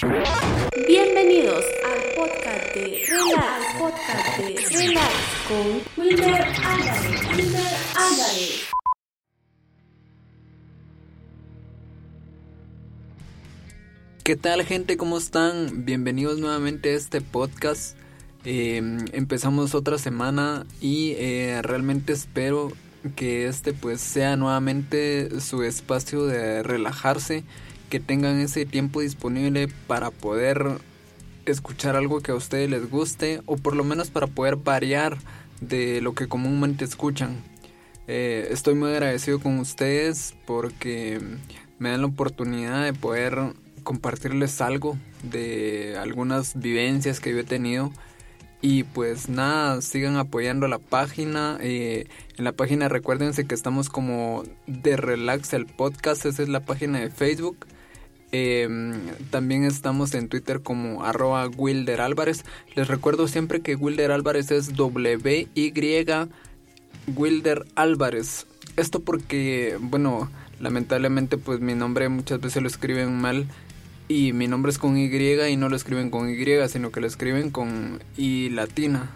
Bienvenidos 0.00 1.64
al 1.84 2.14
podcast 2.14 2.72
de 2.72 3.02
Relax, 3.08 3.64
podcast 3.80 4.38
de 4.38 4.54
con 5.48 6.04
Wilmer 6.04 6.42
Álvarez. 6.64 7.36
Wilmer 7.36 7.72
Álvarez. 7.96 8.70
¿Qué 14.22 14.36
tal 14.36 14.62
gente? 14.64 14.96
¿Cómo 14.96 15.18
están? 15.18 15.84
Bienvenidos 15.84 16.38
nuevamente 16.38 16.90
a 16.90 16.96
este 16.96 17.20
podcast. 17.20 17.96
Eh, 18.44 18.76
empezamos 19.12 19.74
otra 19.74 19.98
semana 19.98 20.64
y 20.80 21.14
eh, 21.16 21.60
realmente 21.62 22.12
espero 22.12 22.70
que 23.16 23.48
este 23.48 23.72
pues 23.72 24.00
sea 24.00 24.36
nuevamente 24.36 25.40
su 25.40 25.64
espacio 25.64 26.24
de 26.24 26.62
relajarse, 26.62 27.42
que 27.88 28.00
tengan 28.00 28.38
ese 28.40 28.66
tiempo 28.66 29.00
disponible 29.00 29.68
para 29.86 30.10
poder 30.10 30.78
escuchar 31.46 31.96
algo 31.96 32.20
que 32.20 32.32
a 32.32 32.34
ustedes 32.34 32.68
les 32.68 32.90
guste 32.90 33.40
o 33.46 33.56
por 33.56 33.74
lo 33.74 33.84
menos 33.84 34.10
para 34.10 34.26
poder 34.26 34.56
variar 34.56 35.18
de 35.60 36.00
lo 36.00 36.14
que 36.14 36.28
comúnmente 36.28 36.84
escuchan. 36.84 37.42
Eh, 38.06 38.48
estoy 38.50 38.74
muy 38.74 38.90
agradecido 38.90 39.40
con 39.40 39.58
ustedes 39.58 40.34
porque 40.46 41.20
me 41.78 41.90
dan 41.90 42.02
la 42.02 42.06
oportunidad 42.08 42.84
de 42.84 42.92
poder 42.92 43.38
compartirles 43.82 44.60
algo 44.60 44.98
de 45.22 45.96
algunas 45.98 46.58
vivencias 46.58 47.20
que 47.20 47.32
yo 47.32 47.38
he 47.38 47.44
tenido 47.44 47.92
y 48.60 48.82
pues 48.82 49.28
nada, 49.28 49.80
sigan 49.82 50.16
apoyando 50.16 50.66
la 50.66 50.78
página. 50.78 51.58
Eh, 51.60 52.08
en 52.36 52.44
la 52.44 52.52
página 52.52 52.88
recuérdense 52.88 53.46
que 53.46 53.54
estamos 53.54 53.88
como 53.88 54.42
de 54.66 54.96
Relax 54.96 55.52
el 55.52 55.66
podcast, 55.66 56.26
esa 56.26 56.42
es 56.42 56.48
la 56.48 56.64
página 56.64 56.98
de 56.98 57.10
Facebook. 57.10 57.66
Em, 58.30 58.92
también 59.30 59.64
estamos 59.64 60.14
en 60.14 60.28
Twitter 60.28 60.60
como 60.60 61.04
arroba 61.04 61.48
Wilder 61.48 62.00
Álvarez. 62.00 62.44
Les 62.74 62.88
recuerdo 62.88 63.26
siempre 63.28 63.60
que 63.60 63.74
Wilder 63.74 64.10
Álvarez 64.10 64.50
es 64.50 64.74
W-Y 64.74 65.72
Wilder 67.16 67.64
Álvarez. 67.74 68.46
Esto 68.76 69.00
porque, 69.00 69.78
bueno, 69.80 70.30
lamentablemente 70.60 71.38
pues 71.38 71.60
mi 71.60 71.74
nombre 71.74 72.08
muchas 72.08 72.40
veces 72.40 72.62
lo 72.62 72.68
escriben 72.68 73.18
mal 73.18 73.46
y 74.08 74.32
mi 74.32 74.46
nombre 74.48 74.70
es 74.70 74.78
con 74.78 74.96
Y 74.96 75.06
y 75.06 75.56
no 75.56 75.68
lo 75.68 75.76
escriben 75.76 76.10
con 76.10 76.28
Y, 76.30 76.68
sino 76.68 76.90
que 76.90 77.00
lo 77.00 77.06
escriben 77.06 77.50
con 77.50 78.00
I 78.16 78.50
latina. 78.50 79.10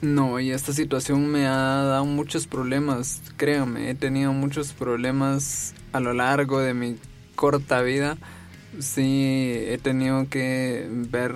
No, 0.00 0.40
y 0.40 0.50
esta 0.50 0.72
situación 0.72 1.28
me 1.28 1.46
ha 1.46 1.84
dado 1.84 2.04
muchos 2.04 2.48
problemas, 2.48 3.22
créanme, 3.36 3.88
he 3.88 3.94
tenido 3.94 4.32
muchos 4.32 4.72
problemas 4.72 5.74
a 5.92 6.00
lo 6.00 6.12
largo 6.12 6.58
de 6.58 6.74
mi 6.74 6.96
corta 7.34 7.82
vida. 7.82 8.18
Sí, 8.78 9.52
he 9.66 9.78
tenido 9.82 10.28
que 10.28 10.86
ver 10.90 11.34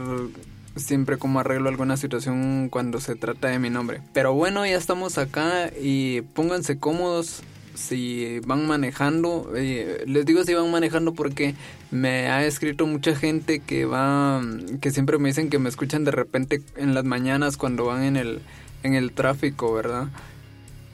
siempre 0.76 1.18
cómo 1.18 1.40
arreglo 1.40 1.68
alguna 1.68 1.96
situación 1.96 2.68
cuando 2.70 3.00
se 3.00 3.14
trata 3.16 3.48
de 3.48 3.58
mi 3.58 3.70
nombre. 3.70 4.00
Pero 4.12 4.34
bueno, 4.34 4.64
ya 4.66 4.76
estamos 4.76 5.18
acá 5.18 5.70
y 5.80 6.22
pónganse 6.34 6.78
cómodos, 6.78 7.42
si 7.76 8.40
van 8.46 8.66
manejando, 8.66 9.52
eh, 9.54 10.04
les 10.06 10.24
digo 10.24 10.42
si 10.44 10.54
van 10.54 10.70
manejando 10.70 11.12
porque 11.12 11.54
me 11.90 12.28
ha 12.28 12.44
escrito 12.46 12.86
mucha 12.86 13.14
gente 13.14 13.60
que 13.60 13.84
va, 13.84 14.42
que 14.80 14.90
siempre 14.90 15.18
me 15.18 15.28
dicen 15.28 15.50
que 15.50 15.58
me 15.58 15.68
escuchan 15.68 16.04
de 16.04 16.10
repente 16.10 16.62
en 16.76 16.94
las 16.94 17.04
mañanas 17.04 17.56
cuando 17.56 17.84
van 17.84 18.02
en 18.02 18.16
el, 18.16 18.40
en 18.82 18.94
el 18.94 19.12
tráfico, 19.12 19.72
¿verdad? 19.72 20.08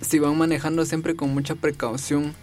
Si 0.00 0.18
van 0.18 0.36
manejando 0.36 0.84
siempre 0.84 1.14
con 1.14 1.32
mucha 1.32 1.54
precaución 1.54 2.34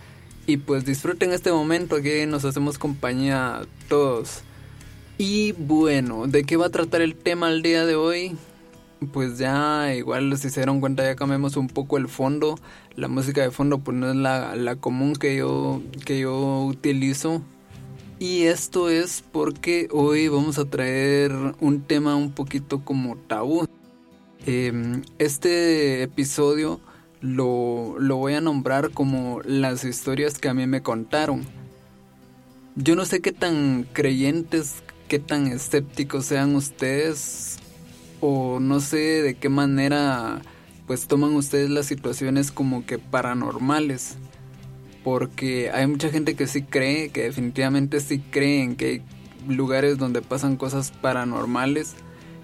y 0.49 0.57
pues 0.57 0.83
disfruten 0.83 1.31
este 1.31 1.51
momento 1.51 2.01
que 2.01 2.25
nos 2.25 2.43
hacemos 2.43 2.79
compañía 2.79 3.61
todos. 3.87 4.41
Y 5.19 5.51
bueno, 5.51 6.25
¿de 6.25 6.43
qué 6.43 6.57
va 6.57 6.67
a 6.67 6.69
tratar 6.69 7.01
el 7.01 7.15
tema 7.15 7.49
el 7.49 7.61
día 7.61 7.85
de 7.85 7.95
hoy? 7.95 8.35
pues 9.13 9.37
ya 9.37 9.93
igual 9.95 10.37
si 10.37 10.49
se 10.49 10.59
dieron 10.59 10.81
cuenta 10.81 11.03
ya 11.03 11.15
cambiamos 11.15 11.55
un 11.55 11.67
poco 11.67 11.97
el 11.97 12.09
fondo 12.09 12.59
la 12.97 13.07
música 13.07 13.41
de 13.41 13.49
fondo 13.49 13.77
pues 13.79 13.95
no 13.95 14.09
es 14.09 14.15
la, 14.17 14.57
la 14.57 14.75
común 14.75 15.15
que 15.15 15.37
yo 15.37 15.81
que 16.03 16.19
yo 16.19 16.65
utilizo 16.65 17.41
y 18.19 18.43
esto 18.43 18.89
es 18.89 19.23
porque 19.31 19.87
hoy 19.91 20.27
vamos 20.27 20.57
a 20.57 20.65
traer 20.65 21.31
un 21.61 21.81
tema 21.81 22.17
un 22.17 22.33
poquito 22.33 22.83
como 22.83 23.15
tabú 23.15 23.65
em, 24.45 25.01
este 25.17 26.03
episodio 26.03 26.81
lo, 27.21 27.97
lo 27.99 28.17
voy 28.17 28.33
a 28.33 28.41
nombrar 28.41 28.91
como 28.91 29.41
las 29.43 29.83
historias 29.83 30.37
que 30.37 30.49
a 30.49 30.53
mí 30.53 30.67
me 30.67 30.81
contaron. 30.81 31.45
Yo 32.75 32.95
no 32.95 33.05
sé 33.05 33.21
qué 33.21 33.31
tan 33.31 33.85
creyentes 33.91 34.83
qué 35.09 35.17
tan 35.17 35.47
escépticos 35.47 36.25
sean 36.25 36.55
ustedes 36.55 37.57
o 38.21 38.59
no 38.59 38.79
sé 38.79 39.23
de 39.23 39.33
qué 39.33 39.49
manera 39.49 40.39
pues 40.85 41.07
toman 41.07 41.35
ustedes 41.35 41.71
las 41.71 41.87
situaciones 41.87 42.51
como 42.51 42.85
que 42.85 42.99
paranormales 42.99 44.17
porque 45.03 45.71
hay 45.71 45.87
mucha 45.87 46.09
gente 46.09 46.35
que 46.35 46.45
sí 46.45 46.61
cree 46.61 47.09
que 47.09 47.23
definitivamente 47.23 47.99
sí 48.01 48.19
creen 48.19 48.75
que 48.75 48.85
hay 48.85 49.01
lugares 49.47 49.97
donde 49.97 50.21
pasan 50.21 50.57
cosas 50.57 50.91
paranormales 50.91 51.95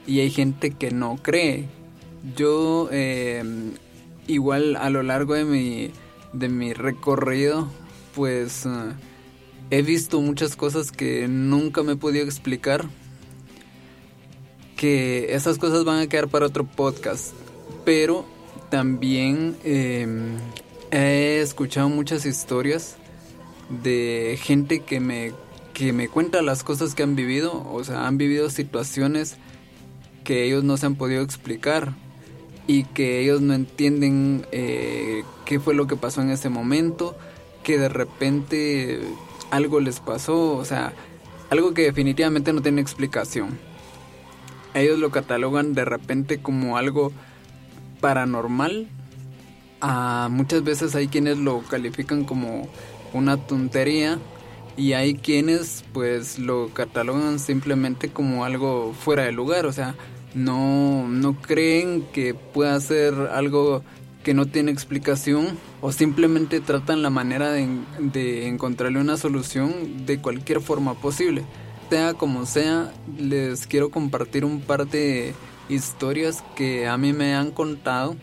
y 0.07 0.21
hay 0.21 0.29
gente 0.29 0.71
que 0.71 0.91
no 0.91 1.17
cree. 1.21 1.65
Yo 2.35 2.89
em, 2.91 3.73
igual 4.27 4.75
a 4.75 4.89
lo 4.89 5.03
largo 5.03 5.33
de 5.33 5.45
mi 5.45 5.91
de 6.33 6.49
mi 6.49 6.73
recorrido 6.73 7.69
pues 8.13 8.65
eh, 8.65 8.69
he 9.69 9.81
visto 9.81 10.21
muchas 10.21 10.55
cosas 10.55 10.91
que 10.91 11.27
nunca 11.27 11.83
me 11.83 11.93
he 11.93 11.95
podido 11.97 12.25
explicar 12.25 12.85
que 14.75 15.33
esas 15.33 15.57
cosas 15.57 15.83
van 15.85 15.99
a 15.99 16.07
quedar 16.07 16.27
para 16.27 16.45
otro 16.45 16.65
podcast. 16.65 17.33
Pero 17.83 18.25
también 18.69 19.55
em, 19.63 20.37
he 20.91 21.39
escuchado 21.41 21.89
muchas 21.89 22.25
historias 22.25 22.97
de 23.69 24.37
gente 24.41 24.81
que 24.81 24.99
me, 24.99 25.33
que 25.73 25.93
me 25.93 26.07
cuenta 26.07 26.41
las 26.41 26.63
cosas 26.63 26.95
que 26.95 27.03
han 27.03 27.15
vivido. 27.15 27.65
O 27.71 27.83
sea, 27.83 28.07
han 28.07 28.17
vivido 28.17 28.49
situaciones 28.49 29.37
que 30.23 30.45
ellos 30.45 30.63
no 30.63 30.77
se 30.77 30.85
han 30.85 30.95
podido 30.95 31.21
explicar 31.21 31.93
y 32.67 32.83
que 32.83 33.21
ellos 33.21 33.41
no 33.41 33.53
entienden 33.53 34.45
eh, 34.51 35.23
qué 35.45 35.59
fue 35.59 35.75
lo 35.75 35.87
que 35.87 35.95
pasó 35.95 36.21
en 36.21 36.31
ese 36.31 36.49
momento, 36.49 37.15
que 37.63 37.77
de 37.77 37.89
repente 37.89 39.01
algo 39.51 39.79
les 39.79 39.99
pasó, 39.99 40.57
o 40.57 40.65
sea, 40.65 40.93
algo 41.49 41.73
que 41.73 41.83
definitivamente 41.83 42.53
no 42.53 42.61
tiene 42.61 42.81
explicación 42.81 43.57
ellos 44.75 44.99
lo 44.99 45.09
catalogan 45.09 45.73
de 45.73 45.85
repente 45.85 46.39
como 46.39 46.77
algo 46.77 47.11
paranormal. 48.01 48.87
Ah, 49.81 50.27
muchas 50.29 50.63
veces 50.63 50.95
hay 50.95 51.07
quienes 51.07 51.37
lo 51.37 51.61
califican 51.61 52.25
como 52.25 52.67
una 53.13 53.37
tontería 53.37 54.19
y 54.77 54.93
hay 54.93 55.15
quienes 55.15 55.85
pues 55.93 56.37
lo 56.37 56.69
catalogan 56.73 57.39
simplemente 57.39 58.09
como 58.09 58.43
algo 58.43 58.93
fuera 58.93 59.23
de 59.23 59.31
lugar, 59.31 59.65
o 59.65 59.71
sea, 59.71 59.95
no, 60.35 61.07
no 61.07 61.41
creen 61.41 62.05
que 62.13 62.35
pueda 62.35 62.79
ser 62.79 63.15
algo 63.31 63.83
que 64.23 64.35
no 64.35 64.45
tiene 64.45 64.71
explicación 64.71 65.57
o 65.81 65.91
simplemente 65.91 66.59
tratan 66.59 67.01
la 67.01 67.09
manera 67.09 67.51
de, 67.51 67.67
de 67.99 68.47
encontrarle 68.47 68.99
una 68.99 69.17
solución 69.17 70.05
de 70.05 70.19
cualquier 70.19 70.61
forma 70.61 70.93
posible 70.93 71.43
sea 71.89 72.13
como 72.13 72.45
sea, 72.45 72.91
les 73.17 73.67
quiero 73.67 73.89
compartir 73.89 74.43
un 74.43 74.61
par 74.61 74.87
de 74.87 75.33
historias 75.69 76.43
que 76.55 76.87
a 76.87 76.97
mí 76.97 77.13
me 77.13 77.35
han 77.35 77.51
contado 77.51 78.15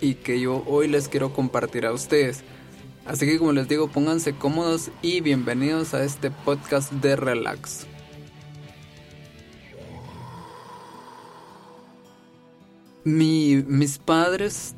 y 0.00 0.14
que 0.14 0.40
yo 0.40 0.62
hoy 0.66 0.88
les 0.88 1.08
quiero 1.08 1.32
compartir 1.32 1.86
a 1.86 1.92
ustedes. 1.92 2.42
Así 3.04 3.26
que 3.26 3.38
como 3.38 3.52
les 3.52 3.68
digo, 3.68 3.88
pónganse 3.88 4.32
cómodos 4.34 4.90
y 5.02 5.20
bienvenidos 5.20 5.94
a 5.94 6.04
este 6.04 6.30
podcast 6.30 6.92
de 6.92 7.16
Relax. 7.16 7.86
Mis 13.04 13.98
padres 13.98 14.74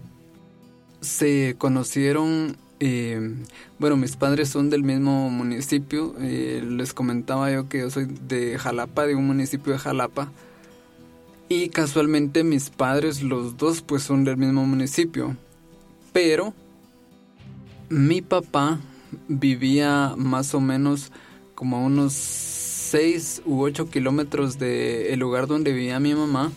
se 1.00 1.54
conocieron 1.58 2.56
eh, 2.80 3.34
bueno, 3.78 3.96
mis 3.96 4.16
padres 4.16 4.50
son 4.50 4.68
del 4.68 4.82
mismo 4.82 5.30
municipio. 5.30 6.14
Eh, 6.20 6.62
les 6.68 6.92
comentaba 6.92 7.50
yo 7.50 7.68
que 7.68 7.78
yo 7.78 7.90
soy 7.90 8.06
de 8.06 8.58
Jalapa, 8.58 9.06
de 9.06 9.14
un 9.14 9.26
municipio 9.26 9.72
de 9.72 9.78
Jalapa. 9.78 10.30
Y 11.48 11.68
casualmente 11.68 12.44
mis 12.44 12.70
padres, 12.70 13.22
los 13.22 13.56
dos, 13.56 13.80
pues 13.80 14.02
son 14.02 14.24
del 14.24 14.36
mismo 14.36 14.66
municipio. 14.66 15.36
Pero 16.12 16.52
mi 17.88 18.22
papá 18.22 18.80
vivía 19.28 20.14
más 20.16 20.54
o 20.54 20.60
menos 20.60 21.12
como 21.54 21.76
a 21.76 21.80
unos 21.80 22.12
6 22.12 23.42
u 23.46 23.62
8 23.62 23.88
kilómetros 23.88 24.58
del 24.58 25.18
lugar 25.18 25.46
donde 25.46 25.72
vivía 25.72 26.00
mi 26.00 26.14
mamá. 26.14 26.52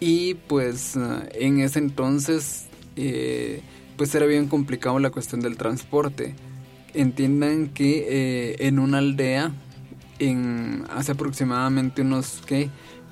Y 0.00 0.34
pues 0.34 0.96
en 1.34 1.60
ese 1.60 1.78
entonces 1.78 2.66
eh, 2.96 3.62
pues 3.96 4.14
era 4.14 4.26
bien 4.26 4.48
complicado 4.48 4.98
la 4.98 5.10
cuestión 5.10 5.40
del 5.40 5.56
transporte. 5.56 6.34
Entiendan 6.94 7.68
que 7.68 8.06
eh, 8.08 8.56
en 8.66 8.78
una 8.78 8.98
aldea 8.98 9.52
en 10.18 10.84
hace 10.90 11.12
aproximadamente 11.12 12.02
unos 12.02 12.42
¿qué? 12.46 12.70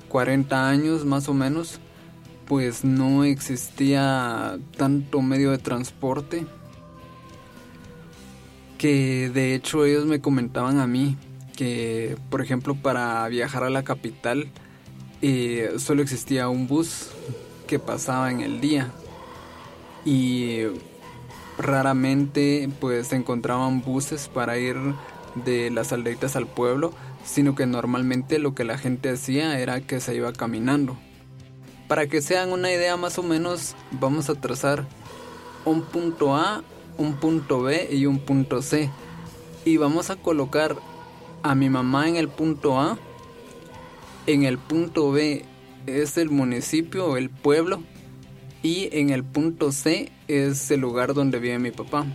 40 0.09 0.67
años 0.67 1.05
más 1.05 1.29
o 1.29 1.33
menos, 1.33 1.79
pues 2.47 2.83
no 2.83 3.23
existía 3.23 4.57
tanto 4.75 5.21
medio 5.21 5.51
de 5.51 5.59
transporte 5.59 6.45
que 8.79 9.29
de 9.29 9.53
hecho 9.53 9.85
ellos 9.85 10.05
me 10.05 10.21
comentaban 10.21 10.79
a 10.79 10.87
mí 10.87 11.17
que, 11.55 12.15
por 12.29 12.41
ejemplo, 12.41 12.73
para 12.73 13.27
viajar 13.27 13.63
a 13.63 13.69
la 13.69 13.83
capital 13.83 14.47
solo 15.77 16.01
existía 16.01 16.49
un 16.49 16.67
bus 16.67 17.09
que 17.67 17.79
pasaba 17.79 18.31
en 18.31 18.41
el 18.41 18.61
día 18.61 18.91
y 20.05 20.61
raramente 21.57 22.69
pues 22.79 23.07
se 23.07 23.15
encontraban 23.15 23.81
buses 23.81 24.27
para 24.27 24.57
ir 24.57 24.77
de 25.35 25.69
las 25.69 25.91
aldeitas 25.91 26.35
al 26.35 26.47
pueblo, 26.47 26.93
sino 27.25 27.53
que 27.55 27.65
normalmente 27.65 28.39
lo 28.39 28.55
que 28.55 28.63
la 28.63 28.77
gente 28.77 29.09
hacía 29.09 29.59
era 29.59 29.81
que 29.81 29.99
se 29.99 30.15
iba 30.15 30.33
caminando. 30.33 30.97
Para 31.87 32.07
que 32.07 32.21
se 32.21 32.37
hagan 32.37 32.53
una 32.53 32.71
idea 32.71 32.97
más 32.97 33.17
o 33.17 33.23
menos, 33.23 33.75
vamos 33.91 34.29
a 34.29 34.35
trazar 34.35 34.85
un 35.65 35.81
punto 35.81 36.35
A 36.35 36.63
un 36.99 37.13
punto 37.13 37.61
B 37.61 37.89
y 37.91 38.05
un 38.05 38.19
punto 38.19 38.61
C. 38.61 38.91
Y 39.65 39.77
vamos 39.77 40.09
a 40.09 40.17
colocar 40.17 40.75
a 41.41 41.55
mi 41.55 41.69
mamá 41.69 42.07
en 42.07 42.17
el 42.17 42.27
punto 42.27 42.79
A. 42.79 42.99
En 44.29 44.43
el 44.43 44.59
punto 44.59 45.11
B 45.11 45.43
es 45.87 46.15
el 46.19 46.29
municipio 46.29 47.07
o 47.07 47.17
el 47.17 47.31
pueblo. 47.31 47.81
Y 48.61 48.87
en 48.91 49.09
el 49.09 49.23
punto 49.23 49.71
C 49.71 50.11
es 50.27 50.69
el 50.69 50.81
lugar 50.81 51.15
donde 51.15 51.39
vive 51.39 51.57
mi 51.57 51.71
papá. 51.71 52.05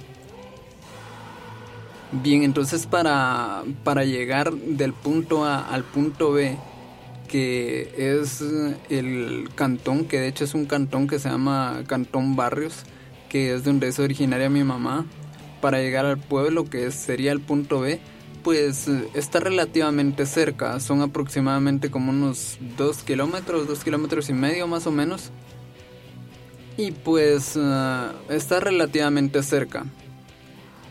Bien, 2.12 2.44
entonces 2.44 2.87
para, 2.87 3.64
para 3.82 4.05
llegar 4.05 4.52
del 4.52 4.93
punto 4.93 5.44
A 5.44 5.58
al 5.58 5.82
punto 5.82 6.31
B, 6.31 6.56
que 7.26 7.93
es 7.96 8.44
el 8.90 9.49
cantón, 9.56 10.05
que 10.05 10.20
de 10.20 10.28
hecho 10.28 10.44
es 10.44 10.55
un 10.55 10.66
cantón 10.66 11.08
que 11.08 11.19
se 11.19 11.28
llama 11.28 11.82
Cantón 11.88 12.37
Barrios, 12.37 12.84
que 13.28 13.56
es 13.56 13.64
donde 13.64 13.88
es 13.88 13.99
originaria 13.99 14.49
mi 14.49 14.62
mamá, 14.62 15.05
para 15.61 15.81
llegar 15.81 16.06
al 16.06 16.19
pueblo 16.19 16.70
que 16.70 16.93
sería 16.93 17.32
el 17.32 17.40
punto 17.40 17.81
B, 17.81 17.99
pues 18.44 18.88
está 19.14 19.41
relativamente 19.41 20.26
cerca, 20.26 20.79
son 20.79 21.00
aproximadamente 21.00 21.91
como 21.91 22.11
unos 22.11 22.58
2 22.76 23.02
kilómetros, 23.02 23.67
2 23.67 23.82
kilómetros 23.82 24.29
y 24.29 24.35
medio 24.35 24.69
más 24.69 24.87
o 24.87 24.93
menos. 24.93 25.31
Y 26.76 26.93
pues 26.93 27.56
eh, 27.56 28.08
está 28.29 28.61
relativamente 28.61 29.43
cerca. 29.43 29.87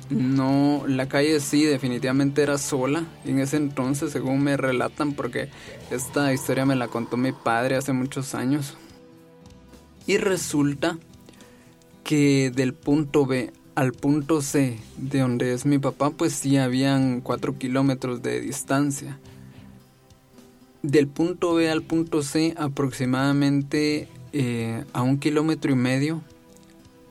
No, 0.09 0.83
la 0.87 1.07
calle 1.07 1.39
sí 1.39 1.63
definitivamente 1.63 2.41
era 2.41 2.57
sola 2.57 3.05
en 3.23 3.39
ese 3.39 3.57
entonces, 3.57 4.11
según 4.11 4.43
me 4.43 4.57
relatan, 4.57 5.13
porque 5.13 5.49
esta 5.91 6.33
historia 6.33 6.65
me 6.65 6.75
la 6.75 6.87
contó 6.87 7.17
mi 7.17 7.31
padre 7.31 7.75
hace 7.75 7.93
muchos 7.93 8.33
años. 8.33 8.75
Y 10.07 10.17
resulta 10.17 10.97
que 12.03 12.51
del 12.53 12.73
punto 12.73 13.25
B 13.25 13.53
al 13.75 13.93
punto 13.93 14.41
C, 14.41 14.77
de 14.97 15.19
donde 15.19 15.53
es 15.53 15.65
mi 15.65 15.79
papá, 15.79 16.11
pues 16.11 16.33
sí 16.33 16.57
habían 16.57 17.21
4 17.21 17.57
kilómetros 17.57 18.21
de 18.21 18.39
distancia. 18.39 19.19
Del 20.81 21.07
punto 21.07 21.55
B 21.55 21.69
al 21.69 21.81
punto 21.81 22.21
C, 22.21 22.53
aproximadamente 22.57 24.07
eh, 24.33 24.83
a 24.93 25.01
un 25.01 25.17
kilómetro 25.17 25.71
y 25.71 25.75
medio, 25.75 26.21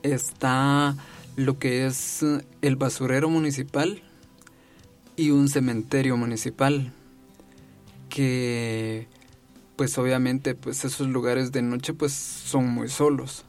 está 0.03 0.95
lo 1.35 1.57
que 1.57 1.85
es 1.85 2.23
el 2.61 2.75
basurero 2.75 3.29
municipal 3.29 4.01
y 5.15 5.31
un 5.31 5.49
cementerio 5.49 6.15
municipal. 6.17 6.93
Que 8.09 9.07
pues 9.75 9.97
obviamente 9.97 10.53
pues 10.53 10.85
esos 10.85 11.07
lugares 11.07 11.51
de 11.51 11.63
noche 11.63 11.93
pues 11.93 12.13
son 12.13 12.67
muy 12.69 12.89
solos. 12.89 13.43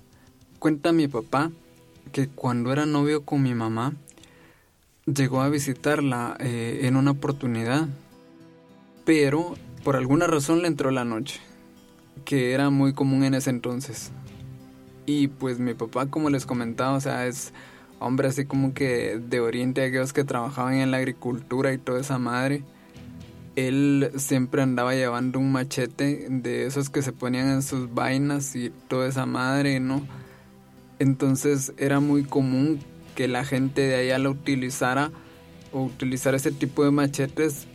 Cuenta 0.58 0.92
mi 0.92 1.06
papá 1.06 1.52
que 2.12 2.28
cuando 2.28 2.72
era 2.72 2.86
novio 2.86 3.24
con 3.24 3.42
mi 3.42 3.54
mamá, 3.54 3.94
llegó 5.06 5.42
a 5.42 5.48
visitarla 5.48 6.36
eh, 6.40 6.80
en 6.82 6.96
una 6.96 7.12
oportunidad, 7.12 7.88
pero 9.04 9.54
por 9.82 9.96
alguna 9.96 10.26
razón 10.26 10.62
le 10.62 10.68
entró 10.68 10.90
la 10.90 11.04
noche, 11.04 11.40
que 12.24 12.52
era 12.52 12.70
muy 12.70 12.94
común 12.94 13.24
en 13.24 13.34
ese 13.34 13.50
entonces. 13.50 14.10
Y 15.06 15.28
pues 15.28 15.58
mi 15.58 15.74
papá, 15.74 16.06
como 16.06 16.30
les 16.30 16.46
comentaba, 16.46 16.96
o 16.96 17.00
sea, 17.00 17.26
es 17.26 17.52
hombre 17.98 18.28
así 18.28 18.46
como 18.46 18.72
que 18.74 19.18
de 19.18 19.40
oriente, 19.40 19.84
aquellos 19.84 20.12
que 20.12 20.24
trabajaban 20.24 20.74
en 20.74 20.90
la 20.90 20.98
agricultura 20.98 21.72
y 21.72 21.78
toda 21.78 22.00
esa 22.00 22.18
madre. 22.18 22.62
Él 23.56 24.10
siempre 24.16 24.62
andaba 24.62 24.94
llevando 24.94 25.38
un 25.38 25.52
machete 25.52 26.26
de 26.28 26.66
esos 26.66 26.90
que 26.90 27.02
se 27.02 27.12
ponían 27.12 27.48
en 27.48 27.62
sus 27.62 27.92
vainas 27.92 28.56
y 28.56 28.70
toda 28.88 29.06
esa 29.06 29.26
madre, 29.26 29.78
¿no? 29.78 30.04
Entonces 30.98 31.72
era 31.76 32.00
muy 32.00 32.24
común 32.24 32.80
que 33.14 33.28
la 33.28 33.44
gente 33.44 33.82
de 33.82 33.96
allá 33.96 34.18
lo 34.18 34.30
utilizara 34.30 35.10
o 35.72 35.82
utilizar 35.82 36.34
ese 36.34 36.52
tipo 36.52 36.84
de 36.84 36.90
machetes 36.90 37.66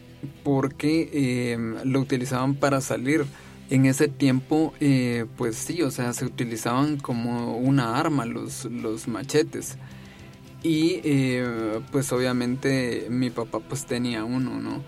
porque 0.44 1.54
em, 1.54 1.75
lo 1.83 2.00
utilizaban 2.00 2.56
para 2.56 2.81
salir. 2.81 3.25
En 3.69 3.86
ese 3.86 4.07
tiempo, 4.07 4.74
eh, 4.80 5.25
pues 5.38 5.56
sí, 5.56 5.83
o 5.83 5.92
sea, 5.92 6.12
se 6.13 6.25
utilizaban 6.25 6.98
como 6.98 7.56
una 7.57 8.00
arma 8.00 8.25
los, 8.25 8.66
los 8.66 9.07
machetes. 9.07 9.77
Y 10.63 11.01
eh, 11.04 11.80
pues 11.92 12.12
obviamente 12.12 13.07
mi 13.10 13.30
papá 13.30 13.60
pues 13.60 13.86
tenía 13.86 14.25
uno, 14.25 14.60
¿no? 14.60 14.83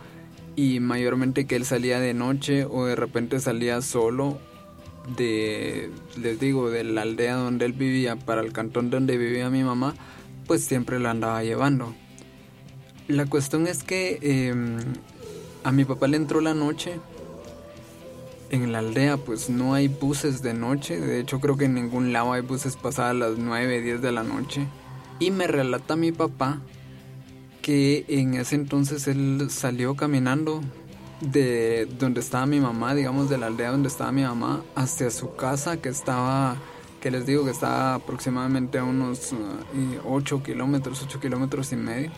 Y 0.56 0.80
mayormente 0.80 1.46
que 1.46 1.56
él 1.56 1.66
salía 1.66 2.00
de 2.00 2.14
noche 2.14 2.66
o 2.66 2.86
de 2.86 2.96
repente 2.96 3.40
salía 3.40 3.82
solo 3.82 4.40
de, 5.18 5.92
les 6.18 6.40
digo, 6.40 6.70
de 6.70 6.84
la 6.84 7.02
aldea 7.02 7.36
donde 7.36 7.66
él 7.66 7.74
vivía 7.74 8.16
para 8.16 8.42
el 8.42 8.54
cantón 8.54 8.90
donde 8.90 9.18
vivía 9.18 9.50
mi 9.50 9.64
mamá, 9.64 9.94
pues 10.48 10.64
siempre 10.64 11.00
la 11.00 11.12
andaba 11.12 11.44
llevando. 11.44 11.94
La 13.08 13.26
cuestión 13.26 13.68
es 13.68 13.84
que 13.84 14.20
em, 14.22 14.78
a 15.64 15.72
mi 15.72 15.86
papá 15.86 16.08
le 16.08 16.18
entró 16.18 16.42
la 16.42 16.54
noche. 16.54 17.00
En 18.50 18.72
la 18.72 18.80
aldea 18.80 19.18
pues 19.18 19.50
no 19.50 19.74
hay 19.74 19.88
buses 19.88 20.42
de 20.42 20.54
noche, 20.54 21.00
de 21.00 21.22
hecho 21.22 21.40
creo 21.40 21.56
que 21.56 21.66
en 21.66 21.74
ningún 21.74 22.12
lado 22.12 22.34
hay 22.34 22.42
buses 22.42 22.76
pasadas 22.76 23.16
las 23.16 23.38
9, 23.38 23.82
10 23.82 24.02
de 24.02 24.12
la 24.12 24.24
noche. 24.24 24.68
Y 25.20 25.32
me 25.32 25.48
relata 25.48 25.96
mi 25.96 26.12
papá 26.12 26.60
que 27.62 28.06
en 28.08 28.34
ese 28.34 28.56
entonces 28.56 29.08
él 29.08 29.48
salió 29.50 29.96
caminando 29.96 30.62
de 31.22 31.88
donde 32.00 32.20
estaba 32.20 32.46
mi 32.46 32.60
mamá, 32.60 32.96
digamos 32.96 33.30
de 33.30 33.38
la 33.38 33.48
aldea 33.48 33.72
donde 33.72 33.88
estaba 33.88 34.12
mi 34.12 34.24
mamá, 34.24 34.64
hacia 34.76 35.10
su 35.12 35.36
casa 35.36 35.78
que 35.78 35.90
estaba, 35.90 36.58
que 37.00 37.12
les 37.12 37.26
digo 37.26 37.46
que 37.46 37.52
estaba 37.52 37.96
aproximadamente 37.96 38.80
a 38.80 38.84
unos 38.84 39.34
8 40.06 40.36
uh, 40.36 40.44
kilómetros, 40.44 41.04
8 41.04 41.20
kilómetros 41.20 41.72
y 41.72 41.76
medio. 41.76 42.12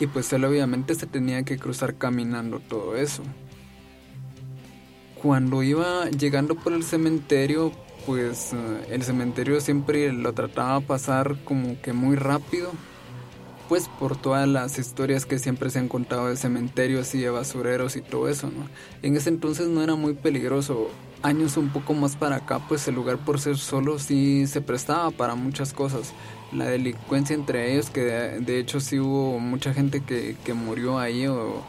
Y 0.00 0.06
pues 0.06 0.32
él 0.32 0.44
obviamente 0.44 0.94
se 0.94 1.06
tenía 1.06 1.42
que 1.44 1.58
cruzar 1.58 1.94
caminando 1.96 2.58
todo 2.58 2.96
eso. 2.96 3.22
Cuando 5.22 5.62
iba 5.62 6.08
llegando 6.08 6.54
por 6.54 6.72
el 6.72 6.82
cementerio, 6.82 7.72
pues 8.06 8.52
uh, 8.52 8.92
el 8.92 9.02
cementerio 9.02 9.60
siempre 9.60 10.12
lo 10.12 10.32
trataba 10.32 10.80
de 10.80 10.86
pasar 10.86 11.36
como 11.44 11.80
que 11.80 11.92
muy 11.92 12.16
rápido 12.16 12.72
pues 13.70 13.88
por 13.88 14.16
todas 14.16 14.48
las 14.48 14.80
historias 14.80 15.26
que 15.26 15.38
siempre 15.38 15.70
se 15.70 15.78
han 15.78 15.86
contado 15.86 16.26
de 16.26 16.36
cementerios 16.36 17.14
y 17.14 17.20
de 17.20 17.30
basureros 17.30 17.94
y 17.94 18.02
todo 18.02 18.28
eso, 18.28 18.48
¿no? 18.48 18.66
En 19.00 19.14
ese 19.14 19.28
entonces 19.28 19.68
no 19.68 19.80
era 19.80 19.94
muy 19.94 20.14
peligroso. 20.14 20.90
Años 21.22 21.56
un 21.56 21.68
poco 21.68 21.94
más 21.94 22.16
para 22.16 22.34
acá, 22.34 22.58
pues 22.66 22.88
el 22.88 22.96
lugar 22.96 23.18
por 23.18 23.38
ser 23.38 23.58
solo 23.58 24.00
sí 24.00 24.48
se 24.48 24.60
prestaba 24.60 25.12
para 25.12 25.36
muchas 25.36 25.72
cosas. 25.72 26.14
La 26.50 26.64
delincuencia 26.64 27.36
entre 27.36 27.72
ellos, 27.72 27.90
que 27.90 28.00
de, 28.00 28.58
hecho 28.58 28.80
sí 28.80 28.98
hubo 28.98 29.38
mucha 29.38 29.72
gente 29.72 30.00
que, 30.00 30.34
que 30.44 30.52
murió 30.52 30.98
ahí 30.98 31.28
o, 31.28 31.62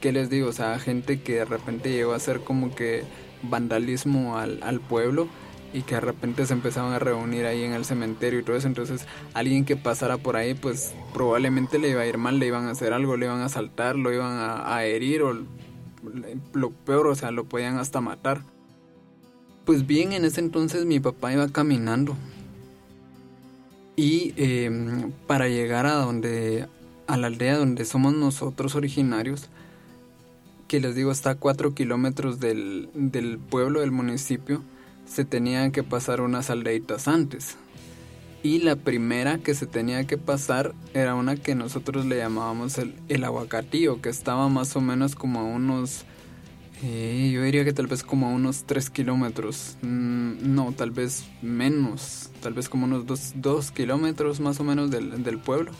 ¿qué 0.00 0.10
les 0.10 0.30
digo? 0.30 0.48
O 0.48 0.52
sea, 0.52 0.80
gente 0.80 1.20
que 1.20 1.34
de 1.34 1.44
repente 1.44 1.92
llegó 1.92 2.12
a 2.12 2.16
hacer 2.16 2.40
como 2.40 2.74
que 2.74 3.04
vandalismo 3.44 4.36
al, 4.36 4.60
al 4.64 4.80
pueblo 4.80 5.28
y 5.76 5.82
que 5.82 5.96
de 5.96 6.00
repente 6.00 6.46
se 6.46 6.54
empezaban 6.54 6.94
a 6.94 6.98
reunir 6.98 7.44
ahí 7.44 7.62
en 7.62 7.74
el 7.74 7.84
cementerio 7.84 8.40
y 8.40 8.42
todo 8.42 8.56
eso, 8.56 8.66
entonces 8.66 9.06
alguien 9.34 9.66
que 9.66 9.76
pasara 9.76 10.16
por 10.16 10.36
ahí 10.36 10.54
pues 10.54 10.94
probablemente 11.12 11.78
le 11.78 11.90
iba 11.90 12.00
a 12.00 12.06
ir 12.06 12.16
mal, 12.16 12.38
le 12.38 12.46
iban 12.46 12.64
a 12.64 12.70
hacer 12.70 12.94
algo, 12.94 13.18
le 13.18 13.26
iban 13.26 13.40
a 13.40 13.44
asaltar, 13.44 13.94
lo 13.94 14.10
iban 14.10 14.38
a, 14.38 14.82
herir 14.84 15.20
o 15.20 15.36
lo 16.54 16.70
peor, 16.70 17.08
o 17.08 17.14
sea, 17.14 17.30
lo 17.30 17.44
podían 17.44 17.76
hasta 17.76 18.00
matar. 18.00 18.40
Pues 19.66 19.86
bien, 19.86 20.14
en 20.14 20.24
ese 20.24 20.40
entonces 20.40 20.86
mi 20.86 20.98
papá 20.98 21.34
iba 21.34 21.46
caminando 21.48 22.16
y 23.96 24.32
em, 24.38 25.12
para 25.26 25.48
llegar 25.48 25.84
a 25.84 25.96
donde, 25.96 26.68
a 27.06 27.18
la 27.18 27.26
aldea 27.26 27.58
donde 27.58 27.84
somos 27.84 28.14
nosotros 28.14 28.76
originarios, 28.76 29.50
que 30.68 30.80
les 30.80 30.94
digo 30.94 31.12
está 31.12 31.30
a 31.30 31.34
cuatro 31.34 31.74
kilómetros 31.74 32.40
del, 32.40 32.88
del 32.94 33.38
pueblo, 33.38 33.80
del 33.80 33.90
municipio, 33.90 34.62
se 35.06 35.24
tenían 35.24 35.72
que 35.72 35.82
pasar 35.82 36.20
unas 36.20 36.50
aldeitas 36.50 37.08
antes. 37.08 37.56
y 38.42 38.58
la 38.58 38.76
primera 38.76 39.38
que 39.38 39.54
se 39.54 39.66
tenía 39.66 40.06
que 40.06 40.18
pasar 40.18 40.72
era 40.94 41.16
una 41.16 41.34
que 41.36 41.56
nosotros 41.56 42.06
le 42.06 42.18
llamábamos 42.18 42.78
el, 42.78 42.94
el 43.08 43.24
aguacatío, 43.24 44.00
que 44.00 44.08
estaba 44.08 44.48
más 44.48 44.76
o 44.76 44.80
menos 44.80 45.16
como 45.16 45.40
a 45.40 45.44
unos, 45.44 46.04
eh, 46.84 47.30
yo 47.32 47.42
diría 47.42 47.64
que 47.64 47.72
tal 47.72 47.88
vez 47.88 48.04
como 48.04 48.26
a 48.26 48.30
unos 48.30 48.64
3 48.64 48.90
kilómetros, 48.90 49.78
mm, 49.82 50.54
no, 50.54 50.72
tal 50.72 50.92
vez 50.92 51.24
menos, 51.42 52.30
tal 52.40 52.52
vez 52.54 52.68
como 52.68 52.84
unos 52.84 53.04
2, 53.34 53.70
kilómetros 53.72 54.38
más 54.38 54.60
o 54.60 54.64
menos 54.64 54.90
del, 54.92 55.24
del 55.24 55.38
pueblo. 55.38 55.72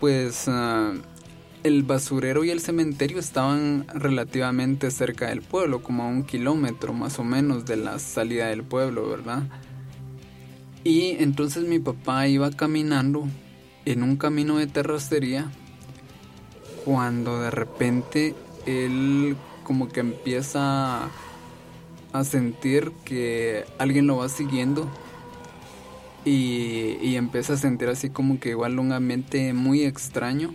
Pues 0.00 0.48
uh, 0.48 0.98
el 1.64 1.82
basurero 1.82 2.44
y 2.44 2.50
el 2.50 2.60
cementerio 2.60 3.18
estaban 3.18 3.86
relativamente 3.94 4.90
cerca 4.90 5.28
del 5.28 5.40
pueblo, 5.40 5.82
como 5.82 6.02
a 6.02 6.06
un 6.06 6.22
kilómetro 6.22 6.92
más 6.92 7.18
o 7.18 7.24
menos 7.24 7.64
de 7.64 7.78
la 7.78 7.98
salida 7.98 8.48
del 8.48 8.62
pueblo, 8.62 9.08
¿verdad? 9.08 9.44
Y 10.84 11.16
entonces 11.20 11.64
mi 11.64 11.78
papá 11.78 12.28
iba 12.28 12.50
caminando 12.50 13.26
en 13.86 14.02
un 14.02 14.16
camino 14.16 14.58
de 14.58 14.66
terracería 14.66 15.50
cuando 16.84 17.40
de 17.40 17.50
repente 17.50 18.34
él 18.66 19.34
como 19.62 19.88
que 19.88 20.00
empieza 20.00 21.08
a 22.12 22.24
sentir 22.24 22.92
que 23.06 23.64
alguien 23.78 24.06
lo 24.06 24.18
va 24.18 24.28
siguiendo 24.28 24.86
y, 26.26 26.98
y 27.00 27.16
empieza 27.16 27.54
a 27.54 27.56
sentir 27.56 27.88
así 27.88 28.10
como 28.10 28.38
que 28.38 28.50
igual 28.50 28.78
un 28.78 28.92
ambiente 28.92 29.54
muy 29.54 29.84
extraño 29.84 30.54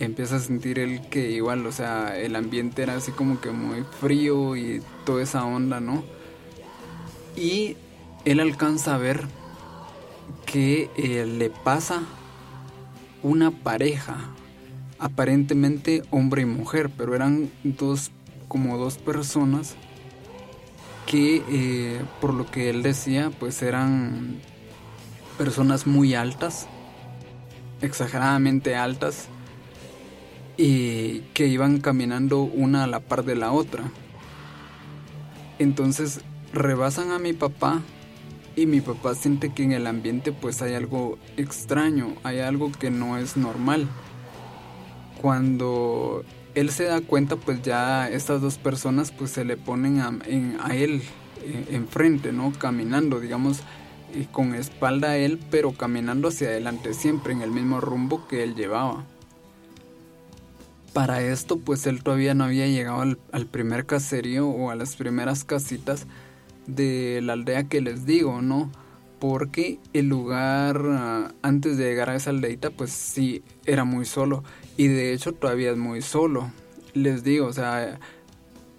empieza 0.00 0.36
a 0.36 0.40
sentir 0.40 0.78
él 0.78 1.02
que 1.10 1.30
igual, 1.30 1.64
o 1.66 1.72
sea, 1.72 2.18
el 2.18 2.34
ambiente 2.34 2.82
era 2.82 2.96
así 2.96 3.12
como 3.12 3.40
que 3.40 3.50
muy 3.50 3.84
frío 4.00 4.56
y 4.56 4.82
toda 5.04 5.22
esa 5.22 5.44
onda, 5.44 5.78
¿no? 5.78 6.02
Y 7.36 7.76
él 8.24 8.40
alcanza 8.40 8.94
a 8.94 8.98
ver 8.98 9.26
que 10.46 10.90
eh, 10.96 11.26
le 11.26 11.50
pasa 11.50 12.02
una 13.22 13.50
pareja, 13.50 14.16
aparentemente 14.98 16.02
hombre 16.10 16.42
y 16.42 16.46
mujer, 16.46 16.90
pero 16.96 17.14
eran 17.14 17.50
dos, 17.62 18.10
como 18.48 18.78
dos 18.78 18.96
personas 18.96 19.76
que, 21.06 21.42
eh, 21.48 22.00
por 22.22 22.32
lo 22.32 22.50
que 22.50 22.70
él 22.70 22.82
decía, 22.82 23.30
pues 23.38 23.62
eran 23.62 24.40
personas 25.36 25.86
muy 25.86 26.14
altas, 26.14 26.66
exageradamente 27.82 28.76
altas, 28.76 29.28
y 30.62 31.20
que 31.32 31.46
iban 31.46 31.80
caminando 31.80 32.42
una 32.42 32.84
a 32.84 32.86
la 32.86 33.00
par 33.00 33.24
de 33.24 33.34
la 33.34 33.50
otra. 33.50 33.84
Entonces 35.58 36.20
rebasan 36.52 37.12
a 37.12 37.18
mi 37.18 37.32
papá 37.32 37.80
y 38.56 38.66
mi 38.66 38.82
papá 38.82 39.14
siente 39.14 39.54
que 39.54 39.62
en 39.62 39.72
el 39.72 39.86
ambiente 39.86 40.32
pues 40.32 40.60
hay 40.60 40.74
algo 40.74 41.18
extraño, 41.38 42.14
hay 42.24 42.40
algo 42.40 42.70
que 42.72 42.90
no 42.90 43.16
es 43.16 43.38
normal. 43.38 43.88
Cuando 45.22 46.24
él 46.54 46.68
se 46.68 46.84
da 46.84 47.00
cuenta 47.00 47.36
pues 47.36 47.62
ya 47.62 48.10
estas 48.10 48.42
dos 48.42 48.58
personas 48.58 49.12
pues 49.12 49.30
se 49.30 49.46
le 49.46 49.56
ponen 49.56 50.00
a, 50.00 50.12
a 50.62 50.76
él 50.76 51.00
eh, 51.42 51.68
enfrente, 51.70 52.32
¿no? 52.32 52.52
Caminando, 52.52 53.18
digamos, 53.18 53.60
con 54.30 54.54
espalda 54.54 55.12
a 55.12 55.16
él, 55.16 55.40
pero 55.50 55.72
caminando 55.72 56.28
hacia 56.28 56.48
adelante 56.48 56.92
siempre 56.92 57.32
en 57.32 57.40
el 57.40 57.50
mismo 57.50 57.80
rumbo 57.80 58.28
que 58.28 58.42
él 58.42 58.54
llevaba 58.54 59.06
para 60.92 61.22
esto 61.22 61.58
pues 61.58 61.86
él 61.86 62.02
todavía 62.02 62.34
no 62.34 62.44
había 62.44 62.66
llegado 62.66 63.00
al, 63.00 63.46
primer 63.46 63.86
caserío 63.86 64.48
o 64.48 64.70
a 64.70 64.74
las 64.74 64.96
primeras 64.96 65.44
casitas 65.44 66.06
de 66.66 67.20
la 67.22 67.34
aldea 67.34 67.64
que 67.64 67.80
les 67.80 68.06
digo, 68.06 68.42
¿no? 68.42 68.70
Porque 69.18 69.78
el 69.92 70.08
lugar 70.08 70.82
ah, 70.86 71.32
antes 71.42 71.76
de 71.76 71.84
llegar 71.84 72.10
a 72.10 72.16
esa 72.16 72.30
aldeita 72.30 72.70
pues 72.70 72.90
sí 72.90 73.42
era 73.66 73.84
muy 73.84 74.04
solo 74.04 74.42
y 74.76 74.88
de 74.88 75.12
hecho 75.12 75.32
todavía 75.32 75.70
es 75.72 75.76
muy 75.76 76.02
solo. 76.02 76.50
Les 76.94 77.22
digo, 77.22 77.46
o 77.46 77.52
sea, 77.52 78.00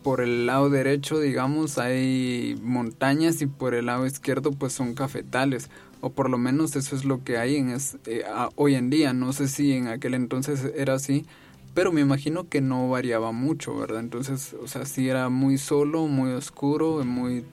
por 0.03 0.21
el 0.21 0.47
lado 0.47 0.69
derecho 0.69 1.19
digamos 1.19 1.77
hay 1.77 2.59
montañas 2.61 3.41
y 3.41 3.45
por 3.45 3.73
el 3.73 3.85
lado 3.85 4.05
izquierdo 4.05 4.51
pues 4.51 4.73
son 4.73 4.95
cafetales 4.95 5.69
o 6.01 6.09
por 6.09 6.29
lo 6.29 6.37
menos 6.37 6.75
eso 6.75 6.95
es 6.95 7.05
lo 7.05 7.23
que 7.23 7.37
hay 7.37 7.55
en 7.55 7.77
eh, 8.07 8.23
hoy 8.55 8.75
en 8.75 8.89
día. 8.89 9.13
No 9.13 9.31
sé 9.33 9.47
si 9.47 9.73
en 9.73 9.87
aquel 9.87 10.15
entonces 10.15 10.71
era 10.75 10.95
así, 10.95 11.25
pero 11.73 11.91
me 11.91 12.01
imagino 12.01 12.49
que 12.49 12.61
no 12.61 12.89
variaba 12.89 13.31
mucho, 13.31 13.77
¿verdad? 13.77 14.01
Entonces, 14.01 14.55
o 14.61 14.67
sea, 14.67 14.85
sí 14.85 15.07
era 15.07 15.29
muy 15.29 15.57
solo, 15.57 16.07
muy 16.07 16.31
oscuro, 16.31 17.03
muy, 17.05 17.45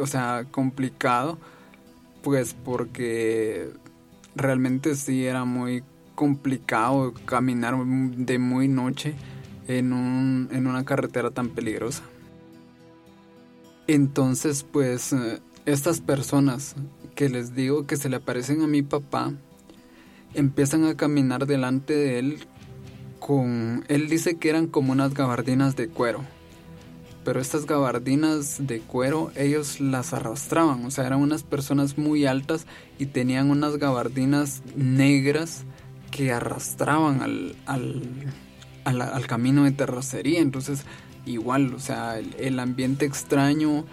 o 0.00 0.06
sea, 0.06 0.46
complicado, 0.50 1.38
pues 2.22 2.54
porque 2.54 3.70
realmente 4.36 4.94
sí 4.94 5.26
era 5.26 5.44
muy 5.44 5.82
complicado 6.14 7.12
caminar 7.24 7.76
de 7.84 8.38
muy 8.38 8.68
noche 8.68 9.14
en, 9.66 9.92
un, 9.92 10.48
en 10.52 10.66
una 10.66 10.84
carretera 10.84 11.30
tan 11.30 11.48
peligrosa. 11.48 12.04
Entonces, 13.86 14.64
pues, 14.64 15.12
eh, 15.12 15.40
estas 15.66 16.00
personas 16.00 16.76
que 17.14 17.28
les 17.28 17.54
digo 17.54 17.86
que 17.86 17.96
se 17.96 18.08
le 18.08 18.16
aparecen 18.16 18.62
a 18.62 18.66
mi 18.66 18.82
papá, 18.82 19.32
empiezan 20.34 20.84
a 20.84 20.96
caminar 20.96 21.46
delante 21.46 21.94
de 21.94 22.18
él 22.18 22.46
con... 23.24 23.86
Él 23.88 24.10
dice 24.10 24.36
que 24.36 24.50
eran 24.50 24.66
como 24.66 24.92
unas 24.92 25.14
gabardinas 25.14 25.76
de 25.76 25.88
cuero. 25.88 26.22
Pero 27.24 27.40
estas 27.40 27.64
gabardinas 27.64 28.66
de 28.66 28.80
cuero 28.80 29.32
ellos 29.34 29.80
las 29.80 30.12
arrastraban. 30.12 30.84
O 30.84 30.90
sea, 30.90 31.06
eran 31.06 31.22
unas 31.22 31.42
personas 31.42 31.96
muy 31.96 32.26
altas 32.26 32.66
y 32.98 33.06
tenían 33.06 33.50
unas 33.50 33.78
gabardinas 33.78 34.60
negras 34.76 35.64
que 36.10 36.32
arrastraban 36.32 37.22
al, 37.22 37.56
al, 37.64 38.02
al, 38.84 39.26
camino 39.26 39.64
de 39.64 39.70
terracería. 39.70 40.40
Entonces, 40.40 40.84
igual, 41.24 41.72
o 41.72 41.78
sea, 41.78 42.18
el, 42.18 42.58
ambiente 42.58 43.06
extraño. 43.06 43.86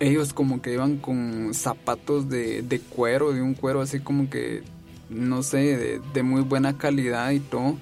Ellos 0.00 0.32
como 0.32 0.60
que 0.60 0.72
iban 0.72 0.96
con 0.96 1.54
zapatos 1.54 2.28
de, 2.28 2.62
de, 2.62 2.80
cuero, 2.80 3.32
de 3.32 3.42
un 3.42 3.54
cuero 3.54 3.80
así 3.80 4.00
como 4.00 4.28
que, 4.28 4.64
no 5.08 5.44
sé, 5.44 5.76
de, 5.76 6.00
de 6.12 6.22
muy 6.24 6.42
buena 6.42 6.76
calidad 6.76 7.30
y 7.30 7.38
todo 7.38 7.76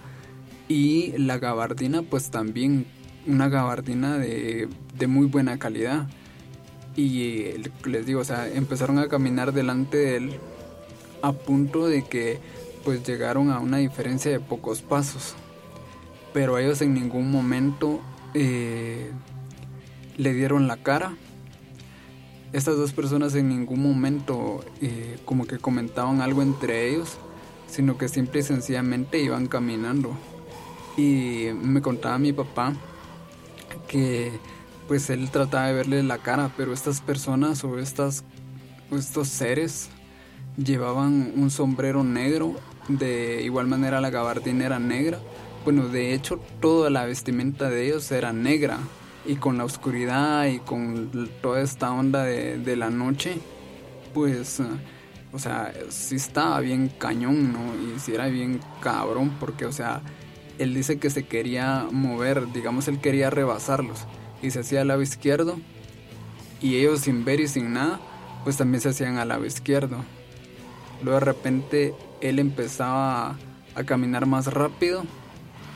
y 0.75 1.17
la 1.19 1.39
gabardina 1.39 2.03
pues 2.03 2.33
también 2.33 2.87
una 3.29 3.49
gabardina 3.49 4.19
de, 4.19 4.69
de 4.99 5.07
muy 5.07 5.27
buena 5.27 5.57
calidad 5.57 6.09
y 6.97 7.53
les 7.85 8.07
digo, 8.07 8.21
o 8.21 8.25
sea, 8.25 8.49
empezaron 8.49 8.99
a 8.99 9.07
caminar 9.07 9.53
delante 9.53 9.97
de 9.97 10.17
él 10.17 10.31
a 11.23 11.31
punto 11.31 11.87
de 11.87 12.03
que 12.03 12.41
pues 12.83 13.07
llegaron 13.07 13.51
a 13.51 13.61
una 13.61 13.77
diferencia 13.77 14.33
de 14.33 14.41
pocos 14.41 14.83
pasos. 14.83 15.37
Pero 16.33 16.59
ellos 16.59 16.83
en 16.83 16.95
ningún 16.95 17.31
momento 17.31 18.01
eh, 18.35 19.13
le 20.17 20.35
dieron 20.35 20.67
la 20.67 20.79
cara. 20.79 21.17
Estas 22.53 22.77
dos 22.77 22.93
personas 22.93 23.37
en 23.37 23.49
ningún 23.49 23.81
momento 23.81 24.65
eh, 24.83 25.19
como 25.25 25.47
que 25.47 25.59
comentaban 25.59 26.21
algo 26.21 26.43
entre 26.43 26.91
ellos, 26.91 27.17
sino 27.69 27.97
que 27.97 28.09
simple 28.09 28.41
y 28.41 28.43
sencillamente 28.43 29.23
iban 29.23 29.47
caminando 29.47 30.17
y 30.97 31.49
me 31.61 31.83
contaba 31.83 32.19
mi 32.19 32.33
papá 32.33 32.73
que 33.89 34.33
pues 34.89 35.09
él 35.11 35.31
trataba 35.31 35.69
de 35.69 35.75
verle 35.75 36.03
la 36.03 36.19
cara, 36.19 36.51
pero 36.57 36.73
estas 36.73 37.01
personas 37.01 37.65
o 37.65 37.79
estas 37.79 38.25
estos 38.93 39.29
seres 39.29 39.89
llevaban 40.57 41.33
un 41.37 41.51
sombrero 41.51 42.05
negro, 42.05 42.55
de 42.89 43.43
igual 43.43 43.67
manera 43.67 44.01
la 44.01 44.11
gabardina 44.11 44.67
era 44.67 44.79
negra. 44.79 45.19
Bueno, 45.65 45.89
de 45.89 46.15
hecho 46.15 46.39
toda 46.61 46.91
la 46.91 47.07
vestimenta 47.07 47.71
de 47.71 47.87
ellos 47.87 48.11
era 48.13 48.33
negra 48.33 48.79
y 49.27 49.37
con 49.37 49.57
la 49.57 49.65
oscuridad 49.65 50.47
y 50.47 50.59
con 50.59 51.31
toda 51.41 51.63
esta 51.63 51.91
onda 51.91 52.25
de, 52.25 52.59
de 52.59 52.77
la 52.77 52.91
noche, 52.91 53.39
pues, 54.13 54.61
o 55.33 55.39
sea, 55.39 55.73
sí 55.89 56.17
estaba 56.17 56.61
bien 56.61 56.93
cañón, 56.99 57.53
¿no? 57.53 57.61
Y 57.75 57.99
sí 57.99 58.13
era 58.15 58.27
bien 58.27 58.61
cabrón 58.81 59.33
porque, 59.41 59.65
o 59.65 59.73
sea, 59.73 60.03
él 60.59 60.75
dice 60.75 60.99
que 60.99 61.11
se 61.11 61.25
quería 61.25 61.87
mover, 61.91 62.53
digamos, 62.53 62.89
él 62.89 63.01
quería 63.01 63.31
rebasarlos. 63.31 64.05
Y 64.43 64.51
se 64.51 64.61
hacía 64.61 64.83
al 64.83 64.89
lado 64.89 65.03
izquierdo. 65.03 65.59
Y 66.61 66.77
ellos 66.77 67.01
sin 67.01 67.25
ver 67.25 67.41
y 67.41 67.49
sin 67.49 67.73
nada, 67.73 68.01
pues 68.45 68.57
también 68.57 68.81
se 68.81 68.91
hacían 68.91 69.19
al 69.19 69.29
lado 69.29 69.45
izquierdo. 69.45 69.99
Luego 71.03 71.19
de 71.19 71.25
repente 71.25 71.95
él 72.21 72.39
empezaba 72.39 73.37
a 73.75 73.85
caminar 73.85 74.27
más 74.27 74.47
rápido. 74.47 75.05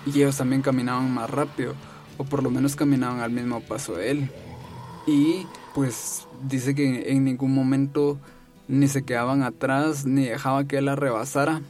Y 0.06 0.10
ellos 0.20 0.36
también 0.36 0.62
caminaban 0.62 1.12
más 1.12 1.28
rápido. 1.30 1.74
O 2.16 2.24
por 2.24 2.42
lo 2.42 2.50
menos 2.50 2.76
caminaban 2.76 3.20
al 3.20 3.30
mismo 3.30 3.60
paso 3.60 3.94
de 3.94 4.10
él. 4.10 4.30
Y 5.06 5.46
pues 5.74 6.26
dice 6.42 6.74
que 6.74 7.12
en 7.12 7.24
ningún 7.24 7.54
momento 7.54 8.18
ni 8.68 8.88
se 8.88 9.04
quedaban 9.04 9.42
atrás 9.42 10.04
ni 10.04 10.26
dejaba 10.26 10.64
que 10.64 10.78
él 10.78 10.84
la 10.84 10.96
rebasara 10.96 11.62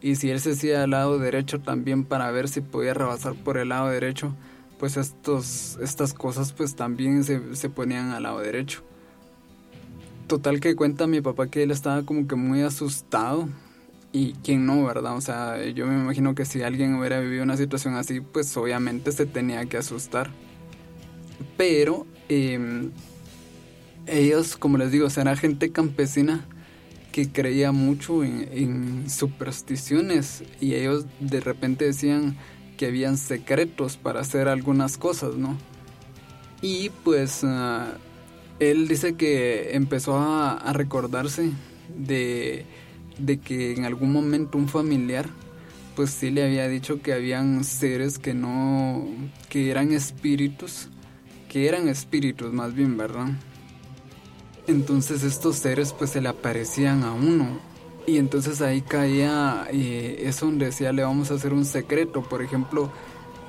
y 0.00 0.16
si 0.16 0.30
él 0.30 0.40
se 0.40 0.52
hacía 0.52 0.82
al 0.82 0.90
lado 0.90 1.18
derecho 1.18 1.60
también 1.60 2.04
para 2.04 2.30
ver 2.30 2.48
si 2.48 2.60
podía 2.60 2.94
rebasar 2.94 3.34
por 3.34 3.58
el 3.58 3.70
lado 3.70 3.88
derecho, 3.88 4.34
pues 4.78 4.96
estos, 4.96 5.78
estas 5.80 6.12
cosas 6.12 6.52
pues 6.52 6.76
también 6.76 7.24
se, 7.24 7.56
se 7.56 7.70
ponían 7.70 8.10
al 8.10 8.24
lado 8.24 8.40
derecho. 8.40 8.82
total 10.26 10.60
que 10.60 10.76
cuenta 10.76 11.06
mi 11.06 11.20
papá 11.20 11.48
que 11.48 11.62
él 11.62 11.70
estaba 11.70 12.02
como 12.04 12.26
que 12.26 12.34
muy 12.34 12.62
asustado 12.62 13.48
y 14.12 14.32
quién 14.44 14.66
no, 14.66 14.84
¿verdad? 14.84 15.16
O 15.16 15.20
sea, 15.20 15.62
yo 15.66 15.86
me 15.86 15.94
imagino 15.94 16.34
que 16.34 16.44
si 16.44 16.62
alguien 16.62 16.94
hubiera 16.94 17.20
vivido 17.20 17.42
una 17.42 17.56
situación 17.56 17.94
así, 17.96 18.20
pues 18.20 18.56
obviamente 18.56 19.12
se 19.12 19.26
tenía 19.26 19.66
que 19.66 19.76
asustar. 19.76 20.30
Pero 21.56 22.06
em, 22.28 22.90
ellos, 24.06 24.56
como 24.56 24.78
les 24.78 24.90
digo, 24.90 25.06
o 25.06 25.20
era 25.20 25.36
gente 25.36 25.70
campesina 25.70 26.46
que 27.16 27.32
creía 27.32 27.72
mucho 27.72 28.22
en, 28.22 29.08
supersticiones 29.08 30.44
y 30.60 30.74
ellos 30.74 31.06
de 31.18 31.40
repente 31.40 31.86
decían 31.86 32.36
que 32.76 32.84
habían 32.84 33.16
secretos 33.16 33.96
para 33.96 34.20
hacer 34.20 34.48
algunas 34.48 34.98
cosas, 34.98 35.34
¿no? 35.34 35.56
Y 36.60 36.90
pues 37.04 37.40
ah, 37.42 37.94
él 38.60 38.86
dice 38.86 39.14
que 39.14 39.74
empezó 39.74 40.18
a, 40.18 40.70
recordarse 40.74 41.52
de, 41.88 42.66
de, 43.18 43.38
que 43.38 43.72
en 43.72 43.86
algún 43.86 44.12
momento 44.12 44.58
un 44.58 44.68
familiar 44.68 45.26
pues 45.94 46.10
sí 46.10 46.30
le 46.30 46.44
había 46.44 46.68
dicho 46.68 47.00
que 47.00 47.14
habían 47.14 47.64
seres 47.64 48.18
que 48.18 48.34
no, 48.34 49.08
que 49.48 49.70
eran 49.70 49.90
espíritus, 49.90 50.90
que 51.48 51.66
eran 51.66 51.88
espíritus 51.88 52.52
más 52.52 52.74
bien, 52.74 52.98
¿verdad? 52.98 53.28
Entonces 54.66 55.22
estos 55.22 55.56
seres 55.56 55.92
pues 55.92 56.10
se 56.10 56.20
le 56.20 56.28
aparecían 56.28 57.04
a 57.04 57.12
uno. 57.12 57.58
Y 58.06 58.18
entonces 58.18 58.60
ahí 58.60 58.82
caía 58.82 59.66
eh, 59.70 60.22
eso 60.24 60.46
donde 60.46 60.66
decía 60.66 60.92
le 60.92 61.02
vamos 61.02 61.30
a 61.30 61.34
hacer 61.34 61.52
un 61.52 61.64
secreto. 61.64 62.22
Por 62.22 62.42
ejemplo, 62.42 62.90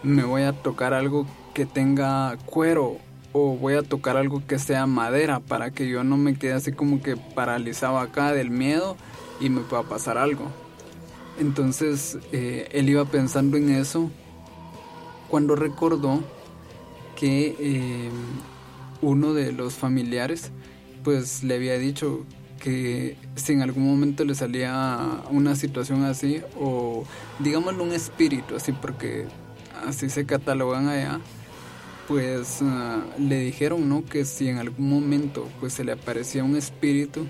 me 0.04 0.24
voy 0.24 0.44
a 0.44 0.54
tocar 0.54 0.94
algo 0.94 1.28
que 1.54 1.66
tenga 1.66 2.38
cuero 2.46 2.98
o 3.34 3.56
voy 3.56 3.76
a 3.76 3.84
tocar 3.84 4.18
algo 4.18 4.42
que 4.48 4.58
sea 4.58 4.86
madera 4.86 5.40
para 5.40 5.72
que 5.72 5.88
yo 5.88 6.04
no 6.04 6.18
me 6.18 6.36
quede 6.36 6.54
así 6.54 6.72
como 6.72 7.02
que 7.02 7.18
paralizado 7.18 8.00
acá 8.00 8.32
del 8.32 8.50
miedo 8.50 8.96
y 9.40 9.50
me 9.50 9.62
pueda 9.62 9.84
pasar 9.84 10.18
algo. 10.18 10.46
Entonces 11.40 12.18
eh, 12.32 12.68
él 12.72 12.90
iba 12.90 13.06
pensando 13.06 13.58
en 13.58 13.70
eso 13.70 14.10
cuando 15.30 15.56
recordó 15.56 16.22
que 17.16 17.56
eh, 17.60 18.10
uno 19.02 19.34
de 19.34 19.52
los 19.52 19.76
familiares 19.76 20.52
pues 21.04 21.44
le 21.44 21.56
había 21.56 21.77
dicho 21.77 22.25
que 22.58 23.18
si 23.36 23.54
en 23.54 23.62
algún 23.62 23.86
momento 23.86 24.25
le 24.25 24.36
salía 24.36 25.22
una 25.30 25.56
situación 25.56 26.04
así 26.04 26.42
o 26.60 27.06
digámoslo 27.39 27.84
un 27.84 27.94
espíritu 27.94 28.56
así 28.56 28.72
porque 28.72 29.25
así 29.86 30.10
se 30.10 30.25
catalogan 30.25 30.88
allá 30.88 31.20
pues 32.08 32.60
ah, 32.62 33.04
le 33.20 33.39
dijeron 33.39 33.88
no 33.89 34.06
que 34.06 34.25
si 34.25 34.50
en 34.50 34.58
algún 34.58 34.89
momento 34.89 35.48
pues 35.60 35.74
se 35.74 35.84
le 35.84 35.92
aparecía 35.92 36.44
un 36.44 36.56
espíritu 36.56 37.27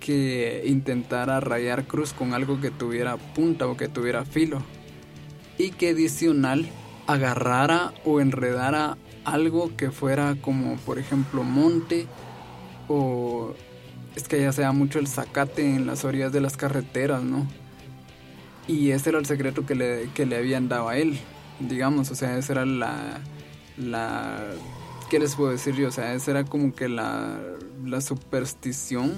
que 0.00 0.64
intentara 0.66 1.40
rayar 1.40 1.86
cruz 1.86 2.12
con 2.12 2.34
algo 2.34 2.60
que 2.60 2.70
tuviera 2.70 3.16
punta 3.16 3.66
o 3.66 3.76
que 3.76 3.88
tuviera 3.88 4.24
filo 4.24 4.62
y 5.56 5.70
que 5.70 5.90
adicional 5.90 6.68
agarrara 7.06 7.94
o 8.04 8.20
enredara 8.20 8.98
algo 9.24 9.74
que 9.76 9.90
fuera 9.90 10.36
como 10.40 10.76
por 10.76 10.98
ejemplo 10.98 11.42
monte 11.42 12.06
o 12.88 13.54
es 14.16 14.28
que 14.28 14.40
ya 14.40 14.52
se 14.52 14.68
mucho 14.72 14.98
el 14.98 15.08
zacate 15.08 15.74
en 15.74 15.86
las 15.86 16.04
orillas 16.04 16.32
de 16.32 16.40
las 16.40 16.56
carreteras, 16.56 17.22
¿no? 17.22 17.46
Y 18.66 18.90
ese 18.90 19.10
era 19.10 19.18
el 19.18 19.26
secreto 19.26 19.66
que 19.66 19.74
le, 19.74 20.08
que 20.14 20.24
le 20.24 20.36
habían 20.36 20.68
dado 20.68 20.88
a 20.88 20.96
él, 20.96 21.18
digamos, 21.60 22.10
o 22.10 22.14
sea, 22.14 22.38
esa 22.38 22.52
era 22.52 22.64
la, 22.64 23.20
la, 23.76 24.42
¿qué 25.10 25.18
les 25.18 25.34
puedo 25.34 25.50
decir 25.50 25.74
yo? 25.74 25.88
O 25.88 25.92
sea, 25.92 26.14
esa 26.14 26.30
era 26.30 26.44
como 26.44 26.74
que 26.74 26.88
la, 26.88 27.40
la 27.84 28.00
superstición, 28.00 29.14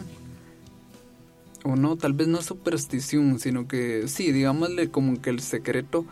o 1.65 1.77
no, 1.77 1.97
tal 1.97 2.13
vez 2.13 2.27
no 2.27 2.43
superstición, 2.43 3.39
sino 3.39 3.69
que 3.69 4.09
sí, 4.09 4.33
digámosle 4.33 4.91
como 4.91 5.21
que 5.21 5.31
el 5.31 5.41
secreto 5.41 6.05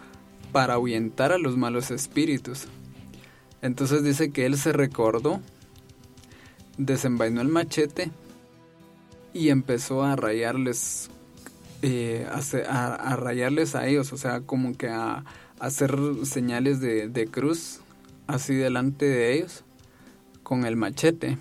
para 0.52 0.74
ahuyentar 0.74 1.32
a 1.32 1.38
los 1.38 1.56
malos 1.56 1.90
espíritus. 1.90 2.66
Entonces 3.62 4.04
dice 4.04 4.30
que 4.30 4.46
él 4.46 4.56
se 4.56 4.72
recordó 4.72 5.40
desenvainó 6.78 7.40
el 7.40 7.48
machete 7.48 8.10
y 9.32 9.48
empezó 9.48 10.02
a 10.02 10.16
rayarles 10.16 11.10
eh, 11.82 12.26
a, 12.30 13.16
rayarles 13.16 13.74
a 13.74 13.86
ellos, 13.86 14.12
o 14.12 14.16
sea, 14.16 14.40
como 14.40 14.74
que 14.74 14.88
a, 14.88 15.24
hacer 15.60 15.96
señales 16.24 16.80
de, 16.80 17.08
de, 17.08 17.26
cruz 17.26 17.80
así 18.26 18.54
delante 18.54 19.04
de 19.06 19.34
ellos 19.34 19.64
con 20.42 20.64
el 20.64 20.76
machete. 20.76 21.38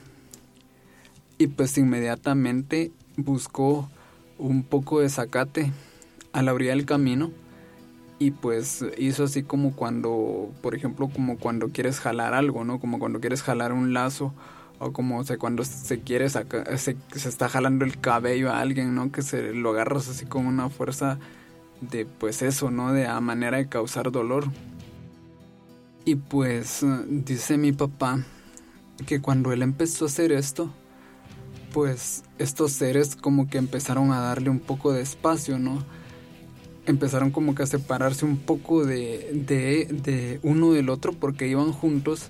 Y 1.37 1.47
pues 1.47 1.77
inmediatamente 1.77 2.91
buscó 3.15 3.89
un 4.37 4.63
poco 4.63 4.99
de 4.99 5.09
zacate 5.09 5.71
a 6.31 6.41
la 6.41 6.53
orilla 6.53 6.71
del 6.71 6.85
camino 6.85 7.31
y 8.19 8.31
pues 8.31 8.85
hizo 8.97 9.25
así 9.25 9.43
como 9.43 9.75
cuando, 9.75 10.51
por 10.61 10.75
ejemplo, 10.75 11.09
como 11.09 11.37
cuando 11.37 11.69
quieres 11.69 11.99
jalar 11.99 12.33
algo, 12.33 12.63
¿no? 12.63 12.79
Como 12.79 12.99
cuando 12.99 13.19
quieres 13.19 13.41
jalar 13.41 13.73
un 13.73 13.93
lazo 13.93 14.33
o 14.79 14.91
como 14.91 15.23
cuando 15.39 15.63
se 15.63 16.01
quiere 16.01 16.29
sacar, 16.29 16.77
se, 16.77 16.97
se, 17.15 17.29
está 17.29 17.49
jalando 17.49 17.85
el 17.85 17.99
cabello 17.99 18.51
a 18.51 18.59
alguien, 18.59 18.95
¿no? 18.95 19.11
Que 19.11 19.21
se 19.21 19.53
lo 19.53 19.71
agarras 19.71 20.09
así 20.09 20.25
con 20.25 20.45
una 20.45 20.69
fuerza 20.69 21.19
de 21.81 22.05
pues 22.05 22.41
eso, 22.41 22.71
¿no? 22.71 22.93
De 22.93 23.07
a 23.07 23.19
manera 23.19 23.57
de 23.57 23.67
causar 23.67 24.11
dolor. 24.11 24.45
Y 26.05 26.15
pues 26.15 26.85
dice 27.07 27.57
mi 27.57 27.71
papá 27.71 28.23
que 29.05 29.21
cuando 29.21 29.51
él 29.53 29.61
empezó 29.61 30.05
a 30.05 30.07
hacer 30.07 30.31
esto, 30.31 30.69
pues 31.71 32.23
estos 32.37 32.71
seres 32.73 33.15
como 33.15 33.47
que 33.47 33.57
empezaron 33.57 34.11
a 34.11 34.19
darle 34.19 34.49
un 34.49 34.59
poco 34.59 34.91
de 34.91 35.01
espacio, 35.01 35.59
¿no? 35.59 35.83
Empezaron 36.85 37.31
como 37.31 37.55
que 37.55 37.63
a 37.63 37.67
separarse 37.67 38.25
un 38.25 38.37
poco 38.37 38.85
de, 38.85 39.29
de, 39.33 39.87
de 39.91 40.39
uno 40.43 40.73
del 40.73 40.89
otro 40.89 41.13
porque 41.13 41.47
iban 41.47 41.71
juntos. 41.71 42.29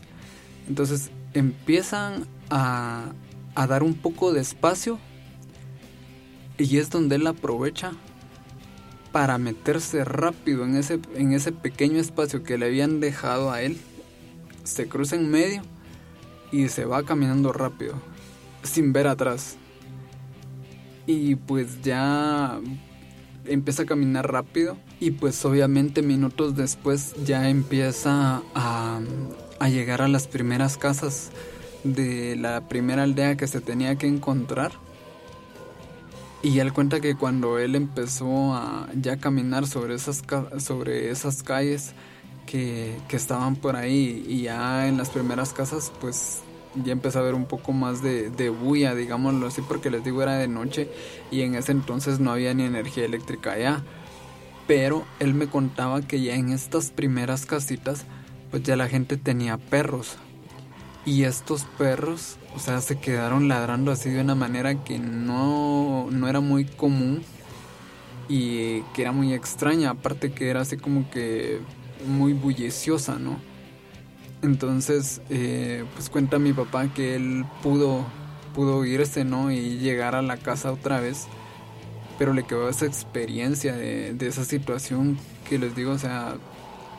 Entonces 0.67 1.11
empiezan 1.33 2.25
a, 2.49 3.11
dar 3.55 3.83
un 3.83 3.93
poco 3.93 4.33
de 4.33 4.41
espacio 4.41 4.99
y 6.57 6.77
es 6.77 6.89
donde 6.89 7.15
él 7.15 7.27
aprovecha 7.27 7.93
para 9.11 9.37
meterse 9.37 10.03
rápido 10.03 10.63
en 10.65 10.75
ese, 10.75 10.99
en 11.15 11.33
ese 11.33 11.51
pequeño 11.51 11.99
espacio 11.99 12.43
que 12.43 12.57
le 12.57 12.65
habían 12.65 12.99
dejado 12.99 13.51
a 13.51 13.61
él. 13.61 13.79
Se 14.63 14.87
cruza 14.87 15.15
en 15.15 15.29
medio 15.29 15.61
y 16.51 16.69
se 16.69 16.85
va 16.85 17.03
caminando 17.03 17.51
rápido, 17.51 17.95
sin 18.63 18.93
ver 18.93 19.07
atrás. 19.07 19.57
Y 21.05 21.35
pues 21.35 21.81
ya 21.81 22.59
empieza 23.45 23.83
a 23.83 23.85
caminar 23.85 24.31
rápido 24.31 24.77
y 24.99 25.11
pues 25.11 25.43
obviamente 25.45 26.01
minutos 26.01 26.55
después 26.55 27.13
ya 27.25 27.49
empieza 27.49 28.41
a, 28.55 29.01
a 29.63 29.69
llegar 29.69 30.01
a 30.01 30.09
las 30.09 30.27
primeras 30.27 30.77
casas 30.77 31.31
de 31.85 32.35
la 32.35 32.67
primera 32.67 33.03
aldea 33.03 33.37
que 33.37 33.47
se 33.47 33.61
tenía 33.61 33.95
que 33.95 34.07
encontrar. 34.07 34.73
Y 36.41 36.59
él 36.59 36.73
cuenta 36.73 36.99
que 36.99 37.15
cuando 37.15 37.57
él 37.59 37.75
empezó 37.75 38.53
a 38.55 38.89
ya 38.93 39.15
caminar 39.15 39.65
sobre 39.65 39.95
esas, 39.95 40.21
sobre 40.57 41.11
esas 41.11 41.43
calles 41.43 41.93
que, 42.45 42.97
que 43.07 43.15
estaban 43.15 43.55
por 43.55 43.77
ahí 43.77 44.25
y 44.27 44.41
ya 44.41 44.89
en 44.89 44.97
las 44.97 45.09
primeras 45.09 45.53
casas, 45.53 45.93
pues 46.01 46.41
ya 46.83 46.91
empezó 46.91 47.19
a 47.19 47.21
ver 47.21 47.33
un 47.33 47.45
poco 47.45 47.71
más 47.71 48.01
de, 48.01 48.31
de 48.31 48.49
bulla, 48.49 48.93
digámoslo 48.95 49.47
así, 49.47 49.61
porque 49.61 49.89
les 49.89 50.03
digo 50.03 50.21
era 50.21 50.35
de 50.35 50.49
noche 50.49 50.89
y 51.31 51.43
en 51.43 51.55
ese 51.55 51.71
entonces 51.71 52.19
no 52.19 52.33
había 52.33 52.53
ni 52.53 52.63
energía 52.63 53.05
eléctrica 53.05 53.53
allá. 53.53 53.81
Pero 54.67 55.05
él 55.21 55.33
me 55.33 55.47
contaba 55.47 56.01
que 56.01 56.21
ya 56.21 56.35
en 56.35 56.49
estas 56.49 56.91
primeras 56.91 57.45
casitas, 57.45 58.05
pues 58.53 58.61
ya 58.61 58.75
la 58.75 58.87
gente 58.87 59.17
tenía 59.17 59.57
perros, 59.57 60.19
y 61.05 61.23
estos 61.23 61.63
perros, 61.79 62.37
o 62.55 62.59
sea, 62.59 62.81
se 62.81 62.99
quedaron 62.99 63.47
ladrando 63.47 63.91
así 63.91 64.11
de 64.11 64.21
una 64.21 64.35
manera 64.35 64.83
que 64.83 64.99
no, 64.99 66.07
no 66.11 66.27
era 66.27 66.39
muy 66.39 66.65
común 66.65 67.23
y 68.29 68.81
que 68.93 69.01
era 69.01 69.11
muy 69.11 69.33
extraña, 69.33 69.89
aparte 69.89 70.33
que 70.33 70.51
era 70.51 70.61
así 70.61 70.77
como 70.77 71.09
que 71.09 71.61
muy 72.05 72.33
bulliciosa, 72.33 73.17
¿no? 73.17 73.39
Entonces, 74.43 75.19
eh, 75.31 75.83
pues 75.95 76.11
cuenta 76.11 76.37
mi 76.37 76.53
papá 76.53 76.93
que 76.93 77.15
él 77.15 77.45
pudo, 77.63 78.05
pudo 78.53 78.85
irse, 78.85 79.25
¿no? 79.25 79.51
Y 79.51 79.79
llegar 79.79 80.13
a 80.13 80.21
la 80.21 80.37
casa 80.37 80.71
otra 80.71 80.99
vez, 80.99 81.25
pero 82.19 82.33
le 82.33 82.43
quedó 82.43 82.69
esa 82.69 82.85
experiencia 82.85 83.75
de, 83.75 84.13
de 84.13 84.27
esa 84.27 84.45
situación 84.45 85.17
que 85.49 85.57
les 85.57 85.75
digo, 85.75 85.93
o 85.93 85.97
sea, 85.97 86.35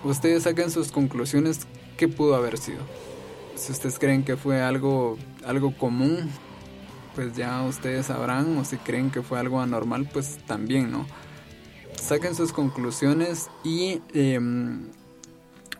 ustedes 0.05 0.45
saquen 0.45 0.71
sus 0.71 0.93
conclusiones, 0.93 1.61
¿qué 1.97 2.09
pudo 2.09 2.35
haber 2.35 2.59
sido? 2.59 2.81
si 3.57 3.71
ustedes 3.71 4.01
creen 4.01 4.25
que 4.25 4.37
fue 4.37 4.61
algo, 4.61 5.17
algo 5.47 5.77
común, 5.77 6.29
pues 7.14 7.37
ya 7.37 7.62
ustedes 7.62 8.07
sabrán, 8.07 8.59
o 8.59 8.64
si 8.64 8.77
creen 8.79 9.11
que 9.11 9.23
fue 9.23 9.38
algo 9.38 9.61
anormal, 9.61 10.09
pues 10.12 10.38
también, 10.47 10.90
¿no? 10.90 11.07
Saquen 12.01 12.35
sus 12.35 12.53
conclusiones 12.53 13.49
y 13.62 14.03
em, 14.12 14.88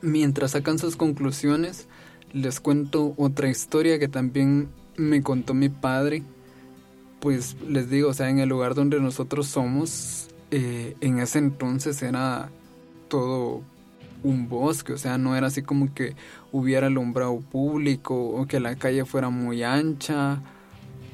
mientras 0.03 0.53
sacan 0.53 0.79
sus 0.79 0.95
conclusiones, 0.95 1.89
les 2.33 2.61
cuento 2.61 3.15
otra 3.17 3.49
historia 3.49 3.99
que 3.99 4.07
también 4.07 4.69
me 4.97 5.23
contó 5.23 5.53
mi 5.53 5.69
padre 5.69 6.23
pues 7.25 7.57
les 7.67 7.89
digo, 7.89 8.11
o 8.11 8.13
sea, 8.13 8.29
en 8.29 8.39
el 8.39 8.51
lugar 8.51 8.75
donde 8.75 9.01
nosotros 9.01 9.47
somos, 9.47 10.29
eh, 10.51 10.95
en 11.01 11.21
ese 11.21 11.39
entonces 11.39 12.03
era 12.03 12.51
todo 13.09 13.63
un 14.25 14.49
bosque, 14.49 14.95
o 14.95 14.99
sea, 14.99 15.19
no 15.19 15.37
era 15.37 15.47
así 15.47 15.63
como 15.63 15.95
que 15.95 16.17
hubiera 16.51 16.89
alumbrado 16.89 17.39
público 17.41 18.15
o 18.31 18.47
que 18.47 18.59
la 18.59 18.75
calle 18.75 19.05
fuera 19.05 19.31
muy 19.31 19.63
ancha 19.63 20.43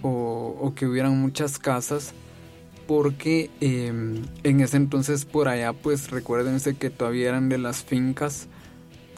o, 0.02 0.72
que 0.74 0.86
hubieran 0.86 1.20
muchas 1.20 1.58
casas, 1.58 2.14
porque 2.86 3.50
em, 3.60 4.22
en 4.44 4.60
ese 4.60 4.78
entonces 4.78 5.26
por 5.26 5.48
allá, 5.48 5.74
pues 5.74 6.10
recuérdense 6.10 6.76
que 6.76 6.88
todavía 6.88 7.28
eran 7.28 7.48
de 7.48 7.58
las 7.58 7.84
fincas 7.84 8.48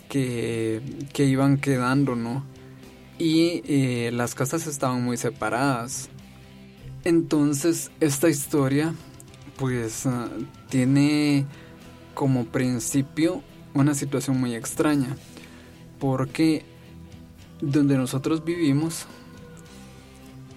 que, 0.08 0.82
que 1.12 1.26
iban 1.26 1.58
quedando, 1.58 2.16
¿no? 2.16 2.44
Y 3.18 3.62
eh, 3.66 4.10
las 4.12 4.34
casas 4.34 4.66
estaban 4.66 5.04
muy 5.04 5.16
separadas. 5.16 6.08
Entonces, 7.04 7.90
esta 8.00 8.28
historia, 8.28 8.94
pues, 9.56 10.06
ah, 10.06 10.28
tiene 10.68 11.46
como 12.14 12.46
principio 12.46 13.42
una 13.74 13.94
situación 13.94 14.40
muy 14.40 14.54
extraña, 14.54 15.16
porque 15.98 16.64
donde 17.60 17.96
nosotros 17.96 18.44
vivimos, 18.44 19.06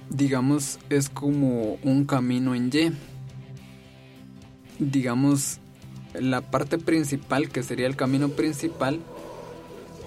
digamos, 0.09 0.79
es 0.89 1.09
como 1.09 1.77
un 1.83 2.05
camino 2.05 2.55
en 2.55 2.69
Y. 2.73 2.91
Digamos, 4.79 5.59
la 6.13 6.41
parte 6.41 6.77
principal, 6.77 7.49
que 7.49 7.63
sería 7.63 7.87
el 7.87 7.95
camino 7.95 8.29
principal, 8.29 8.99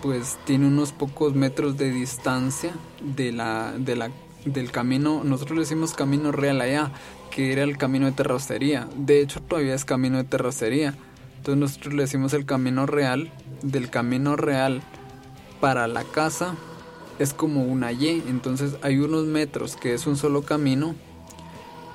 pues 0.03 0.39
tiene 0.45 0.67
unos 0.67 0.93
pocos 0.93 1.35
metros 1.35 1.77
de 1.77 1.91
distancia 1.91 2.73
de 3.17 3.33
la, 3.33 3.73
de 3.79 3.97
la, 3.97 4.11
del 4.45 4.71
camino, 4.71 5.25
nosotros 5.25 5.57
le 5.57 5.63
decimos 5.63 5.95
camino 5.95 6.33
real 6.33 6.61
allá, 6.61 6.93
que 7.31 7.53
era 7.53 7.63
el 7.63 7.77
camino 7.79 8.07
de 8.07 8.13
terracería. 8.13 8.89
De 8.97 9.21
hecho, 9.21 9.41
todavía 9.41 9.75
es 9.75 9.85
camino 9.85 10.19
de 10.19 10.25
terracería 10.25 10.95
entonces 11.39 11.61
nosotros 11.61 11.95
le 11.95 12.03
decimos 12.03 12.35
el 12.35 12.45
camino 12.45 12.85
real. 12.87 13.31
Del 13.63 13.91
camino 13.91 14.37
real 14.37 14.83
para 15.61 15.89
la 15.89 16.05
casa 16.05 16.55
es 17.19 17.33
como 17.33 17.65
una 17.65 17.93
Y. 17.93 18.23
Entonces 18.29 18.77
hay 18.83 18.99
unos 18.99 19.25
metros 19.25 19.77
que 19.77 19.95
es 19.95 20.07
un 20.07 20.17
solo 20.17 20.43
camino. 20.43 20.95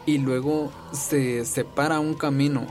Y 0.05 0.17
luego 0.17 0.71
se 0.91 1.45
separa 1.45 1.99
un 1.99 2.13
camino 2.13 2.67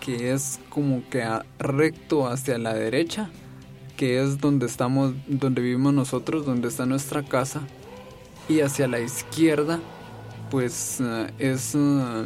que 0.00 0.32
es 0.32 0.60
como 0.68 1.02
que 1.10 1.26
recto 1.58 2.28
hacia 2.28 2.58
la 2.58 2.74
derecha. 2.74 3.30
Que 3.96 4.22
es 4.22 4.38
donde 4.38 4.66
estamos, 4.66 5.14
donde 5.26 5.62
vivimos 5.62 5.92
nosotros, 5.94 6.46
donde 6.46 6.68
está 6.68 6.86
nuestra 6.86 7.24
casa. 7.24 7.62
Y 8.48 8.60
hacia 8.60 8.88
la 8.88 9.00
izquierda, 9.00 9.80
pues 10.50 11.00
eh, 11.00 11.32
es, 11.38 11.74
eh, 11.74 12.24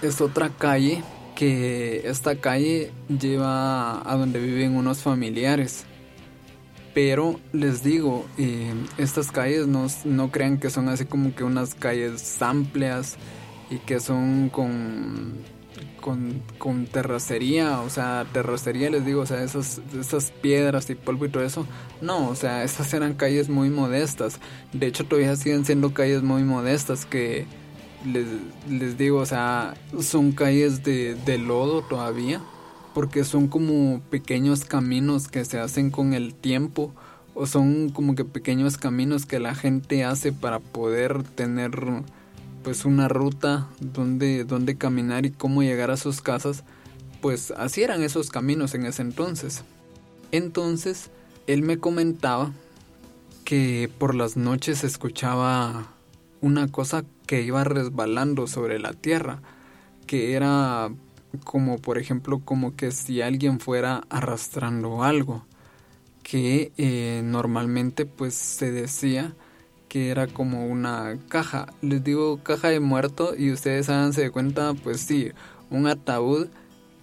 es 0.00 0.20
otra 0.20 0.48
calle 0.48 1.02
que 1.38 2.02
esta 2.08 2.34
calle 2.34 2.90
lleva 3.06 4.02
a 4.10 4.16
donde 4.16 4.40
viven 4.40 4.74
unos 4.74 5.02
familiares. 5.02 5.84
Pero 6.92 7.38
les 7.52 7.84
digo, 7.84 8.26
eh, 8.38 8.74
estas 8.98 9.30
calles 9.30 9.68
no, 9.68 9.86
no 10.04 10.32
crean 10.32 10.58
que 10.58 10.68
son 10.68 10.88
así 10.88 11.04
como 11.04 11.36
que 11.36 11.44
unas 11.44 11.76
calles 11.76 12.42
amplias 12.42 13.18
y 13.70 13.76
que 13.78 14.00
son 14.00 14.48
con, 14.48 15.34
con, 16.00 16.42
con 16.58 16.86
terracería, 16.86 17.82
o 17.82 17.88
sea, 17.88 18.26
terracería 18.32 18.90
les 18.90 19.04
digo, 19.04 19.20
o 19.20 19.26
sea, 19.26 19.44
esas, 19.44 19.80
esas 19.96 20.32
piedras 20.32 20.90
y 20.90 20.96
polvo 20.96 21.26
y 21.26 21.28
todo 21.28 21.44
eso. 21.44 21.68
No, 22.00 22.30
o 22.30 22.34
sea, 22.34 22.64
esas 22.64 22.92
eran 22.94 23.14
calles 23.14 23.48
muy 23.48 23.70
modestas. 23.70 24.40
De 24.72 24.88
hecho, 24.88 25.04
todavía 25.04 25.36
siguen 25.36 25.64
siendo 25.64 25.94
calles 25.94 26.24
muy 26.24 26.42
modestas 26.42 27.06
que 27.06 27.46
les, 28.04 28.26
les 28.68 28.98
digo, 28.98 29.18
o 29.18 29.26
sea, 29.26 29.74
son 30.00 30.32
calles 30.32 30.82
de, 30.82 31.14
de 31.14 31.38
lodo 31.38 31.82
todavía, 31.82 32.40
porque 32.94 33.24
son 33.24 33.48
como 33.48 34.00
pequeños 34.10 34.64
caminos 34.64 35.28
que 35.28 35.44
se 35.44 35.58
hacen 35.58 35.90
con 35.90 36.14
el 36.14 36.34
tiempo, 36.34 36.92
o 37.34 37.46
son 37.46 37.90
como 37.90 38.14
que 38.14 38.24
pequeños 38.24 38.76
caminos 38.76 39.26
que 39.26 39.38
la 39.38 39.54
gente 39.54 40.04
hace 40.04 40.32
para 40.32 40.58
poder 40.58 41.22
tener 41.22 42.02
pues 42.62 42.84
una 42.84 43.08
ruta 43.08 43.68
donde, 43.80 44.44
donde 44.44 44.76
caminar 44.76 45.24
y 45.24 45.30
cómo 45.30 45.62
llegar 45.62 45.90
a 45.90 45.96
sus 45.96 46.20
casas, 46.20 46.64
pues 47.20 47.52
así 47.52 47.82
eran 47.82 48.02
esos 48.02 48.30
caminos 48.30 48.74
en 48.74 48.86
ese 48.86 49.02
entonces. 49.02 49.62
Entonces, 50.32 51.10
él 51.46 51.62
me 51.62 51.78
comentaba 51.78 52.52
que 53.44 53.90
por 53.98 54.14
las 54.14 54.36
noches 54.36 54.84
escuchaba 54.84 55.92
una 56.40 56.68
cosa 56.68 57.04
que 57.28 57.42
iba 57.42 57.62
resbalando 57.62 58.46
sobre 58.46 58.78
la 58.78 58.94
tierra, 58.94 59.42
que 60.06 60.32
era 60.32 60.90
como 61.44 61.78
por 61.78 61.98
ejemplo 61.98 62.40
como 62.40 62.74
que 62.74 62.90
si 62.90 63.20
alguien 63.20 63.60
fuera 63.60 64.02
arrastrando 64.08 65.04
algo, 65.04 65.44
que 66.22 66.72
eh, 66.78 67.20
normalmente 67.22 68.06
pues 68.06 68.32
se 68.32 68.72
decía 68.72 69.34
que 69.90 70.08
era 70.08 70.26
como 70.26 70.66
una 70.66 71.18
caja, 71.28 71.66
les 71.82 72.02
digo 72.02 72.42
caja 72.42 72.70
de 72.70 72.80
muerto 72.80 73.34
y 73.36 73.52
ustedes 73.52 73.90
háganse 73.90 74.22
de 74.22 74.30
cuenta 74.30 74.72
pues 74.72 75.02
sí, 75.02 75.30
un 75.68 75.86
ataúd 75.86 76.48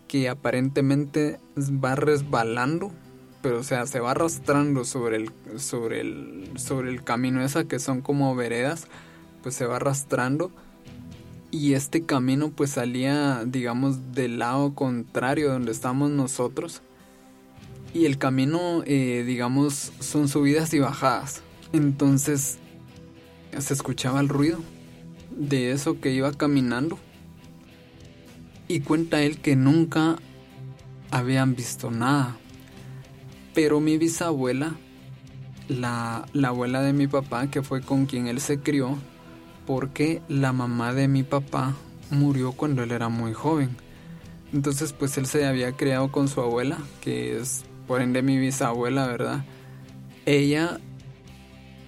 que 0.07 0.27
aparentemente 0.27 1.39
va 1.55 1.95
resbalando 1.95 2.91
pero 3.43 3.59
o 3.59 3.63
sea, 3.63 3.85
se 3.85 3.99
va 3.99 4.09
arrastrando 4.09 4.85
sobre 4.85 5.17
el, 5.17 5.31
sobre 5.57 6.01
el, 6.01 6.49
sobre 6.55 6.89
el 6.89 7.03
camino 7.03 7.43
esa 7.43 7.65
que 7.65 7.77
son 7.77 8.01
como 8.01 8.35
veredas 8.35 8.88
pues 9.45 9.53
se 9.53 9.67
va 9.67 9.75
arrastrando. 9.75 10.49
Y 11.51 11.73
este 11.73 12.03
camino 12.03 12.49
pues 12.49 12.71
salía 12.71 13.43
digamos 13.45 14.12
del 14.12 14.39
lado 14.39 14.73
contrario 14.73 15.51
donde 15.51 15.71
estamos 15.71 16.10
nosotros. 16.10 16.81
Y 17.93 18.05
el 18.05 18.17
camino 18.17 18.81
eh, 18.88 19.23
digamos 19.23 19.93
son 19.99 20.29
subidas 20.29 20.73
y 20.73 20.79
bajadas. 20.79 21.43
Entonces 21.73 22.58
se 23.55 23.73
escuchaba 23.75 24.19
el 24.19 24.29
ruido 24.29 24.58
de 25.29 25.71
eso 25.71 26.01
que 26.01 26.12
iba 26.12 26.34
caminando. 26.34 26.97
Y 28.67 28.79
cuenta 28.79 29.21
él 29.21 29.38
que 29.38 29.55
nunca 29.55 30.15
habían 31.12 31.53
visto 31.53 31.91
nada. 31.91 32.36
Pero 33.53 33.79
mi 33.79 33.99
bisabuela 33.99 34.75
la, 35.67 36.25
la 36.34 36.47
abuela 36.47 36.81
de 36.81 36.93
mi 36.93 37.05
papá 37.05 37.45
que 37.51 37.62
fue 37.62 37.81
con 37.81 38.08
quien 38.08 38.25
él 38.25 38.41
se 38.41 38.60
crió 38.60 38.97
porque 39.65 40.21
la 40.28 40.54
mamá 40.54 40.93
de 40.93 41.08
mi 41.08 41.23
papá 41.23 41.73
murió 42.12 42.51
cuando 42.51 42.84
él 42.84 42.91
era 42.91 43.10
muy 43.10 43.34
joven. 43.34 43.75
Entonces 44.54 44.93
pues 44.93 45.17
él 45.17 45.25
se 45.25 45.45
había 45.45 45.71
criado 45.73 46.12
con 46.12 46.28
su 46.28 46.41
abuela, 46.41 46.78
que 47.01 47.38
es 47.38 47.63
por 47.88 48.01
ende 48.01 48.21
mi 48.21 48.38
bisabuela, 48.38 49.08
¿verdad? 49.08 49.43
Ella 50.25 50.80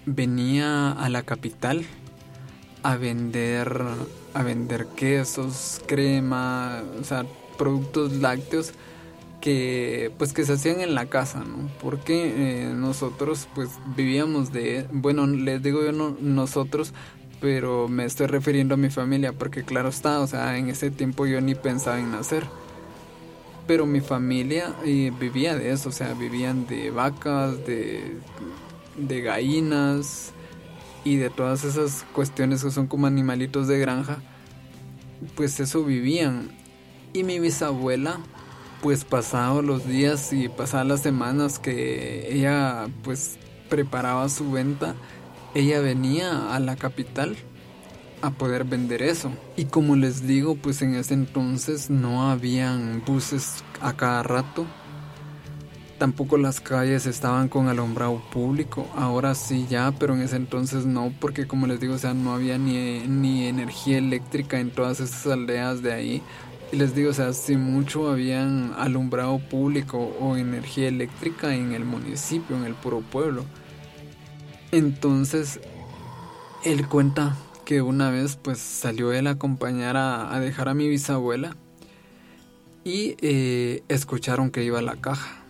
venía 0.06 0.92
a 0.92 1.10
la 1.10 1.24
capital 1.24 1.86
a 2.84 2.96
vender 2.96 3.82
a 4.34 4.44
vender 4.44 4.88
quesos, 4.96 5.82
crema, 5.88 6.84
o 7.00 7.04
sea, 7.04 7.26
productos 7.58 8.14
lácteos 8.14 8.74
que 9.42 10.12
pues 10.18 10.34
que 10.34 10.46
se 10.46 10.54
hacían 10.54 10.82
en 10.82 10.94
la 10.94 11.08
casa, 11.08 11.40
¿no? 11.40 11.70
Porque 11.82 12.34
eh, 12.36 12.74
nosotros 12.74 13.48
pues 13.56 13.70
vivíamos 13.96 14.52
de, 14.52 14.88
bueno, 14.92 15.26
les 15.26 15.62
digo 15.64 15.84
yo 15.84 15.92
no, 15.92 16.16
nosotros 16.20 16.94
pero 17.40 17.88
me 17.88 18.06
estoy 18.06 18.28
refiriendo 18.28 18.74
a 18.74 18.78
mi 18.78 18.90
familia 18.90 19.34
porque 19.34 19.64
claro 19.64 19.90
está, 19.90 20.20
o 20.20 20.28
sea, 20.28 20.58
en 20.58 20.70
ese 20.70 20.92
tiempo 20.92 21.26
yo 21.26 21.40
ni 21.42 21.56
pensaba 21.56 22.00
en 22.00 22.12
nacer. 22.12 22.46
Pero 23.68 23.86
mi 23.86 24.00
familia 24.00 24.74
eh, 24.86 25.12
vivía 25.20 25.56
de 25.56 25.72
eso, 25.72 25.90
o 25.90 25.92
sea, 25.92 26.14
vivían 26.14 26.68
de 26.68 26.90
vacas, 26.90 27.66
de, 27.66 28.18
de 28.96 29.22
gallinas 29.22 30.32
y 31.04 31.18
de 31.18 31.30
todas 31.30 31.64
esas 31.64 32.06
cuestiones 32.14 32.64
que 32.64 32.72
son 32.72 32.88
como 32.88 33.08
animalitos 33.08 33.68
de 33.68 33.78
granja. 33.78 34.20
Pues 35.36 35.60
eso 35.60 35.84
vivían. 35.84 36.52
Y 37.14 37.24
mi 37.24 37.40
bisabuela, 37.40 38.20
pues 38.82 39.04
pasaba 39.04 39.62
los 39.62 39.86
días 39.86 40.32
y 40.32 40.50
pasaba 40.50 40.84
las 40.84 41.02
semanas 41.02 41.60
que 41.60 42.34
ella 42.34 42.88
pues 43.04 43.38
preparaba 43.70 44.30
su 44.30 44.52
venta, 44.52 44.96
ella 45.58 45.80
venía 45.82 46.54
a 46.54 46.60
la 46.60 46.76
capital 46.76 47.36
a 48.22 48.30
poder 48.30 48.64
vender 48.64 49.02
eso. 49.02 49.32
Y 49.56 49.66
como 49.66 49.96
les 49.96 50.28
digo, 50.28 50.56
pues 50.56 50.84
en 50.84 50.94
ese 50.94 51.16
entonces 51.16 51.90
no 51.90 52.30
habían 52.30 53.02
buses 53.04 53.64
a 53.82 53.94
cada 53.94 54.22
rato. 54.22 54.68
Tampoco 55.98 56.38
las 56.38 56.60
calles 56.60 57.08
estaban 57.08 57.50
con 57.50 57.70
alumbrado 57.70 58.22
público. 58.32 58.88
Ahora 58.96 59.34
sí 59.34 59.66
ya, 59.68 59.92
pero 59.98 60.14
en 60.14 60.22
ese 60.22 60.36
entonces 60.36 60.86
no, 60.86 61.12
porque 61.20 61.48
como 61.48 61.66
les 61.66 61.80
digo, 61.80 61.96
o 61.96 61.98
sea, 61.98 62.14
no 62.14 62.36
había 62.36 62.60
ni, 62.60 63.00
ni 63.08 63.48
energía 63.48 63.98
eléctrica 63.98 64.60
en 64.60 64.70
todas 64.70 65.00
esas 65.00 65.26
aldeas 65.26 65.82
de 65.82 65.92
ahí. 65.92 66.22
Y 66.72 66.76
les 66.76 66.94
digo, 66.94 67.10
o 67.10 67.14
sea, 67.14 67.34
si 67.34 67.58
mucho 67.58 68.12
habían 68.12 68.76
alumbrado 68.78 69.40
público 69.40 70.16
o 70.20 70.38
energía 70.38 70.88
eléctrica 70.88 71.56
en 71.56 71.72
el 71.72 71.84
municipio, 71.84 72.56
en 72.58 72.66
el 72.66 72.76
puro 72.76 73.02
pueblo. 73.02 73.44
Entonces, 74.78 75.60
él 76.64 76.88
cuenta 76.88 77.36
que 77.66 77.82
una 77.82 78.12
vez 78.12 78.36
pues 78.36 78.60
salió 78.60 79.12
él 79.12 79.26
a 79.26 79.32
acompañar 79.32 79.98
a, 79.98 80.40
dejar 80.40 80.70
a 80.70 80.76
mi 80.76 80.88
bisabuela 80.88 81.58
y 82.84 83.16
eh, 83.22 83.82
escucharon 83.88 84.52
que 84.52 84.64
iba 84.64 84.78
a 84.78 84.84
la 84.84 84.96
caja. 84.96 85.44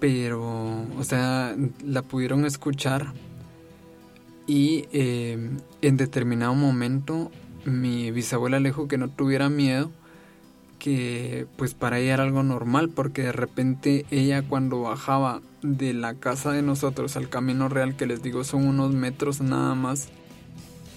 Pero, 0.00 0.86
o 0.98 1.04
sea, 1.04 1.54
la 1.84 2.00
pudieron 2.00 2.46
escuchar 2.46 3.12
y 4.46 4.86
eh, 4.90 5.50
en 5.82 5.96
determinado 5.98 6.54
momento 6.54 7.30
mi 7.66 8.10
bisabuela 8.10 8.58
le 8.58 8.70
dijo 8.70 8.88
que 8.88 8.96
no 8.96 9.10
tuviera 9.10 9.50
miedo, 9.50 9.90
pues 11.56 11.74
para 11.74 11.98
ella 11.98 12.14
era 12.14 12.22
algo 12.22 12.42
normal, 12.42 12.88
porque 12.88 13.22
de 13.22 13.32
repente 13.32 14.06
ella 14.10 14.42
cuando 14.42 14.82
bajaba 14.82 15.40
de 15.62 15.92
la 15.92 16.14
casa 16.14 16.52
de 16.52 16.62
nosotros 16.62 17.16
al 17.16 17.28
camino 17.28 17.68
real, 17.68 17.96
que 17.96 18.06
les 18.06 18.22
digo 18.22 18.44
son 18.44 18.66
unos 18.66 18.92
metros 18.92 19.40
nada 19.40 19.74
más, 19.74 20.08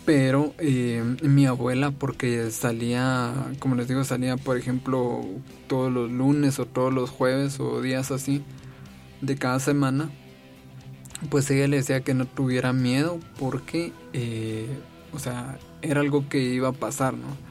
pero 0.06 0.54
eh, 0.60 1.04
mi 1.24 1.46
abuela 1.46 1.92
porque 1.92 2.52
salía, 2.52 3.34
como 3.60 3.76
les 3.76 3.88
digo, 3.88 4.04
salía 4.04 4.38
por 4.38 4.58
ejemplo 4.58 5.22
todos 5.68 5.92
los 5.92 6.12
lunes 6.12 6.60
o 6.60 6.66
todos 6.66 6.94
los 6.94 7.10
jueves 7.10 7.60
o 7.60 7.82
días 7.82 8.12
así 8.12 8.44
de 9.22 9.38
cada 9.38 9.60
semana, 9.60 10.10
pues 11.30 11.50
ella 11.52 11.68
le 11.68 11.78
decía 11.78 12.02
que 12.02 12.14
no 12.14 12.26
tuviera 12.26 12.74
miedo 12.74 13.20
porque, 13.40 13.92
eh, 14.14 14.68
o 15.14 15.20
sea, 15.20 15.58
era 15.82 16.02
algo 16.02 16.30
que 16.30 16.40
iba 16.40 16.70
a 16.70 16.74
pasar, 16.74 17.14
¿no? 17.16 17.49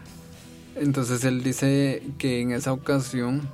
Entonces 0.81 1.25
él 1.25 1.43
dice 1.43 2.03
que 2.19 2.41
en 2.41 2.53
esa 2.53 2.73
ocasión 2.73 3.49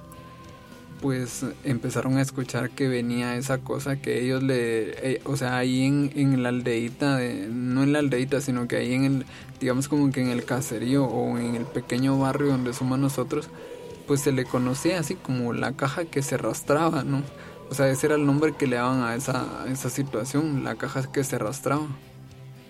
pues 1.00 1.44
empezaron 1.64 2.16
a 2.16 2.22
escuchar 2.22 2.70
que 2.70 2.88
venía 2.88 3.36
esa 3.36 3.58
cosa 3.58 4.00
que 4.00 4.24
ellos 4.24 4.42
le, 4.42 5.12
eh, 5.12 5.20
o 5.26 5.36
sea, 5.36 5.58
ahí 5.58 5.84
en, 5.84 6.10
en 6.14 6.42
la 6.42 6.48
aldeita, 6.48 7.18
de, 7.18 7.46
no 7.46 7.82
en 7.82 7.92
la 7.92 7.98
aldeita, 7.98 8.40
sino 8.40 8.66
que 8.68 8.76
ahí 8.76 8.94
en 8.94 9.04
el, 9.04 9.26
digamos 9.60 9.88
como 9.88 10.10
que 10.10 10.22
en 10.22 10.28
el 10.28 10.46
caserío 10.46 11.04
o 11.04 11.36
en 11.36 11.56
el 11.56 11.66
pequeño 11.66 12.18
barrio 12.18 12.48
donde 12.48 12.72
somos 12.72 12.98
nosotros, 12.98 13.50
pues 14.06 14.20
se 14.20 14.32
le 14.32 14.46
conocía 14.46 14.98
así 14.98 15.14
como 15.14 15.52
la 15.52 15.72
caja 15.72 16.06
que 16.06 16.22
se 16.22 16.36
arrastraba, 16.36 17.04
¿no? 17.04 17.22
O 17.70 17.74
sea, 17.74 17.88
ese 17.90 18.06
era 18.06 18.16
el 18.16 18.24
nombre 18.24 18.54
que 18.56 18.66
le 18.66 18.76
daban 18.76 19.02
a 19.02 19.14
esa, 19.14 19.46
esa 19.68 19.90
situación, 19.90 20.64
la 20.64 20.76
caja 20.76 21.10
que 21.12 21.22
se 21.22 21.36
arrastraba. 21.36 21.86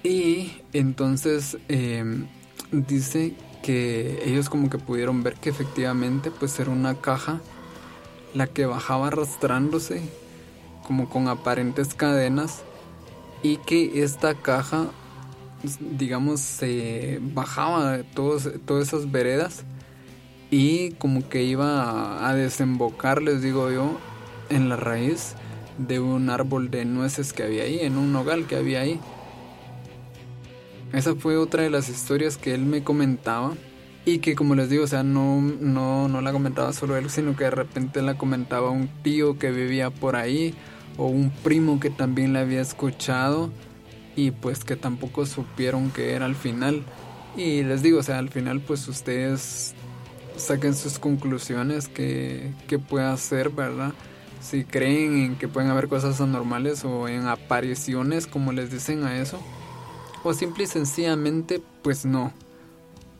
Y 0.03 0.53
entonces 0.73 1.57
em, 1.69 2.27
dice 2.73 3.35
que 3.65 4.23
ellos 4.27 4.51
como 4.51 4.69
que 4.69 4.77
pudieron 4.77 5.23
ver 5.23 5.37
que 5.37 5.49
efectivamente 5.49 6.31
pues 6.31 6.61
era 6.61 6.71
una 6.71 6.97
caja 6.97 7.41
la 8.35 8.47
que 8.47 8.67
bajaba 8.67 9.07
arrastrándose 9.07 10.03
como 10.87 11.09
con 11.09 11.29
aparentes 11.29 11.95
cadenas 11.95 12.63
y 13.43 13.57
que 13.57 14.03
esta 14.03 14.35
caja 14.35 14.89
digamos 15.81 16.41
se 16.41 17.21
bajaba 17.23 18.03
todos, 18.15 18.51
todas 18.67 18.89
esas 18.89 19.11
veredas 19.11 19.65
y 20.51 20.91
como 20.97 21.27
que 21.31 21.45
iba 21.45 22.29
a 22.29 22.35
desembocar 22.35 23.23
les 23.23 23.41
digo 23.41 23.71
yo 23.71 23.99
en 24.51 24.69
la 24.69 24.77
raíz 24.77 25.37
de 25.79 26.01
un 26.01 26.29
árbol 26.29 26.71
de 26.71 26.85
nueces 26.85 27.33
que 27.33 27.45
había 27.45 27.63
ahí 27.63 27.79
en 27.81 27.97
un 27.97 28.13
nogal 28.13 28.47
que 28.47 28.57
había 28.57 28.83
ahí 28.83 29.01
esa 30.95 31.15
fue 31.17 31.37
otra 31.37 31.63
de 31.63 31.71
las 31.71 31.89
historias 31.89 32.37
que 32.37 32.55
él 32.55 32.65
me 32.65 32.85
comentaba 32.85 33.55
y 34.05 34.19
que 34.19 34.35
como 34.35 34.55
les 34.55 34.71
digo, 34.71 34.85
o 34.85 34.87
sea, 34.87 35.03
no, 35.03 35.41
no, 35.41 36.09
no 36.09 36.21
la 36.21 36.33
comentaba 36.33 36.73
solo 36.73 36.97
él, 36.97 37.11
sino 37.11 37.37
que 37.37 37.45
de 37.45 37.51
repente 37.51 38.03
la 38.03 38.17
comentaba 38.17 38.71
un 38.71 38.89
tío 39.03 39.39
que 39.39 39.51
vivía 39.51 39.91
por 39.91 40.17
ahí 40.17 40.55
o 40.97 41.07
un 41.07 41.31
primo 41.31 41.81
que 41.81 41.91
también 41.91 42.33
la 42.33 42.41
había 42.41 42.61
escuchado 42.61 43.51
y 44.15 44.31
pues 44.31 44.65
que 44.65 44.77
tampoco 44.77 45.27
supieron 45.27 45.91
que 45.91 46.13
era 46.13 46.27
al 46.27 46.37
final. 46.37 46.85
Y 47.37 47.63
les 47.63 47.83
digo, 47.83 47.99
o 47.99 48.03
sea, 48.03 48.19
al 48.19 48.29
final 48.29 48.61
pues 48.61 48.87
ustedes 48.87 49.75
saquen 50.37 50.75
sus 50.75 50.99
conclusiones 50.99 51.89
que, 51.89 52.53
que 52.69 52.79
pueda 52.79 53.13
hacer, 53.13 53.51
¿verdad? 53.51 53.93
Si 54.41 54.65
creen 54.65 55.17
en 55.17 55.37
que 55.37 55.49
pueden 55.49 55.71
haber 55.71 55.89
cosas 55.89 56.21
anormales 56.21 56.85
o 56.85 57.09
en 57.09 57.27
apariciones, 57.27 58.27
como 58.27 58.53
les 58.53 58.71
dicen 58.71 59.05
a 59.05 59.19
eso. 59.19 59.41
O 60.25 60.33
simple 60.33 60.65
y 60.65 60.67
sencillamente, 60.67 61.63
pues 61.83 62.05
no. 62.05 62.33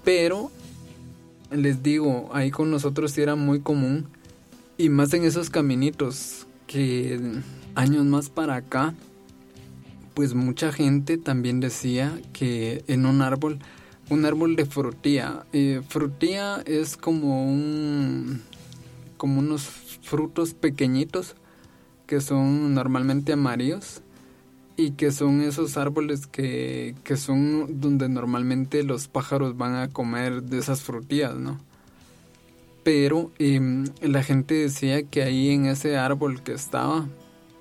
Pero 0.05 0.51
les 1.53 1.83
digo, 1.83 2.31
ahí 2.33 2.51
con 2.51 2.71
nosotros 2.71 3.13
sí 3.13 3.21
era 3.21 3.37
muy 3.37 3.61
común. 3.61 4.07
Y 4.79 4.89
más 4.89 5.13
en 5.15 5.25
esos 5.25 5.51
caminitos 5.51 6.47
que 6.67 7.21
años 7.75 8.07
más 8.07 8.31
para 8.31 8.57
acá, 8.57 8.95
pues 10.15 10.35
mucha 10.35 10.73
gente 10.73 11.19
también 11.19 11.61
decía 11.61 12.19
que 12.33 12.83
en 12.87 13.05
un 13.05 13.21
árbol, 13.21 13.59
un 14.09 14.25
árbol 14.25 14.57
de 14.57 14.65
frutía, 14.65 15.45
frutía 15.89 16.63
es 16.65 16.97
como 16.97 17.53
unos 19.21 19.63
frutos 20.03 20.55
pequeñitos 20.55 21.35
que 22.07 22.21
son 22.21 22.75
normalmente 22.75 23.33
amarillos 23.33 24.01
y 24.77 24.93
que 24.93 25.13
son 25.13 25.41
esos 25.41 25.77
árboles 25.77 26.27
que, 26.27 26.95
que 27.05 27.17
son 27.17 27.81
donde 27.81 28.09
normalmente 28.09 28.83
los 28.83 29.09
pájaros 29.09 29.57
van 29.57 29.75
a 29.77 29.89
comer 29.89 30.43
de 30.43 30.59
esas 30.59 30.83
frutillas, 30.83 31.37
¿no? 31.37 31.59
Pero 32.83 33.31
em, 33.39 33.85
la 34.03 34.23
gente 34.23 34.55
decía 34.55 35.05
que 35.05 35.23
ahí 35.23 35.51
en 35.51 35.67
ese 35.67 35.97
árbol 35.97 36.43
que 36.43 36.53
estaba, 36.53 37.07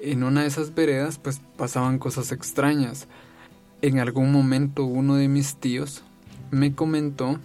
en 0.01 0.23
una 0.23 0.41
de 0.41 0.47
esas 0.47 0.75
veredas, 0.75 1.17
pues 1.17 1.39
pasaban 1.55 1.97
cosas 1.97 2.31
extrañas. 2.31 3.07
En 3.81 3.99
algún 3.99 4.31
momento 4.31 4.83
uno 4.83 5.15
de 5.15 5.29
mis 5.29 5.55
tíos 5.55 6.03
me 6.51 6.73
comentó 6.73 7.39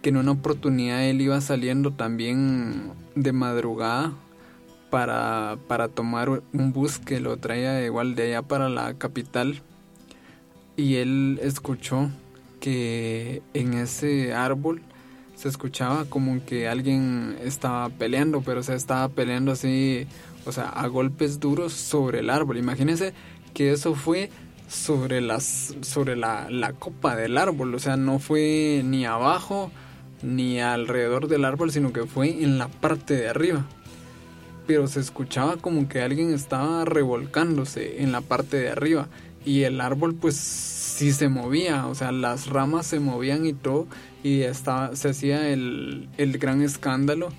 que 0.00 0.10
en 0.10 0.16
una 0.16 0.32
oportunidad 0.32 1.04
él 1.04 1.20
iba 1.20 1.40
saliendo 1.40 1.92
también 1.92 2.92
de 3.14 3.32
madrugada 3.32 4.14
para, 4.90 5.58
para 5.66 5.88
tomar 5.88 6.28
un 6.28 6.72
bus 6.72 6.98
que 6.98 7.20
lo 7.20 7.36
traía 7.36 7.84
igual 7.84 8.14
de 8.14 8.24
allá 8.24 8.42
para 8.42 8.68
la 8.68 8.94
capital. 8.94 9.62
Y 10.76 10.96
él 10.96 11.40
escuchó 11.42 12.10
que 12.60 13.42
en 13.54 13.74
ese 13.74 14.32
árbol 14.32 14.80
se 15.34 15.48
escuchaba 15.48 16.04
como 16.06 16.44
que 16.44 16.68
alguien 16.68 17.36
estaba 17.42 17.88
peleando, 17.90 18.40
pero 18.42 18.62
se 18.62 18.74
estaba 18.74 19.08
peleando 19.08 19.52
así, 19.52 20.06
o 20.46 20.52
sea, 20.52 20.68
a 20.68 20.86
golpes 20.88 21.40
duros 21.40 21.72
sobre 21.72 22.20
el 22.20 22.30
árbol. 22.30 22.58
Imagínense 22.58 23.12
que 23.54 23.72
eso 23.72 23.94
fue 23.94 24.30
sobre 24.68 25.20
las 25.20 25.74
sobre 25.80 26.16
la, 26.16 26.48
la 26.50 26.72
copa 26.72 27.16
del 27.16 27.38
árbol, 27.38 27.74
o 27.74 27.78
sea, 27.78 27.96
no 27.96 28.18
fue 28.18 28.82
ni 28.84 29.06
abajo 29.06 29.70
ni 30.22 30.60
alrededor 30.60 31.28
del 31.28 31.44
árbol, 31.44 31.70
sino 31.70 31.92
que 31.92 32.04
fue 32.04 32.42
en 32.42 32.58
la 32.58 32.68
parte 32.68 33.14
de 33.14 33.28
arriba 33.28 33.64
pero 34.68 34.86
se 34.86 35.00
escuchaba 35.00 35.56
como 35.56 35.88
que 35.88 36.02
alguien 36.02 36.34
estaba 36.34 36.84
revolcándose 36.84 38.02
en 38.02 38.12
la 38.12 38.20
parte 38.20 38.58
de 38.58 38.68
arriba 38.68 39.08
y 39.42 39.62
el 39.62 39.80
árbol 39.80 40.14
pues 40.14 40.36
sí 40.36 41.10
se 41.10 41.30
movía, 41.30 41.86
o 41.86 41.94
sea, 41.94 42.12
las 42.12 42.48
ramas 42.48 42.86
se 42.86 43.00
movían 43.00 43.46
y 43.46 43.54
todo 43.54 43.86
y 44.22 44.42
estaba, 44.42 44.94
se 44.94 45.08
hacía 45.08 45.48
el, 45.48 46.10
el 46.18 46.36
gran 46.36 46.60
escándalo. 46.60 47.30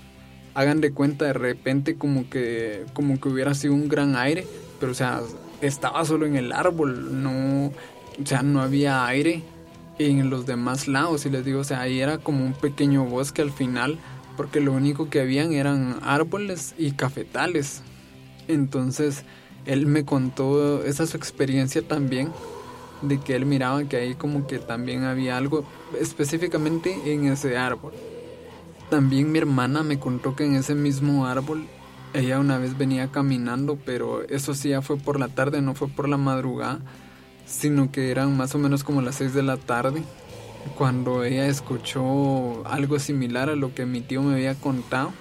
Hagan 0.54 0.80
de 0.80 0.90
cuenta 0.90 1.26
de 1.26 1.32
repente 1.32 1.94
como 1.94 2.28
que, 2.28 2.84
como 2.94 3.20
que 3.20 3.28
hubiera 3.28 3.54
sido 3.54 3.74
un 3.74 3.88
gran 3.88 4.16
aire, 4.16 4.44
pero 4.80 4.90
o 4.90 4.96
sea, 4.96 5.20
estaba 5.60 6.04
solo 6.04 6.26
en 6.26 6.34
el 6.34 6.50
árbol, 6.50 7.22
no, 7.22 7.66
o 7.66 8.26
sea, 8.26 8.42
no 8.42 8.60
había 8.60 9.06
aire 9.06 9.44
en 9.98 10.30
los 10.30 10.46
demás 10.46 10.88
lados 10.88 11.26
y 11.26 11.30
les 11.30 11.44
digo, 11.44 11.60
o 11.60 11.64
sea, 11.64 11.82
ahí 11.82 12.00
era 12.00 12.18
como 12.18 12.44
un 12.44 12.54
pequeño 12.54 13.04
bosque 13.04 13.40
al 13.40 13.52
final 13.52 14.00
porque 14.40 14.60
lo 14.60 14.72
único 14.72 15.10
que 15.10 15.20
habían 15.20 15.52
eran 15.52 15.98
árboles 16.00 16.74
y 16.78 16.92
cafetales. 16.92 17.82
Entonces 18.48 19.24
él 19.66 19.84
me 19.84 20.06
contó 20.06 20.82
esa 20.82 21.06
su 21.06 21.18
experiencia 21.18 21.82
también 21.82 22.32
de 23.02 23.20
que 23.20 23.36
él 23.36 23.44
miraba 23.44 23.84
que 23.84 23.98
ahí 23.98 24.14
como 24.14 24.46
que 24.46 24.58
también 24.58 25.04
había 25.04 25.36
algo 25.36 25.66
específicamente 26.00 27.12
en 27.12 27.26
ese 27.26 27.58
árbol. 27.58 27.92
También 28.88 29.30
mi 29.30 29.40
hermana 29.40 29.82
me 29.82 29.98
contó 29.98 30.34
que 30.34 30.46
en 30.46 30.54
ese 30.54 30.74
mismo 30.74 31.26
árbol 31.26 31.66
ella 32.14 32.38
una 32.38 32.56
vez 32.56 32.78
venía 32.78 33.12
caminando, 33.12 33.76
pero 33.84 34.26
eso 34.26 34.54
sí 34.54 34.70
ya 34.70 34.80
fue 34.80 34.96
por 34.96 35.20
la 35.20 35.28
tarde, 35.28 35.60
no 35.60 35.74
fue 35.74 35.88
por 35.88 36.08
la 36.08 36.16
madrugada, 36.16 36.80
sino 37.44 37.92
que 37.92 38.10
eran 38.10 38.38
más 38.38 38.54
o 38.54 38.58
menos 38.58 38.84
como 38.84 39.02
las 39.02 39.16
6 39.16 39.34
de 39.34 39.42
la 39.42 39.58
tarde 39.58 40.02
cuando 40.76 41.24
ella 41.24 41.46
escuchó 41.46 42.66
algo 42.66 42.98
similar 42.98 43.50
a 43.50 43.56
lo 43.56 43.74
que 43.74 43.86
mi 43.86 44.00
tío 44.00 44.22
me 44.22 44.34
había 44.34 44.54
contado. 44.54 45.12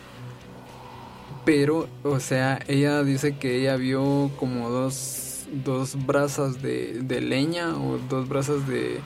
Pero, 1.45 1.87
o 2.03 2.19
sea, 2.19 2.59
ella 2.67 3.03
dice 3.03 3.37
que 3.37 3.59
ella 3.59 3.75
vio 3.75 4.29
como 4.37 4.69
dos, 4.69 5.47
dos 5.65 6.05
brasas 6.05 6.61
de, 6.61 7.01
de 7.01 7.21
leña 7.21 7.75
o 7.77 7.97
dos 8.09 8.27
brasas 8.27 8.67
de, 8.67 8.99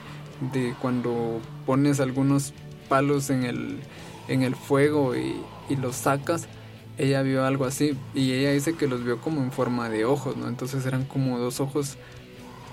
de 0.52 0.74
cuando 0.80 1.40
pones 1.64 2.00
algunos 2.00 2.52
palos 2.88 3.30
en 3.30 3.44
el, 3.44 3.78
en 4.28 4.42
el 4.42 4.56
fuego 4.56 5.16
y, 5.16 5.36
y 5.68 5.76
los 5.76 5.96
sacas. 5.96 6.48
Ella 6.98 7.22
vio 7.22 7.44
algo 7.44 7.64
así 7.64 7.96
y 8.14 8.32
ella 8.32 8.52
dice 8.52 8.74
que 8.74 8.86
los 8.86 9.04
vio 9.04 9.20
como 9.20 9.42
en 9.42 9.50
forma 9.50 9.88
de 9.88 10.04
ojos, 10.04 10.36
¿no? 10.36 10.46
Entonces 10.48 10.86
eran 10.86 11.04
como 11.04 11.38
dos 11.38 11.60
ojos 11.60 11.96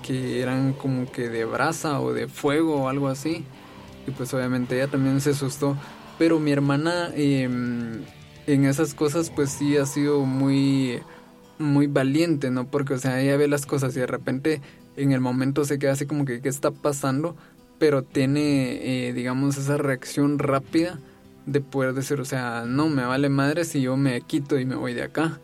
que 0.02 0.42
eran 0.42 0.74
como 0.74 1.12
que 1.12 1.30
de 1.30 1.46
brasa 1.46 2.00
o 2.00 2.14
de 2.14 2.28
fuego 2.28 2.84
o 2.84 2.88
algo 2.88 3.08
así. 3.08 3.46
Y 4.08 4.12
pues 4.12 4.34
obviamente 4.34 4.76
ella 4.76 4.88
también 4.88 5.22
se 5.22 5.32
asustó. 5.32 5.78
Pero 6.18 6.40
mi 6.40 6.52
hermana 6.52 7.10
em, 7.16 8.02
en 8.48 8.66
esas 8.66 8.94
cosas 8.94 9.30
pues 9.30 9.50
sí 9.52 9.78
ha 9.78 9.86
sido 9.86 10.26
muy, 10.26 11.00
muy 11.60 11.88
valiente, 11.88 12.52
¿no? 12.52 12.68
Porque 12.68 12.94
o 12.96 12.98
sea, 12.98 13.22
ella 13.22 13.38
ve 13.38 13.48
las 13.48 13.66
cosas 13.66 13.96
y 13.96 14.00
de 14.00 14.08
repente 14.08 14.62
en 14.98 15.12
el 15.12 15.22
momento 15.22 15.66
se 15.66 15.80
queda 15.80 15.94
así 15.94 16.06
como 16.06 16.26
que 16.26 16.42
qué 16.42 16.50
está 16.50 16.72
pasando, 16.72 17.36
pero 17.80 18.04
tiene, 18.04 19.08
eh, 19.08 19.14
digamos, 19.14 19.58
esa 19.58 19.78
reacción 19.78 20.38
rápida 20.40 21.00
de 21.46 21.62
poder 21.62 21.94
decir, 21.94 22.20
o 22.20 22.26
sea, 22.26 22.66
no, 22.68 22.90
me 22.90 23.04
vale 23.04 23.30
madre 23.30 23.66
si 23.66 23.82
yo 23.82 23.98
me 23.98 24.22
quito 24.22 24.60
y 24.60 24.66
me 24.66 24.76
voy 24.76 24.94
de 24.94 25.04
acá. 25.04 25.40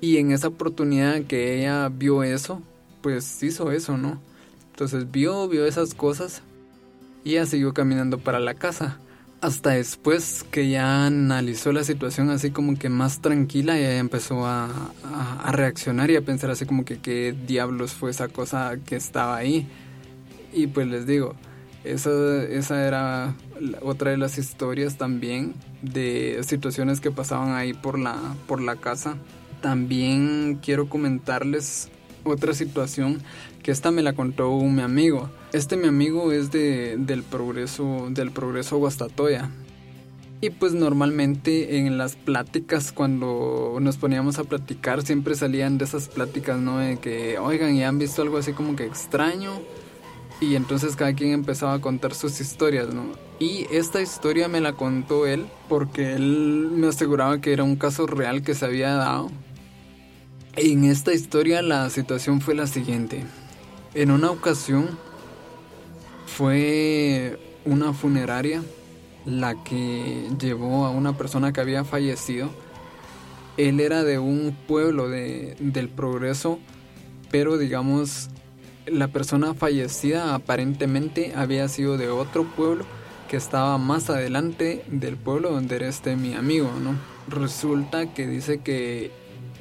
Y 0.00 0.16
en 0.18 0.32
esa 0.32 0.48
oportunidad 0.48 1.22
que 1.22 1.58
ella 1.58 1.88
vio 1.88 2.22
eso, 2.22 2.62
pues 3.00 3.42
hizo 3.42 3.72
eso, 3.72 3.96
¿no? 3.96 4.20
Entonces 4.72 5.10
vio, 5.10 5.48
vio 5.48 5.66
esas 5.66 5.94
cosas 5.94 6.42
y 7.24 7.32
ya 7.32 7.46
siguió 7.46 7.74
caminando 7.74 8.18
para 8.18 8.40
la 8.40 8.54
casa. 8.54 8.98
Hasta 9.40 9.70
después 9.70 10.44
que 10.50 10.68
ya 10.68 11.06
analizó 11.06 11.72
la 11.72 11.82
situación 11.82 12.28
así 12.28 12.50
como 12.50 12.78
que 12.78 12.90
más 12.90 13.20
tranquila 13.20 13.78
y 13.78 13.84
empezó 13.84 14.46
a, 14.46 14.68
a, 15.42 15.52
reaccionar 15.52 16.10
y 16.10 16.16
a 16.16 16.20
pensar 16.22 16.50
así 16.50 16.66
como 16.66 16.84
que 16.84 16.98
qué 16.98 17.34
diablos 17.46 17.92
fue 17.92 18.10
esa 18.10 18.28
cosa 18.28 18.76
que 18.84 18.96
estaba 18.96 19.36
ahí. 19.36 19.66
Y 20.52 20.66
pues 20.66 20.88
les 20.88 21.06
digo, 21.06 21.36
esa, 21.84 22.44
esa 22.44 22.86
era 22.86 23.34
otra 23.80 24.10
de 24.10 24.18
las 24.18 24.36
historias 24.36 24.98
también 24.98 25.54
de 25.80 26.40
situaciones 26.42 27.00
que 27.00 27.10
pasaban 27.10 27.54
ahí 27.54 27.72
por 27.72 27.98
la, 27.98 28.18
por 28.46 28.60
la 28.60 28.76
casa. 28.76 29.16
También 29.62 30.58
quiero 30.62 30.88
comentarles 30.88 31.90
otra 32.24 32.54
situación 32.54 33.22
que 33.62 33.70
esta 33.70 33.90
me 33.90 34.02
la 34.02 34.12
contó 34.12 34.50
un 34.50 34.76
mi 34.76 34.82
amigo. 34.82 35.30
Este 35.52 35.76
mi 35.76 35.88
amigo 35.88 36.32
es 36.32 36.50
de, 36.50 36.96
del 36.98 37.22
progreso 37.22 38.08
del 38.10 38.30
progreso 38.30 38.78
Guastatoya. 38.78 39.50
Y 40.42 40.50
pues 40.50 40.72
normalmente 40.72 41.78
en 41.78 41.98
las 41.98 42.16
pláticas 42.16 42.92
cuando 42.92 43.76
nos 43.80 43.98
poníamos 43.98 44.38
a 44.38 44.44
platicar 44.44 45.02
siempre 45.02 45.34
salían 45.34 45.76
de 45.76 45.84
esas 45.84 46.08
pláticas, 46.08 46.58
¿no? 46.58 46.78
De 46.78 46.96
que, 46.96 47.38
oigan, 47.38 47.74
¿y 47.74 47.84
han 47.84 47.98
visto 47.98 48.22
algo 48.22 48.38
así 48.38 48.54
como 48.54 48.74
que 48.74 48.86
extraño? 48.86 49.60
Y 50.40 50.54
entonces 50.54 50.96
cada 50.96 51.12
quien 51.12 51.32
empezaba 51.32 51.74
a 51.74 51.80
contar 51.82 52.14
sus 52.14 52.40
historias, 52.40 52.88
¿no? 52.94 53.04
Y 53.38 53.66
esta 53.70 54.00
historia 54.00 54.48
me 54.48 54.62
la 54.62 54.72
contó 54.72 55.26
él 55.26 55.44
porque 55.68 56.14
él 56.14 56.70
me 56.72 56.86
aseguraba 56.86 57.42
que 57.42 57.52
era 57.52 57.62
un 57.62 57.76
caso 57.76 58.06
real 58.06 58.42
que 58.42 58.54
se 58.54 58.64
había 58.64 58.94
dado 58.94 59.30
en 60.56 60.84
esta 60.84 61.12
historia 61.12 61.62
la 61.62 61.88
situación 61.90 62.40
fue 62.40 62.54
la 62.54 62.66
siguiente. 62.66 63.24
En 63.94 64.10
una 64.10 64.30
ocasión 64.30 64.88
fue 66.26 67.38
una 67.64 67.92
funeraria 67.92 68.62
la 69.24 69.62
que 69.62 70.28
llevó 70.40 70.86
a 70.86 70.90
una 70.90 71.16
persona 71.16 71.52
que 71.52 71.60
había 71.60 71.84
fallecido. 71.84 72.50
Él 73.56 73.80
era 73.80 74.04
de 74.04 74.18
un 74.18 74.56
pueblo 74.66 75.08
de, 75.08 75.56
del 75.60 75.88
progreso, 75.88 76.58
pero 77.30 77.58
digamos 77.58 78.28
la 78.86 79.08
persona 79.08 79.54
fallecida 79.54 80.34
aparentemente 80.34 81.32
había 81.36 81.68
sido 81.68 81.96
de 81.98 82.08
otro 82.08 82.44
pueblo 82.44 82.84
que 83.28 83.36
estaba 83.36 83.78
más 83.78 84.10
adelante 84.10 84.84
del 84.88 85.16
pueblo 85.16 85.50
donde 85.50 85.76
era 85.76 85.88
este 85.88 86.16
mi 86.16 86.34
amigo, 86.34 86.70
¿no? 86.82 86.96
Resulta 87.28 88.12
que 88.12 88.26
dice 88.26 88.58
que 88.58 89.12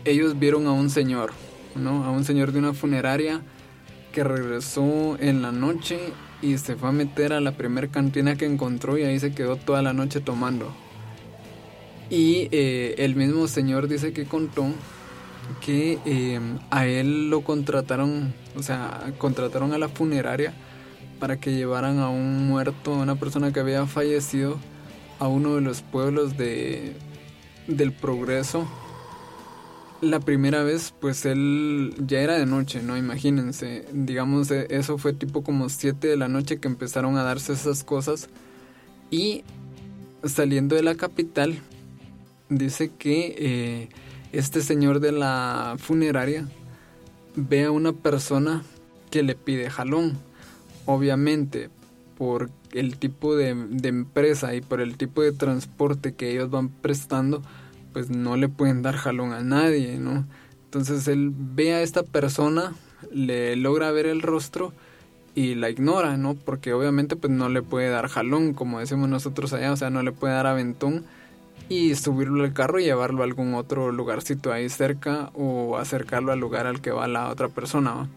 ellos 0.05 0.39
vieron 0.39 0.67
a 0.67 0.71
un 0.71 0.89
señor, 0.89 1.31
¿no? 1.75 2.03
A 2.03 2.11
un 2.11 2.23
señor 2.23 2.51
de 2.51 2.59
una 2.59 2.73
funeraria 2.73 3.41
que 4.11 4.23
regresó 4.23 5.17
en 5.19 5.41
la 5.41 5.51
noche 5.51 5.99
y 6.41 6.57
se 6.57 6.75
fue 6.75 6.89
a 6.89 6.91
meter 6.91 7.33
a 7.33 7.41
la 7.41 7.51
primer 7.51 7.89
cantina 7.89 8.35
que 8.35 8.45
encontró 8.45 8.97
y 8.97 9.03
ahí 9.03 9.19
se 9.19 9.33
quedó 9.33 9.55
toda 9.55 9.81
la 9.81 9.93
noche 9.93 10.19
tomando. 10.19 10.73
Y 12.09 12.47
eh, 12.51 12.95
el 12.99 13.15
mismo 13.15 13.47
señor 13.47 13.87
dice 13.87 14.13
que 14.13 14.25
contó 14.25 14.67
que 15.61 15.99
eh, 16.05 16.39
a 16.69 16.87
él 16.87 17.29
lo 17.29 17.41
contrataron, 17.41 18.33
o 18.55 18.63
sea, 18.63 19.13
contrataron 19.17 19.73
a 19.73 19.77
la 19.77 19.89
funeraria 19.89 20.53
para 21.19 21.39
que 21.39 21.53
llevaran 21.53 21.99
a 21.99 22.09
un 22.09 22.47
muerto, 22.47 22.93
a 22.93 22.97
una 22.97 23.15
persona 23.15 23.51
que 23.51 23.59
había 23.59 23.85
fallecido, 23.85 24.57
a 25.19 25.27
uno 25.27 25.55
de 25.55 25.61
los 25.61 25.81
pueblos 25.81 26.37
de, 26.37 26.95
del 27.67 27.91
progreso 27.91 28.67
la 30.01 30.19
primera 30.19 30.63
vez, 30.63 30.93
pues 30.99 31.25
él 31.25 31.93
ya 32.05 32.19
era 32.19 32.37
de 32.37 32.45
noche, 32.45 32.81
¿no? 32.81 32.97
Imagínense, 32.97 33.85
digamos, 33.91 34.49
e, 34.51 34.67
eso 34.69 34.97
fue 34.97 35.13
tipo 35.13 35.43
como 35.43 35.69
7 35.69 36.07
de 36.07 36.17
la 36.17 36.27
noche 36.27 36.59
que 36.59 36.67
empezaron 36.67 37.17
a 37.17 37.23
darse 37.23 37.53
esas 37.53 37.83
cosas. 37.83 38.29
Y 39.11 39.43
saliendo 40.23 40.75
de 40.75 40.83
la 40.83 40.95
capital, 40.95 41.59
dice 42.49 42.91
que 42.97 43.35
eh, 43.37 43.89
este 44.31 44.61
señor 44.61 44.99
de 44.99 45.11
la 45.11 45.75
funeraria 45.77 46.47
ve 47.35 47.65
a 47.65 47.71
una 47.71 47.93
persona 47.93 48.63
que 49.11 49.23
le 49.23 49.35
pide 49.35 49.69
jalón. 49.69 50.17
Obviamente, 50.85 51.69
por 52.17 52.49
el 52.71 52.97
tipo 52.97 53.35
de, 53.35 53.53
de 53.53 53.89
empresa 53.89 54.55
y 54.55 54.61
por 54.61 54.81
el 54.81 54.97
tipo 54.97 55.21
de 55.21 55.31
transporte 55.31 56.13
que 56.13 56.31
ellos 56.31 56.49
van 56.49 56.69
prestando, 56.69 57.41
pues 57.93 58.09
no 58.09 58.35
le 58.35 58.49
pueden 58.49 58.81
dar 58.81 58.95
jalón 58.95 59.33
a 59.33 59.41
nadie, 59.41 59.97
¿no? 59.97 60.25
Entonces 60.65 61.07
él 61.07 61.31
ve 61.33 61.73
a 61.73 61.81
esta 61.81 62.03
persona, 62.03 62.73
le 63.11 63.55
logra 63.55 63.91
ver 63.91 64.05
el 64.05 64.21
rostro 64.21 64.73
y 65.35 65.55
la 65.55 65.69
ignora, 65.69 66.17
¿no? 66.17 66.35
Porque 66.35 66.73
obviamente 66.73 67.15
pues 67.15 67.31
no 67.31 67.49
le 67.49 67.61
puede 67.61 67.89
dar 67.89 68.07
jalón, 68.07 68.53
como 68.53 68.79
decimos 68.79 69.09
nosotros 69.09 69.53
allá, 69.53 69.71
o 69.71 69.77
sea, 69.77 69.89
no 69.89 70.03
le 70.03 70.11
puede 70.11 70.33
dar 70.33 70.47
aventón 70.47 71.05
y 71.69 71.95
subirlo 71.95 72.43
al 72.43 72.53
carro 72.53 72.79
y 72.79 72.83
llevarlo 72.83 73.21
a 73.21 73.25
algún 73.25 73.53
otro 73.53 73.91
lugarcito 73.91 74.51
ahí 74.51 74.69
cerca 74.69 75.31
o 75.33 75.77
acercarlo 75.77 76.31
al 76.31 76.39
lugar 76.39 76.67
al 76.67 76.81
que 76.81 76.91
va 76.91 77.07
la 77.07 77.29
otra 77.29 77.47
persona. 77.47 78.09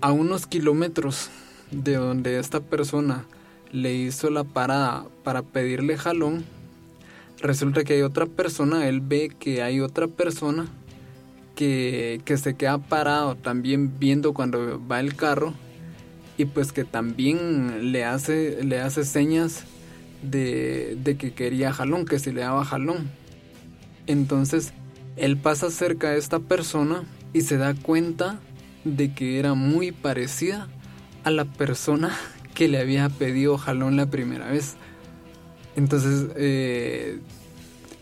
A 0.00 0.12
unos 0.12 0.46
kilómetros 0.46 1.30
de 1.70 1.94
donde 1.94 2.38
esta 2.38 2.60
persona 2.60 3.24
le 3.70 3.94
hizo 3.94 4.30
la 4.30 4.44
parada 4.44 5.06
para 5.22 5.42
pedirle 5.42 5.96
jalón, 5.96 6.44
resulta 7.42 7.84
que 7.84 7.94
hay 7.94 8.02
otra 8.02 8.26
persona, 8.26 8.88
él 8.88 9.00
ve 9.00 9.30
que 9.38 9.62
hay 9.62 9.80
otra 9.80 10.06
persona 10.06 10.66
que, 11.54 12.22
se 12.36 12.54
queda 12.54 12.78
parado 12.78 13.36
también 13.36 13.98
viendo 13.98 14.32
cuando 14.32 14.80
va 14.86 15.00
el 15.00 15.14
carro 15.14 15.52
y 16.38 16.46
pues 16.46 16.72
que 16.72 16.84
también 16.84 17.92
le 17.92 18.04
hace, 18.04 18.64
le 18.64 18.80
hace 18.80 19.04
señas 19.04 19.64
de, 20.22 20.96
de 21.02 21.16
que 21.16 21.32
quería 21.32 21.72
jalón, 21.72 22.06
que 22.06 22.18
se 22.18 22.32
le 22.32 22.40
daba 22.40 22.64
jalón. 22.64 23.10
Entonces 24.06 24.72
él 25.16 25.36
pasa 25.36 25.70
cerca 25.70 26.10
de 26.10 26.18
esta 26.18 26.38
persona 26.38 27.04
y 27.32 27.42
se 27.42 27.58
da 27.58 27.74
cuenta 27.74 28.40
de 28.84 29.12
que 29.14 29.38
era 29.38 29.54
muy 29.54 29.92
parecida 29.92 30.68
a 31.24 31.30
la 31.30 31.44
persona 31.44 32.16
que 32.54 32.68
le 32.68 32.78
había 32.78 33.08
pedido 33.08 33.58
jalón 33.58 33.96
la 33.96 34.06
primera 34.06 34.50
vez. 34.50 34.76
Entonces, 35.76 36.28
eh, 36.36 37.18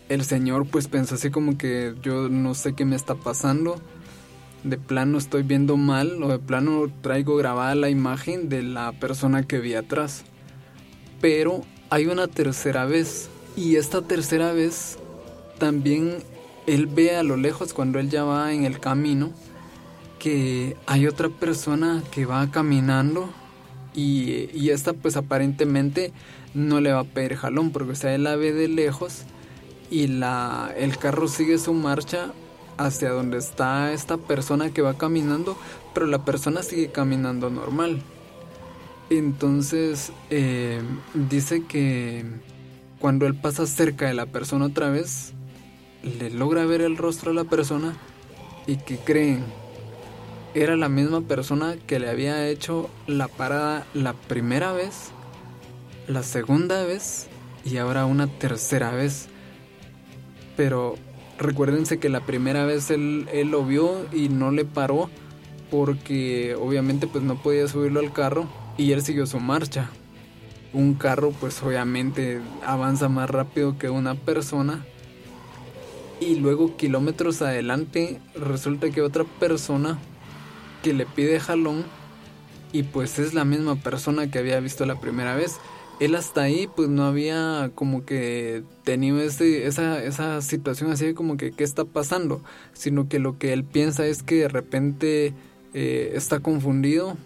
el 0.09 0.25
señor 0.25 0.67
pues 0.67 0.87
pensó 0.87 1.15
así 1.15 1.29
como 1.29 1.57
que 1.57 1.93
yo 2.01 2.27
no 2.27 2.53
sé 2.53 2.73
qué 2.73 2.85
me 2.85 2.95
está 2.95 3.15
pasando. 3.15 3.81
De 4.63 4.77
plano 4.77 5.17
estoy 5.17 5.43
viendo 5.43 5.77
mal 5.77 6.21
o 6.21 6.27
de 6.27 6.37
plano 6.37 6.91
traigo 7.01 7.35
grabada 7.37 7.73
la 7.75 7.89
imagen 7.89 8.49
de 8.49 8.61
la 8.61 8.91
persona 8.91 9.43
que 9.43 9.59
vi 9.59 9.73
atrás. 9.73 10.23
Pero 11.21 11.61
hay 11.89 12.07
una 12.07 12.27
tercera 12.27 12.85
vez. 12.85 13.29
Y 13.55 13.77
esta 13.77 14.01
tercera 14.01 14.53
vez 14.53 14.97
también 15.59 16.17
él 16.67 16.87
ve 16.87 17.15
a 17.15 17.23
lo 17.23 17.37
lejos 17.37 17.73
cuando 17.73 17.99
él 17.99 18.09
ya 18.09 18.23
va 18.23 18.53
en 18.53 18.65
el 18.65 18.79
camino 18.79 19.31
que 20.19 20.77
hay 20.85 21.07
otra 21.07 21.29
persona 21.29 22.03
que 22.11 22.25
va 22.25 22.51
caminando 22.51 23.29
y, 23.93 24.49
y 24.53 24.69
esta 24.69 24.93
pues 24.93 25.17
aparentemente 25.17 26.13
no 26.53 26.81
le 26.81 26.91
va 26.91 27.01
a 27.01 27.03
pedir 27.03 27.35
jalón 27.35 27.71
porque 27.71 27.93
él 28.13 28.23
la 28.23 28.35
ve 28.35 28.53
de 28.53 28.67
lejos 28.67 29.23
y 29.89 30.07
la, 30.07 30.73
el 30.77 30.97
carro 30.97 31.27
sigue 31.27 31.57
su 31.57 31.73
marcha 31.73 32.31
hacia 32.77 33.11
donde 33.11 33.37
está 33.37 33.91
esta 33.93 34.17
persona 34.17 34.71
que 34.71 34.81
va 34.81 34.97
caminando, 34.97 35.57
pero 35.93 36.05
la 36.07 36.25
persona 36.25 36.63
sigue 36.63 36.91
caminando 36.91 37.49
normal. 37.49 38.01
Entonces 39.09 40.11
eh, 40.29 40.81
dice 41.13 41.65
que 41.65 42.25
cuando 42.99 43.27
él 43.27 43.35
pasa 43.35 43.67
cerca 43.67 44.07
de 44.07 44.13
la 44.13 44.25
persona 44.25 44.65
otra 44.65 44.89
vez, 44.89 45.33
le 46.03 46.29
logra 46.29 46.65
ver 46.65 46.81
el 46.81 46.97
rostro 46.97 47.31
a 47.31 47.33
la 47.33 47.43
persona 47.43 47.93
y 48.67 48.77
que 48.77 48.97
creen 48.97 49.43
era 50.53 50.75
la 50.75 50.89
misma 50.89 51.21
persona 51.21 51.75
que 51.87 51.99
le 51.99 52.09
había 52.09 52.47
hecho 52.47 52.89
la 53.07 53.27
parada 53.27 53.85
la 53.93 54.13
primera 54.13 54.73
vez 54.73 55.11
la 56.07 56.23
segunda 56.23 56.83
vez 56.83 57.27
y 57.63 57.77
ahora 57.77 58.05
una 58.05 58.27
tercera 58.27 58.91
vez. 58.91 59.27
Pero 60.57 60.95
recuérdense 61.37 61.99
que 61.99 62.09
la 62.09 62.25
primera 62.25 62.65
vez 62.65 62.89
él, 62.91 63.27
él 63.31 63.51
lo 63.51 63.65
vio 63.65 64.05
y 64.13 64.29
no 64.29 64.51
le 64.51 64.65
paró 64.65 65.09
porque 65.69 66.55
obviamente 66.55 67.07
pues 67.07 67.23
no 67.23 67.41
podía 67.41 67.67
subirlo 67.67 67.99
al 67.99 68.11
carro 68.11 68.47
y 68.77 68.91
él 68.91 69.01
siguió 69.01 69.25
su 69.25 69.39
marcha. 69.39 69.89
Un 70.73 70.93
carro 70.93 71.31
pues 71.31 71.61
obviamente 71.63 72.41
avanza 72.65 73.09
más 73.09 73.29
rápido 73.29 73.77
que 73.77 73.89
una 73.89 74.15
persona 74.15 74.85
y 76.19 76.35
luego 76.35 76.77
kilómetros 76.77 77.41
adelante 77.41 78.21
resulta 78.35 78.91
que 78.91 79.01
otra 79.01 79.23
persona 79.39 79.97
que 80.83 80.93
le 80.93 81.05
pide 81.05 81.39
jalón 81.39 81.83
y 82.71 82.83
pues 82.83 83.19
es 83.19 83.33
la 83.33 83.43
misma 83.43 83.75
persona 83.75 84.29
que 84.29 84.39
había 84.39 84.59
visto 84.59 84.85
la 84.85 84.99
primera 84.99 85.35
vez. 85.35 85.57
Él 86.01 86.15
hasta 86.15 86.41
ahí 86.41 86.67
pues 86.75 86.89
no 86.89 87.05
había 87.05 87.69
como 87.75 88.05
que 88.05 88.63
tenido 88.83 89.21
ese, 89.21 89.67
esa, 89.67 90.03
esa 90.03 90.41
situación 90.41 90.89
así 90.89 91.13
como 91.13 91.37
que 91.37 91.51
qué 91.51 91.63
está 91.63 91.85
pasando, 91.85 92.41
sino 92.73 93.07
que 93.07 93.19
lo 93.19 93.37
que 93.37 93.53
él 93.53 93.63
piensa 93.63 94.07
es 94.07 94.23
que 94.23 94.37
de 94.37 94.47
repente 94.47 95.35
eh, 95.75 96.13
está 96.15 96.39
confundido 96.39 97.17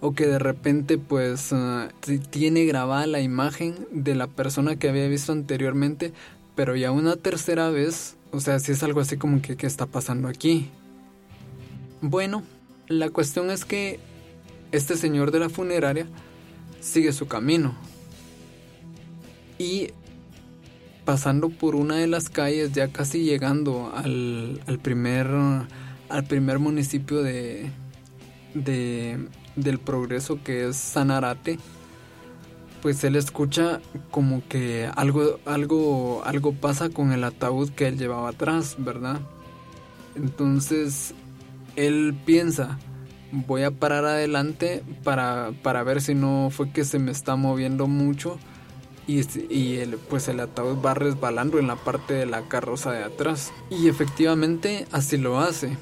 o 0.00 0.14
que 0.14 0.26
de 0.26 0.38
repente 0.38 0.96
pues 0.96 1.52
uh, 1.52 1.90
tiene 2.30 2.64
grabada 2.64 3.06
la 3.06 3.20
imagen 3.20 3.86
de 3.90 4.14
la 4.14 4.26
persona 4.26 4.76
que 4.76 4.88
había 4.88 5.06
visto 5.06 5.32
anteriormente, 5.32 6.14
pero 6.54 6.74
ya 6.74 6.92
una 6.92 7.16
tercera 7.16 7.68
vez, 7.68 8.16
o 8.30 8.40
sea, 8.40 8.58
si 8.58 8.72
es 8.72 8.82
algo 8.82 9.00
así 9.00 9.18
como 9.18 9.42
que 9.42 9.58
qué 9.58 9.66
está 9.66 9.84
pasando 9.84 10.28
aquí. 10.28 10.70
Bueno, 12.00 12.42
la 12.88 13.10
cuestión 13.10 13.50
es 13.50 13.66
que 13.66 14.00
este 14.72 14.96
señor 14.96 15.30
de 15.30 15.40
la 15.40 15.50
funeraria 15.50 16.06
sigue 16.82 17.12
su 17.12 17.26
camino 17.28 17.74
y 19.58 19.88
pasando 21.04 21.48
por 21.48 21.74
una 21.74 21.96
de 21.96 22.06
las 22.06 22.28
calles, 22.28 22.72
ya 22.72 22.88
casi 22.88 23.24
llegando 23.24 23.92
al, 23.94 24.60
al 24.66 24.78
primer 24.78 25.28
al 26.08 26.24
primer 26.24 26.58
municipio 26.58 27.22
de, 27.22 27.70
de, 28.54 29.28
del 29.56 29.78
progreso 29.78 30.38
que 30.44 30.68
es 30.68 30.76
Sanarate, 30.76 31.58
pues 32.82 33.02
él 33.04 33.16
escucha 33.16 33.80
como 34.10 34.46
que 34.46 34.90
algo, 34.94 35.38
algo, 35.46 36.22
algo 36.24 36.52
pasa 36.52 36.90
con 36.90 37.12
el 37.12 37.24
ataúd 37.24 37.70
que 37.70 37.88
él 37.88 37.96
llevaba 37.96 38.28
atrás, 38.28 38.76
¿verdad? 38.78 39.20
Entonces 40.14 41.14
él 41.76 42.14
piensa, 42.26 42.78
voy 43.32 43.64
a 43.64 43.70
parar 43.70 44.04
adelante 44.04 44.82
para, 45.02 45.50
para 45.62 45.82
ver 45.82 46.00
si 46.00 46.14
no 46.14 46.50
fue 46.50 46.70
que 46.70 46.84
se 46.84 46.98
me 46.98 47.10
está 47.10 47.34
moviendo 47.34 47.88
mucho 47.88 48.38
y, 49.06 49.22
y 49.52 49.78
el, 49.78 49.96
pues 49.96 50.28
el 50.28 50.38
ataúd 50.38 50.84
va 50.84 50.94
resbalando 50.94 51.58
en 51.58 51.66
la 51.66 51.76
parte 51.76 52.14
de 52.14 52.26
la 52.26 52.42
carroza 52.42 52.92
de 52.92 53.02
atrás. 53.02 53.52
Y 53.70 53.88
efectivamente 53.88 54.86
así 54.92 55.16
lo 55.16 55.40
hace 55.40 55.76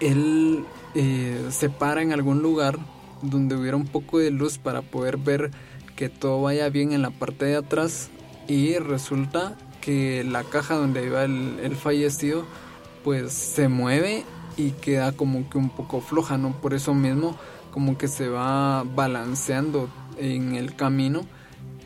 él 0.00 0.64
eh, 0.94 1.48
se 1.50 1.70
para 1.70 2.02
en 2.02 2.12
algún 2.12 2.42
lugar 2.42 2.78
donde 3.22 3.56
hubiera 3.56 3.76
un 3.76 3.86
poco 3.86 4.18
de 4.18 4.30
luz 4.30 4.58
para 4.58 4.82
poder 4.82 5.16
ver 5.16 5.50
que 5.96 6.08
todo 6.08 6.42
vaya 6.42 6.68
bien 6.68 6.92
en 6.92 7.02
la 7.02 7.10
parte 7.10 7.46
de 7.46 7.56
atrás 7.56 8.10
y 8.48 8.76
resulta 8.78 9.56
que 9.80 10.24
la 10.24 10.44
caja 10.44 10.74
donde 10.74 11.06
iba 11.06 11.24
el, 11.24 11.76
fallecido 11.76 12.44
pues 13.02 13.32
se 13.32 13.68
mueve 13.68 14.24
y 14.56 14.70
queda 14.70 15.12
como 15.12 15.48
que 15.50 15.58
un 15.58 15.70
poco 15.70 16.00
floja, 16.00 16.38
¿no? 16.38 16.52
Por 16.52 16.74
eso 16.74 16.94
mismo 16.94 17.36
como 17.70 17.98
que 17.98 18.08
se 18.08 18.28
va 18.28 18.84
balanceando 18.84 19.88
en 20.18 20.54
el 20.54 20.76
camino 20.76 21.22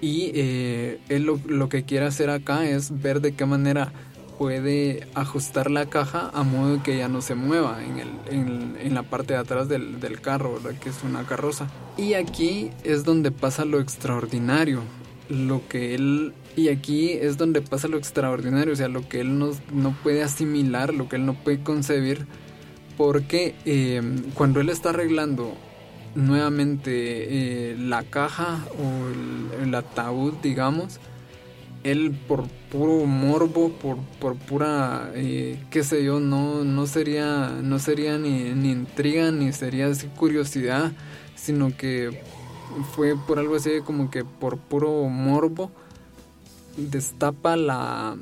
y 0.01 0.31
eh, 0.35 1.01
él 1.09 1.25
lo, 1.25 1.41
lo, 1.47 1.69
que 1.69 1.85
quiere 1.85 2.07
hacer 2.07 2.31
acá 2.31 2.69
es 2.69 3.03
ver 3.03 3.21
de 3.21 3.33
qué 3.33 3.47
manera 3.47 3.93
puede 4.39 5.09
ajustar 5.15 5.71
la 5.71 5.87
caja 5.87 6.31
a 6.33 6.45
modo 6.45 6.83
que 6.83 6.97
ya 6.97 7.09
no 7.09 7.21
se 7.21 7.35
mueva 7.35 7.83
en, 7.85 7.99
el, 7.99 8.77
en, 8.81 8.95
la 8.95 9.03
parte 9.03 9.35
de 9.35 9.41
atrás 9.41 9.69
del, 9.69 9.99
del 9.99 10.21
carro, 10.21 10.61
que 10.81 10.91
es 10.91 11.03
una 11.03 11.25
carroza. 11.25 11.67
Y 11.97 12.15
aquí 12.15 12.71
es 12.85 13.05
donde 13.05 13.33
pasa 13.33 13.65
lo 13.65 13.81
extraordinario, 13.81 14.83
lo 15.29 15.67
que 15.69 15.95
él... 15.95 16.33
Y 16.55 16.69
aquí 16.69 17.13
es 17.13 17.37
donde 17.37 17.63
pasa 17.63 17.89
lo 17.89 17.99
extraordinario, 17.99 18.73
o 18.73 18.77
sea, 18.77 18.89
lo 18.89 19.09
que 19.09 19.21
él 19.21 19.39
no, 19.39 19.51
no 19.73 19.97
puede 20.03 20.23
asimilar, 20.23 20.95
lo 20.95 21.09
que 21.09 21.17
él 21.17 21.27
no 21.27 21.35
puede 21.35 21.63
concebir, 21.63 22.27
porque 22.99 23.55
eh, 23.65 24.03
cuando 24.35 24.61
él 24.61 24.69
está 24.69 24.91
arreglando 24.91 25.55
nuevamente 26.17 26.91
eh, 27.71 27.77
la 27.79 28.03
caja 28.03 28.67
o 28.77 29.09
el, 29.61 29.69
el 29.69 29.75
ataúd, 29.77 30.35
digamos, 30.43 30.99
él 31.85 32.19
por 32.27 32.49
puro 32.73 33.07
morbo, 33.07 33.71
por, 33.71 33.99
por 34.21 34.35
pura, 34.35 35.13
eh, 35.15 35.65
qué 35.71 35.85
sé 35.85 36.03
yo, 36.03 36.19
no, 36.19 36.65
no 36.65 36.89
sería, 36.89 37.51
no 37.63 37.79
sería 37.79 38.19
ni, 38.19 38.53
ni 38.53 38.73
intriga, 38.73 39.31
ni 39.31 39.53
sería 39.53 39.87
así 39.87 40.09
curiosidad, 40.09 40.91
sino 41.37 41.77
que 41.77 42.21
fue 42.97 43.15
por 43.17 43.39
algo 43.39 43.55
así 43.55 43.81
como 43.85 44.11
que 44.11 44.25
por 44.25 44.59
puro 44.59 45.05
morbo, 45.05 45.71
destapa 46.77 47.57
la, 47.57 48.17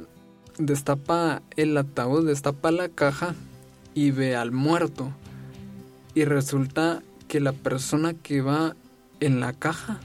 destapa 0.58 1.40
el 1.56 1.78
ataúd, 1.78 2.26
destapa 2.26 2.70
la 2.70 2.90
caja 2.90 3.34
y 3.96 4.12
ve 4.12 4.36
al 4.36 4.52
muerto. 4.52 5.10
Y 6.14 6.24
resulta 6.24 7.02
que 7.26 7.40
la 7.40 7.52
persona 7.52 8.14
que 8.14 8.40
va 8.40 8.76
en 9.18 9.40
la 9.40 9.52
caja 9.52 9.98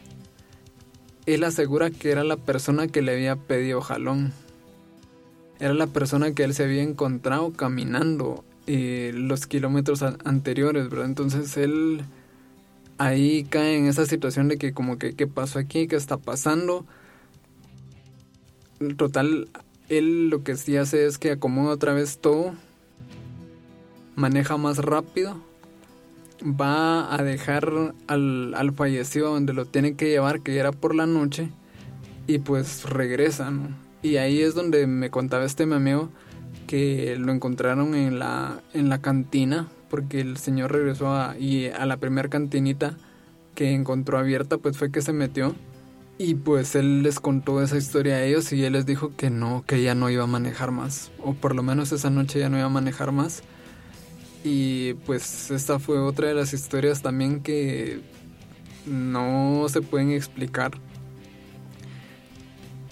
él 1.26 1.44
asegura 1.44 1.92
que 1.92 2.12
era 2.12 2.24
la 2.24 2.38
persona 2.38 2.88
que 2.88 3.02
le 3.02 3.14
había 3.14 3.36
pedido 3.36 3.82
jalón. 3.82 4.34
Era 5.60 5.74
la 5.74 5.88
persona 5.88 6.34
que 6.34 6.44
él 6.44 6.54
se 6.54 6.64
había 6.64 6.82
encontrado 6.82 7.54
caminando 7.54 8.44
eh, 8.66 9.12
los 9.14 9.46
kilómetros 9.46 10.02
anteriores, 10.02 10.90
¿verdad? 10.90 11.06
Entonces 11.06 11.56
él 11.58 12.02
ahí 12.98 13.44
cae 13.44 13.78
en 13.78 13.86
esa 13.86 14.06
situación 14.06 14.48
de 14.48 14.58
que 14.58 14.74
como 14.74 14.98
que 14.98 15.14
qué 15.14 15.28
pasó 15.28 15.60
aquí, 15.60 15.88
qué 15.88 15.96
está 15.96 16.18
pasando. 16.18 16.86
Total, 18.98 19.48
él 19.90 20.30
lo 20.30 20.44
que 20.44 20.58
sí 20.58 20.78
hace 20.78 21.06
es 21.06 21.20
que 21.20 21.32
acomoda 21.32 21.76
otra 21.76 21.94
vez 21.94 22.18
todo, 22.18 22.56
maneja 24.22 24.56
más 24.58 24.78
rápido 24.78 25.36
va 26.44 27.14
a 27.14 27.24
dejar 27.24 27.94
al, 28.08 28.54
al 28.54 28.72
fallecido 28.74 29.34
donde 29.34 29.54
lo 29.54 29.66
tiene 29.66 29.96
que 29.96 30.10
llevar, 30.10 30.42
que 30.42 30.58
era 30.58 30.72
por 30.72 30.96
la 30.96 31.08
noche, 31.08 31.50
y 32.28 32.40
pues 32.40 32.84
regresan. 32.84 33.76
Y 34.04 34.18
ahí 34.18 34.42
es 34.42 34.54
donde 34.54 34.88
me 34.88 35.10
contaba 35.10 35.44
este 35.46 35.66
mi 35.66 35.92
que 36.68 37.16
lo 37.18 37.32
encontraron 37.32 37.96
en 37.96 38.20
la, 38.20 38.62
en 38.74 38.90
la 38.90 39.02
cantina, 39.02 39.68
porque 39.90 40.22
el 40.22 40.38
señor 40.38 40.72
regresó 40.72 41.10
a, 41.10 41.38
y 41.38 41.66
a 41.66 41.86
la 41.86 41.98
primera 41.98 42.30
cantinita 42.30 42.96
que 43.56 43.74
encontró 43.74 44.18
abierta, 44.18 44.58
pues 44.58 44.78
fue 44.78 44.92
que 44.92 45.02
se 45.02 45.14
metió. 45.14 45.56
Y 46.18 46.36
pues 46.36 46.76
él 46.76 47.02
les 47.02 47.20
contó 47.20 47.64
esa 47.64 47.78
historia 47.78 48.16
a 48.16 48.24
ellos 48.24 48.54
y 48.54 48.64
él 48.64 48.74
les 48.74 48.86
dijo 48.86 49.12
que 49.18 49.32
no, 49.32 49.64
que 49.66 49.82
ya 49.82 49.96
no 49.96 50.08
iba 50.10 50.24
a 50.24 50.28
manejar 50.28 50.70
más. 50.70 51.12
O 51.18 51.34
por 51.34 51.56
lo 51.56 51.64
menos 51.64 51.92
esa 51.92 52.12
noche 52.12 52.40
ya 52.40 52.48
no 52.48 52.58
iba 52.58 52.68
a 52.68 52.70
manejar 52.70 53.12
más 53.12 53.42
y 54.44 54.94
pues 55.06 55.52
esta 55.52 55.80
fue 55.80 56.00
otra 56.00 56.28
de 56.28 56.34
las 56.34 56.54
historias 56.54 57.02
también 57.02 57.42
que 57.42 58.02
no 58.86 59.66
se 59.70 59.82
pueden 59.82 60.12
explicar. 60.12 60.72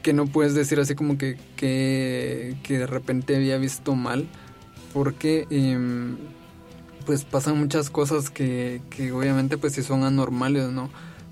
Que 0.04 0.14
no 0.14 0.28
puedes 0.28 0.54
decir 0.54 0.80
así 0.80 0.96
como 0.96 1.18
que, 1.18 1.38
que, 1.56 2.56
de 2.68 2.88
repente 2.88 3.36
había 3.36 3.58
visto 3.58 3.96
mal. 3.96 4.28
Porque 4.94 5.48
em, 5.50 6.18
pues 7.06 7.26
pasan 7.26 7.60
muchas 7.60 7.90
cosas 7.90 8.30
que, 8.30 8.82
que 8.90 9.12
obviamente 9.12 9.58
pues 9.58 9.74
si 9.74 9.84
son 9.84 10.04
anormales, 10.04 10.70
¿no? 10.72 10.90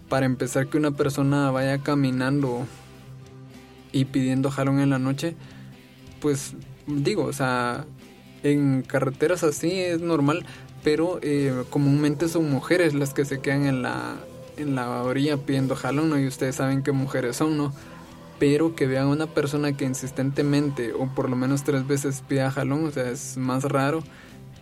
Para 0.10 0.26
empezar 0.26 0.68
que 0.68 0.78
una 0.78 0.92
persona 0.92 1.52
vaya 1.52 1.80
caminando 1.80 2.66
y 3.92 4.06
pidiendo 4.06 4.52
jalón 4.52 4.80
en 4.80 4.90
la 4.92 5.00
noche, 5.00 5.36
pues 6.20 6.54
digo, 6.88 7.24
o 7.24 7.34
sea, 7.34 7.86
en 8.48 8.82
carreteras 8.82 9.44
así 9.44 9.72
es 9.80 10.02
normal, 10.02 10.46
pero 10.84 11.20
eh, 11.22 11.64
comúnmente 11.70 12.28
son 12.28 12.50
mujeres 12.50 12.94
las 12.94 13.14
que 13.14 13.26
se 13.26 13.40
quedan 13.40 13.66
en 13.66 13.82
la, 13.82 14.16
en 14.58 14.76
la 14.76 15.04
orilla 15.04 15.38
pidiendo 15.38 15.76
jalón, 15.76 16.10
¿no? 16.10 16.20
Y 16.20 16.28
ustedes 16.28 16.56
saben 16.56 16.84
qué 16.84 16.92
mujeres 16.92 17.36
son, 17.36 17.58
¿no? 17.58 17.74
Pero 18.40 18.76
que 18.76 18.88
vean 18.88 19.06
a 19.06 19.10
una 19.10 19.28
persona 19.28 19.76
que 19.76 19.86
insistentemente 19.86 20.94
o 20.94 21.08
por 21.14 21.30
lo 21.30 21.36
menos 21.36 21.64
tres 21.64 21.88
veces 21.88 22.24
pida 22.28 22.52
jalón, 22.52 22.86
o 22.86 22.92
sea, 22.92 23.10
es 23.10 23.38
más 23.38 23.64
raro. 23.64 24.04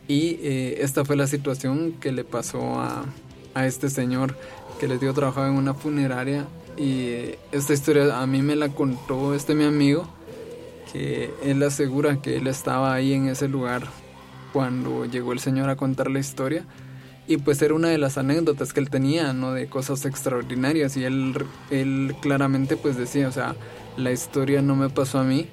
Y 0.08 0.38
eh, 0.42 0.78
esta 0.82 1.04
fue 1.04 1.16
la 1.16 1.28
situación 1.28 1.94
que 1.94 2.12
le 2.12 2.24
pasó 2.24 2.80
a, 2.80 3.06
a 3.54 3.66
este 3.66 3.90
señor 3.90 4.38
que 4.80 4.88
les 4.88 5.00
dio 5.00 5.14
trabajo 5.14 5.46
en 5.46 5.54
una 5.54 5.74
funeraria. 5.74 6.46
Y 6.78 7.36
esta 7.52 7.74
historia 7.74 8.22
a 8.22 8.28
mí 8.28 8.42
me 8.42 8.56
la 8.56 8.70
contó 8.70 9.34
este 9.34 9.56
mi 9.56 9.64
amigo 9.64 10.08
él 11.44 11.64
asegura 11.64 12.22
que 12.22 12.38
él 12.38 12.48
estaba 12.48 12.94
ahí 12.94 13.14
en 13.14 13.28
ese 13.28 13.48
lugar 13.48 13.84
cuando 14.54 15.06
llegó 15.06 15.34
el 15.34 15.40
señor 15.40 15.70
a 15.70 15.76
contar 15.76 16.10
la 16.10 16.20
historia 16.20 16.66
y 17.28 17.38
pues 17.38 17.62
era 17.62 17.74
una 17.74 17.90
de 17.90 17.98
las 17.98 18.18
anécdotas 18.18 18.72
que 18.72 18.80
él 18.80 18.90
tenía, 18.90 19.34
¿no? 19.34 19.54
De 19.54 19.68
cosas 19.68 20.06
extraordinarias 20.06 20.96
y 20.96 21.04
él, 21.04 21.36
él 21.72 22.16
claramente 22.22 22.78
pues 22.78 22.98
decía, 22.98 23.28
o 23.28 23.32
sea, 23.32 23.56
la 23.98 24.12
historia 24.12 24.62
no 24.62 24.76
me 24.76 24.90
pasó 24.90 25.20
a 25.20 25.24
mí, 25.24 25.48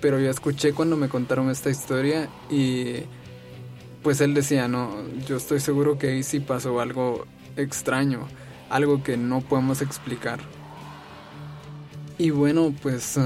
pero 0.00 0.20
yo 0.20 0.30
escuché 0.30 0.72
cuando 0.72 0.96
me 0.96 1.08
contaron 1.08 1.50
esta 1.50 1.70
historia 1.70 2.28
y 2.50 2.96
pues 4.02 4.20
él 4.20 4.34
decía, 4.34 4.68
no, 4.68 4.94
yo 5.26 5.38
estoy 5.38 5.60
seguro 5.60 5.98
que 5.98 6.08
ahí 6.08 6.22
sí 6.22 6.40
pasó 6.40 6.80
algo 6.80 7.26
extraño, 7.56 8.28
algo 8.68 9.02
que 9.02 9.16
no 9.16 9.40
podemos 9.40 9.80
explicar. 9.80 10.40
Y 12.18 12.30
bueno, 12.30 12.74
pues 12.82 13.18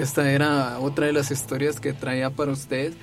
esta 0.00 0.30
era 0.30 0.78
otra 0.78 1.06
de 1.06 1.12
las 1.12 1.30
historias 1.30 1.80
que 1.80 1.92
traía 1.92 2.30
para 2.30 2.52
ustedes. 2.52 2.94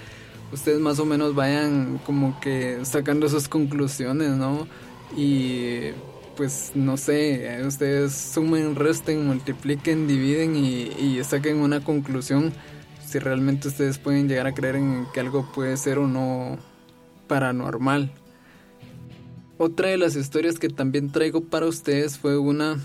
Ustedes 0.51 0.79
más 0.79 0.99
o 0.99 1.05
menos 1.05 1.35
vayan 1.35 1.99
como 2.05 2.39
que 2.39 2.79
sacando 2.83 3.27
sus 3.29 3.47
conclusiones, 3.47 4.31
¿no? 4.31 4.67
Y 5.15 5.91
pues 6.35 6.71
no 6.75 6.97
sé, 6.97 7.61
ustedes 7.65 8.13
sumen, 8.13 8.75
resten, 8.75 9.25
multipliquen, 9.25 10.07
dividen 10.07 10.55
y, 10.55 10.83
y 10.99 11.23
saquen 11.23 11.57
una 11.57 11.83
conclusión 11.83 12.53
si 13.05 13.19
realmente 13.19 13.69
ustedes 13.69 13.97
pueden 13.97 14.27
llegar 14.27 14.47
a 14.47 14.53
creer 14.53 14.75
en 14.75 15.07
que 15.13 15.19
algo 15.19 15.49
puede 15.53 15.77
ser 15.77 15.97
o 15.97 16.07
no 16.07 16.57
paranormal. 17.27 18.11
Otra 19.57 19.89
de 19.89 19.97
las 19.97 20.15
historias 20.15 20.59
que 20.59 20.69
también 20.69 21.11
traigo 21.11 21.41
para 21.41 21.65
ustedes 21.65 22.17
fue 22.17 22.37
una 22.37 22.79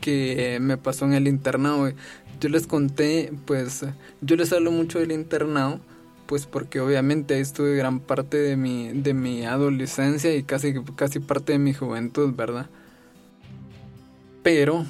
que 0.00 0.58
me 0.60 0.76
pasó 0.76 1.04
en 1.04 1.14
el 1.14 1.28
internado. 1.28 1.92
Yo 2.40 2.48
les 2.48 2.66
conté, 2.66 3.32
pues, 3.46 3.84
yo 4.20 4.36
les 4.36 4.52
hablo 4.52 4.70
mucho 4.70 4.98
del 4.98 5.12
internado, 5.12 5.80
pues 6.26 6.46
porque 6.46 6.80
obviamente 6.80 7.34
ahí 7.34 7.40
estuve 7.40 7.74
gran 7.76 8.00
parte 8.00 8.36
de 8.36 8.56
mi, 8.56 8.88
de 8.92 9.14
mi 9.14 9.46
adolescencia 9.46 10.34
y 10.36 10.42
casi, 10.42 10.74
casi 10.94 11.20
parte 11.20 11.52
de 11.52 11.58
mi 11.58 11.72
juventud, 11.72 12.34
¿verdad? 12.34 12.68
Pero 14.42 14.84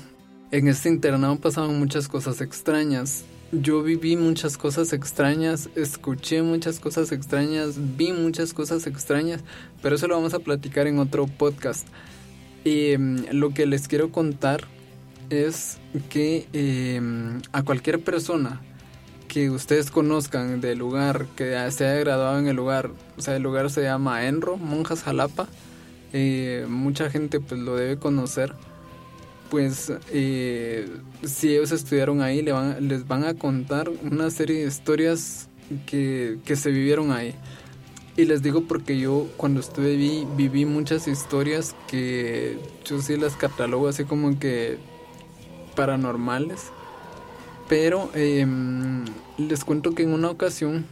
en 0.51 0.69
este 0.69 0.89
internado 0.89 1.37
pasaban 1.37 1.79
muchas 1.79 2.09
cosas 2.09 2.41
extrañas. 2.41 3.25
Yo 3.53 3.83
viví 3.83 4.17
muchas 4.17 4.59
cosas 4.59 4.93
extrañas, 4.93 5.71
escuché 5.75 6.43
muchas 6.43 6.81
cosas 6.81 7.13
extrañas, 7.13 7.77
vi 7.97 8.13
muchas 8.13 8.53
cosas 8.53 8.87
extrañas, 8.87 9.43
pero 9.81 9.97
eso 9.97 10.07
lo 10.07 10.17
vamos 10.17 10.35
a 10.35 10.41
platicar 10.41 10.87
en 10.87 10.99
otro 10.99 11.27
podcast. 11.27 11.87
Y 12.65 12.91
em, 12.91 13.25
lo 13.31 13.55
que 13.55 13.67
les 13.67 13.89
quiero 13.89 14.11
contar 14.11 14.67
es 15.31 15.79
que 16.09 16.47
em, 16.53 17.41
a 17.53 17.63
cualquier 17.63 18.01
persona 18.01 18.61
que 19.29 19.51
ustedes 19.51 19.91
conozcan 19.91 20.61
del 20.61 20.79
lugar, 20.79 21.27
que 21.37 21.55
se 21.71 21.87
haya 21.87 22.01
graduado 22.01 22.39
en 22.39 22.49
el 22.49 22.57
lugar, 22.57 22.91
o 23.17 23.21
sea, 23.21 23.37
el 23.37 23.43
lugar 23.43 23.71
se 23.71 23.83
llama 23.83 24.27
Enro, 24.27 24.57
Monjas 24.57 25.03
Jalapa, 25.03 25.47
eh, 26.13 26.67
mucha 26.69 27.11
gente 27.11 27.39
pues 27.39 27.61
lo 27.61 27.77
debe 27.77 27.99
conocer, 27.99 28.55
pues 29.51 29.93
eh, 30.11 30.89
si 31.25 31.53
ellos 31.53 31.73
estudiaron 31.73 32.23
ahí 32.23 32.43
les 32.43 33.07
van 33.07 33.25
a 33.25 33.35
contar 33.35 33.91
una 34.03 34.31
serie 34.31 34.61
de 34.61 34.69
historias 34.69 35.49
que, 35.87 36.39
que 36.45 36.57
se 36.57 36.71
vivieron 36.71 37.13
ahí. 37.13 37.35
Y 38.17 38.25
les 38.25 38.43
digo 38.43 38.63
porque 38.63 38.99
yo 38.99 39.29
cuando 39.37 39.61
estuve 39.61 39.95
vi, 39.95 40.27
viví 40.37 40.65
muchas 40.65 41.07
historias 41.07 41.77
que 41.87 42.59
yo 42.85 43.01
sí 43.01 43.17
las 43.17 43.37
catalogo 43.37 43.87
así 43.87 44.05
como 44.05 44.39
que 44.41 44.77
paranormales. 45.79 46.73
Pero 47.69 48.11
em, 48.15 49.05
les 49.37 49.65
cuento 49.65 49.95
que 49.95 50.03
en 50.03 50.13
una 50.13 50.29
ocasión 50.29 50.87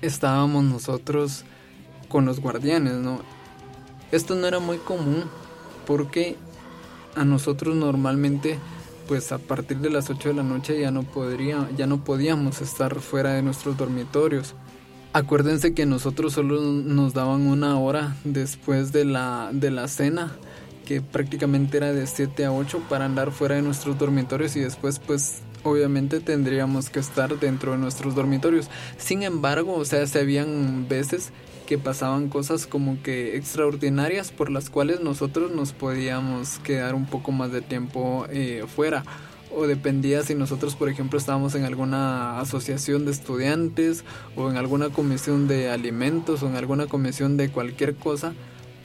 estábamos 0.00 0.62
nosotros 0.62 1.44
con 2.08 2.24
los 2.24 2.38
guardianes, 2.38 2.94
¿no? 2.94 3.20
Esto 4.12 4.36
no 4.36 4.46
era 4.46 4.60
muy 4.60 4.76
común 4.76 5.24
porque 5.88 6.36
a 7.16 7.24
nosotros 7.24 7.74
normalmente 7.74 8.60
pues 9.08 9.32
a 9.32 9.38
partir 9.38 9.78
de 9.78 9.90
las 9.90 10.08
8 10.08 10.28
de 10.28 10.34
la 10.36 10.42
noche 10.44 10.78
ya 10.78 10.92
no 10.92 11.02
podría 11.02 11.68
ya 11.76 11.88
no 11.88 12.04
podíamos 12.04 12.60
estar 12.60 13.00
fuera 13.00 13.32
de 13.32 13.42
nuestros 13.42 13.76
dormitorios. 13.76 14.54
Acuérdense 15.14 15.74
que 15.74 15.84
nosotros 15.84 16.34
solo 16.34 16.60
nos 16.60 17.12
daban 17.12 17.40
una 17.42 17.76
hora 17.78 18.14
después 18.22 18.92
de 18.92 19.04
la 19.04 19.50
de 19.52 19.72
la 19.72 19.88
cena 19.88 20.36
que 20.84 21.00
prácticamente 21.00 21.76
era 21.76 21.92
de 21.92 22.06
7 22.06 22.44
a 22.44 22.52
8 22.52 22.82
para 22.88 23.04
andar 23.04 23.30
fuera 23.30 23.56
de 23.56 23.62
nuestros 23.62 23.98
dormitorios 23.98 24.56
y 24.56 24.60
después 24.60 24.98
pues 24.98 25.42
obviamente 25.64 26.20
tendríamos 26.20 26.90
que 26.90 27.00
estar 27.00 27.38
dentro 27.38 27.72
de 27.72 27.78
nuestros 27.78 28.14
dormitorios. 28.14 28.68
Sin 28.98 29.22
embargo, 29.22 29.74
o 29.74 29.84
sea, 29.84 30.06
se 30.06 30.20
habían 30.20 30.88
veces 30.88 31.32
que 31.66 31.78
pasaban 31.78 32.28
cosas 32.28 32.66
como 32.66 33.02
que 33.02 33.36
extraordinarias 33.36 34.30
por 34.32 34.50
las 34.50 34.68
cuales 34.68 35.00
nosotros 35.00 35.52
nos 35.52 35.72
podíamos 35.72 36.58
quedar 36.58 36.94
un 36.94 37.06
poco 37.06 37.32
más 37.32 37.52
de 37.52 37.62
tiempo 37.62 38.26
eh, 38.30 38.64
fuera 38.66 39.04
o 39.54 39.66
dependía 39.66 40.22
si 40.22 40.34
nosotros 40.34 40.74
por 40.76 40.88
ejemplo 40.88 41.18
estábamos 41.18 41.54
en 41.54 41.64
alguna 41.64 42.40
asociación 42.40 43.04
de 43.04 43.12
estudiantes 43.12 44.04
o 44.34 44.50
en 44.50 44.56
alguna 44.56 44.88
comisión 44.88 45.46
de 45.46 45.70
alimentos 45.70 46.42
o 46.42 46.48
en 46.48 46.56
alguna 46.56 46.86
comisión 46.86 47.36
de 47.36 47.50
cualquier 47.50 47.94
cosa 47.94 48.32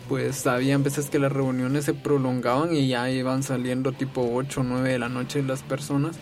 pues 0.08 0.48
había 0.48 0.78
veces 0.78 1.10
que 1.10 1.20
las 1.20 1.32
reuniones 1.32 1.86
se 1.86 1.94
prolongaban 1.94 2.76
y 2.76 2.88
ya 2.88 3.10
iban 3.10 3.44
saliendo 3.44 3.92
tipo 3.92 4.30
8 4.34 4.62
o 4.62 4.64
9 4.64 4.90
de 4.90 5.00
la 5.00 5.10
noche 5.10 5.44
las 5.44 5.64
personas 5.64 6.18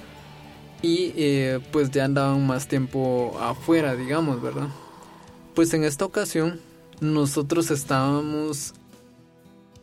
y 0.81 1.13
eh, 1.15 1.59
pues 1.71 1.91
ya 1.91 2.05
andaban 2.05 2.45
más 2.45 2.67
tiempo 2.67 3.37
afuera, 3.39 3.95
digamos, 3.95 4.41
¿verdad? 4.41 4.67
Pues 5.53 5.73
en 5.73 5.83
esta 5.83 6.05
ocasión 6.05 6.59
nosotros 6.99 7.71
estábamos 7.71 8.73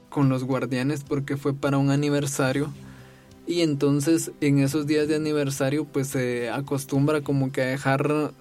con 0.08 0.28
los 0.28 0.44
guardianes 0.44 1.04
porque 1.04 1.36
fue 1.36 1.54
para 1.54 1.78
un 1.78 1.90
aniversario 1.90 2.72
y 3.46 3.62
entonces 3.62 4.30
en 4.40 4.58
esos 4.58 4.86
días 4.86 5.08
de 5.08 5.16
aniversario 5.16 5.84
pues 5.84 6.08
se 6.08 6.50
acostumbra 6.50 7.22
como 7.22 7.50
que 7.50 7.62
a 7.62 7.66
dejar 7.66 8.32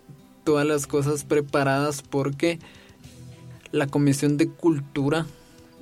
todas 0.43 0.65
las 0.65 0.87
cosas 0.87 1.23
preparadas 1.23 2.01
porque 2.01 2.59
la 3.71 3.87
comisión 3.87 4.37
de 4.37 4.49
cultura 4.49 5.25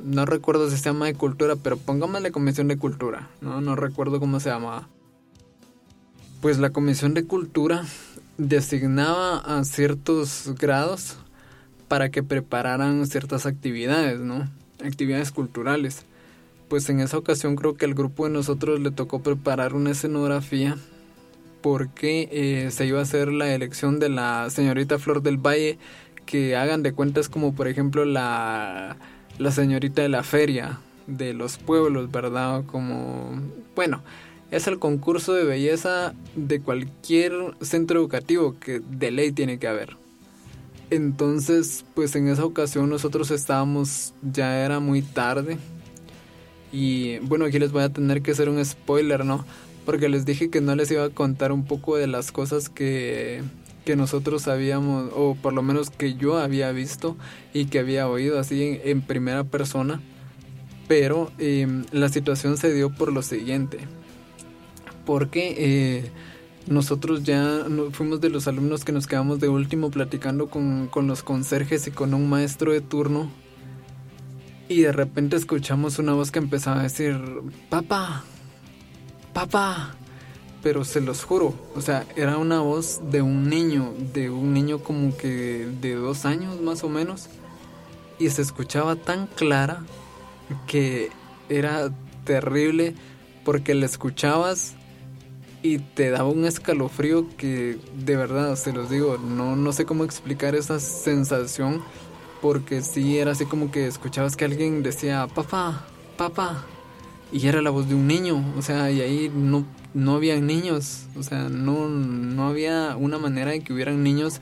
no 0.04 0.26
recuerdo 0.26 0.70
si 0.70 0.78
se 0.78 0.84
llama 0.84 1.08
de 1.08 1.14
cultura, 1.14 1.56
pero 1.56 1.78
pongámosle 1.78 2.32
comisión 2.32 2.68
de 2.68 2.78
cultura, 2.78 3.30
¿no? 3.42 3.62
No 3.62 3.76
recuerdo 3.76 4.20
cómo 4.20 4.40
se 4.40 4.50
llamaba. 4.50 4.88
Pues 6.42 6.58
la 6.58 6.70
comisión 6.70 7.14
de 7.14 7.26
cultura 7.26 7.84
designaba 8.38 9.40
a 9.40 9.64
ciertos 9.66 10.54
grados 10.58 11.18
para 11.88 12.10
que 12.10 12.24
prepararan 12.24 13.06
ciertas 13.08 13.46
actividades, 13.46 14.20
¿no? 14.20 14.50
Actividades 14.84 15.32
culturales. 15.32 16.06
Pues 16.70 16.90
en 16.90 17.00
esa 17.00 17.18
ocasión 17.18 17.56
creo 17.56 17.76
que 17.76 17.86
al 17.86 17.96
grupo 17.96 18.26
de 18.26 18.32
nosotros 18.32 18.80
le 18.80 18.92
tocó 18.92 19.22
preparar 19.22 19.74
una 19.74 19.92
escenografía 19.92 20.78
porque 21.62 22.30
eh, 22.32 22.72
se 22.72 22.86
iba 22.86 23.00
a 23.00 23.04
hacer 23.04 23.30
la 23.34 23.54
elección 23.54 24.00
de 24.00 24.10
la 24.10 24.50
señorita 24.50 25.00
Flor 25.00 25.22
del 25.22 25.38
Valle, 25.38 25.78
que 26.26 26.56
hagan 26.56 26.84
de 26.84 26.94
cuentas 26.94 27.28
como 27.28 27.54
por 27.54 27.68
ejemplo 27.68 28.06
la 28.06 28.98
la 29.40 29.52
señorita 29.52 30.04
de 30.04 30.10
la 30.10 30.22
feria 30.22 30.80
de 31.08 31.34
los 31.34 31.58
pueblos, 31.58 32.12
¿verdad? 32.12 32.64
Como, 32.66 33.42
bueno, 33.76 34.04
es 34.52 34.68
el 34.68 34.78
concurso 34.78 35.34
de 35.34 35.44
belleza 35.44 36.14
de 36.36 36.62
cualquier 36.62 37.34
centro 37.62 38.00
educativo 38.00 38.56
que 38.60 38.80
de 38.80 39.12
ley 39.12 39.32
tiene 39.32 39.58
que 39.58 39.68
haber. 39.68 39.98
Entonces, 40.92 41.86
pues 41.94 42.16
en 42.16 42.28
esa 42.28 42.46
ocasión 42.46 42.90
nosotros 42.90 43.32
estábamos, 43.32 44.14
ya 44.22 44.64
era 44.64 44.80
muy 44.80 45.02
tarde. 45.02 45.58
Y 46.72 47.20
bueno, 47.20 47.46
aquí 47.46 47.60
les 47.60 47.72
voy 47.72 47.84
a 47.84 47.90
tener 47.90 48.22
que 48.22 48.32
hacer 48.32 48.50
un 48.50 48.64
spoiler, 48.64 49.24
¿no? 49.26 49.46
Porque 49.86 50.10
les 50.10 50.26
dije 50.26 50.50
que 50.50 50.62
no 50.62 50.76
les 50.76 50.92
iba 50.92 51.06
a 51.06 51.10
contar 51.10 51.52
un 51.52 51.66
poco 51.66 51.96
de 51.96 52.08
las 52.08 52.32
cosas 52.32 52.70
que, 52.70 53.42
que 53.90 53.96
nosotros 53.96 54.48
habíamos, 54.48 55.12
o 55.16 55.34
por 55.34 55.52
lo 55.52 55.64
menos 55.64 55.90
que 55.90 56.14
yo 56.14 56.38
había 56.38 56.72
visto 56.72 57.18
y 57.56 57.66
que 57.66 57.80
había 57.80 58.08
oído 58.08 58.38
así 58.38 58.80
en, 58.84 59.02
primera 59.02 59.46
persona, 59.46 60.00
pero 60.88 61.32
em, 61.40 61.86
la 61.92 62.08
situación 62.10 62.58
se 62.58 62.72
dio 62.72 62.92
por 62.92 63.12
lo 63.12 63.24
siguiente, 63.24 63.80
porque 65.08 65.56
eh, 65.58 66.12
nosotros 66.68 67.24
ya 67.24 67.66
fuimos 67.92 68.22
de 68.22 68.30
los 68.30 68.48
alumnos 68.48 68.86
que 68.86 68.92
nos 68.92 69.08
quedamos 69.08 69.40
de 69.40 69.50
último 69.50 69.90
platicando 69.90 70.52
con, 70.52 70.86
con 70.86 71.08
los 71.08 71.24
conserjes 71.24 71.88
y 71.88 71.90
con 71.90 72.14
un 72.14 72.30
maestro 72.30 72.72
de 72.72 72.82
turno, 72.82 73.32
y 74.68 74.82
de 74.82 74.92
repente 74.92 75.36
escuchamos 75.36 75.98
una 75.98 76.14
voz 76.14 76.30
que 76.30 76.38
empezaba 76.38 76.82
a 76.82 76.84
decir, 76.84 77.20
papá, 77.72 78.24
papá, 79.34 79.96
pero 80.62 80.84
se 80.84 81.02
los 81.02 81.24
juro, 81.24 81.54
o 81.76 81.82
sea, 81.82 82.06
era 82.16 82.38
una 82.38 82.60
voz 82.60 83.00
de 83.12 83.22
un 83.22 83.50
niño, 83.50 83.94
de 84.14 84.30
un 84.30 84.54
niño 84.54 84.80
como 84.80 85.16
que 85.16 85.68
de 85.82 85.96
dos 85.96 86.26
años 86.26 86.60
más 86.62 86.84
o 86.84 86.90
menos, 86.90 87.30
y 88.18 88.30
se 88.30 88.42
escuchaba 88.42 88.96
tan 88.96 89.28
clara 89.28 89.84
que 90.68 91.12
era 91.48 91.92
terrible 92.26 92.94
porque 93.46 93.74
la 93.74 93.86
escuchabas 93.86 94.76
y 95.62 95.80
te 95.80 96.10
daba 96.10 96.30
un 96.30 96.46
escalofrío 96.46 97.26
que 97.38 97.78
de 97.96 98.16
verdad, 98.16 98.56
se 98.56 98.74
los 98.74 98.90
digo, 98.90 99.18
no, 99.18 99.56
no 99.56 99.72
sé 99.74 99.86
cómo 99.86 100.04
explicar 100.04 100.56
esa 100.56 100.80
sensación 100.80 101.82
porque 102.42 102.82
sí 102.82 103.18
era 103.18 103.32
así 103.32 103.46
como 103.46 103.72
que 103.72 103.88
escuchabas 103.88 104.36
que 104.36 104.46
alguien 104.46 104.84
decía, 104.84 105.28
papá, 105.28 105.86
papá, 106.18 106.66
y 107.32 107.48
era 107.48 107.62
la 107.62 107.70
voz 107.70 107.88
de 107.88 107.96
un 107.96 108.08
niño, 108.08 108.44
o 108.58 108.62
sea, 108.62 108.92
y 108.92 109.02
ahí 109.02 109.32
no 109.34 109.66
no 109.94 110.16
había 110.16 110.40
niños, 110.40 111.08
o 111.18 111.24
sea, 111.24 111.50
no, 111.50 111.88
no 111.88 112.48
había 112.48 112.96
una 112.98 113.18
manera 113.18 113.52
de 113.52 113.62
que 113.62 113.74
hubieran 113.74 114.04
niños 114.04 114.42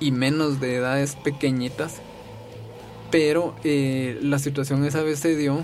y 0.00 0.12
menos 0.12 0.60
de 0.60 0.76
edades 0.76 1.16
pequeñitas. 1.16 2.00
Pero 3.10 3.54
eh, 3.64 4.18
la 4.22 4.38
situación 4.38 4.84
esa 4.84 5.02
vez 5.02 5.18
se 5.18 5.34
dio, 5.34 5.62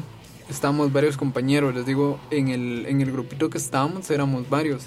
estábamos 0.49 0.93
varios 0.93 1.17
compañeros, 1.17 1.75
les 1.75 1.87
digo, 1.87 2.19
en 2.31 2.49
el, 2.49 2.87
en 2.87 3.01
el 3.01 3.13
grupito 3.13 3.51
que 3.51 3.59
estábamos 3.59 4.11
éramos 4.11 4.49
varios. 4.49 4.87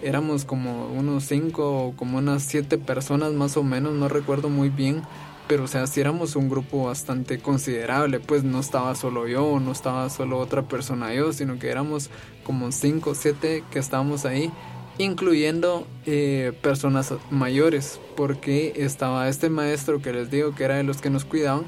Éramos 0.00 0.44
como 0.44 0.86
unos 0.86 1.24
cinco 1.24 1.86
o 1.86 1.96
como 1.96 2.18
unas 2.18 2.44
siete 2.44 2.78
personas 2.78 3.32
más 3.32 3.56
o 3.56 3.64
menos, 3.64 3.94
no 3.94 4.08
recuerdo 4.08 4.48
muy 4.48 4.68
bien 4.68 5.02
pero 5.48 5.64
o 5.64 5.66
sea, 5.66 5.86
si 5.86 6.00
éramos 6.00 6.36
un 6.36 6.50
grupo 6.50 6.84
bastante 6.84 7.38
considerable, 7.38 8.20
pues 8.20 8.44
no 8.44 8.60
estaba 8.60 8.94
solo 8.94 9.26
yo, 9.26 9.58
no 9.58 9.72
estaba 9.72 10.08
solo 10.10 10.38
otra 10.38 10.62
persona 10.62 11.12
yo, 11.14 11.32
sino 11.32 11.58
que 11.58 11.70
éramos 11.70 12.10
como 12.44 12.70
5 12.70 13.10
o 13.10 13.14
7 13.14 13.64
que 13.70 13.78
estábamos 13.78 14.26
ahí, 14.26 14.52
incluyendo 14.98 15.86
eh, 16.04 16.52
personas 16.60 17.14
mayores, 17.30 17.98
porque 18.14 18.74
estaba 18.76 19.28
este 19.28 19.48
maestro 19.48 20.02
que 20.02 20.12
les 20.12 20.30
digo 20.30 20.54
que 20.54 20.64
era 20.64 20.76
de 20.76 20.84
los 20.84 21.00
que 21.00 21.10
nos 21.10 21.24
cuidaban, 21.24 21.64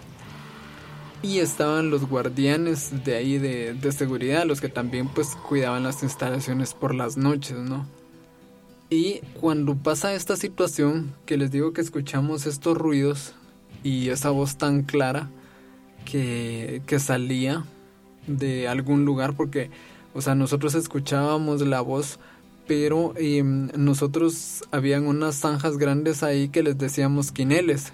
y 1.23 1.39
estaban 1.39 1.91
los 1.91 2.09
guardianes 2.09 3.05
de 3.05 3.17
ahí 3.17 3.39
de, 3.39 3.75
de 3.75 3.93
seguridad, 3.93 4.45
los 4.45 4.61
que 4.61 4.69
también 4.69 5.09
pues 5.09 5.37
cuidaban 5.49 5.83
las 5.83 6.03
instalaciones 6.03 6.75
por 6.75 6.95
las 6.95 7.17
noches, 7.17 7.59
¿no? 7.59 7.87
Y 8.89 9.21
cuando 9.41 9.77
pasa 9.77 10.15
esta 10.15 10.37
situación, 10.37 11.15
que 11.25 11.37
les 11.37 11.51
digo 11.51 11.73
que 11.73 11.81
escuchamos 11.81 12.47
estos 12.47 12.77
ruidos, 12.77 13.35
y 13.83 14.09
esa 14.09 14.31
voz 14.31 14.57
tan 14.57 14.83
clara 14.83 15.31
que, 16.05 16.83
que 16.87 16.99
salía 16.99 17.65
de 18.27 18.69
algún 18.69 19.05
lugar 19.05 19.35
porque, 19.35 19.71
o 20.15 20.21
sea, 20.21 20.35
nosotros 20.35 20.75
escuchábamos 20.75 21.61
la 21.63 21.81
voz, 21.81 22.19
pero 22.67 23.15
em, 23.17 23.69
nosotros 23.77 24.65
habían 24.71 25.07
unas 25.07 25.37
zanjas 25.37 25.77
grandes 25.77 26.23
ahí 26.23 26.49
que 26.49 26.63
les 26.63 26.79
decíamos 26.79 27.33
quineles. 27.33 27.93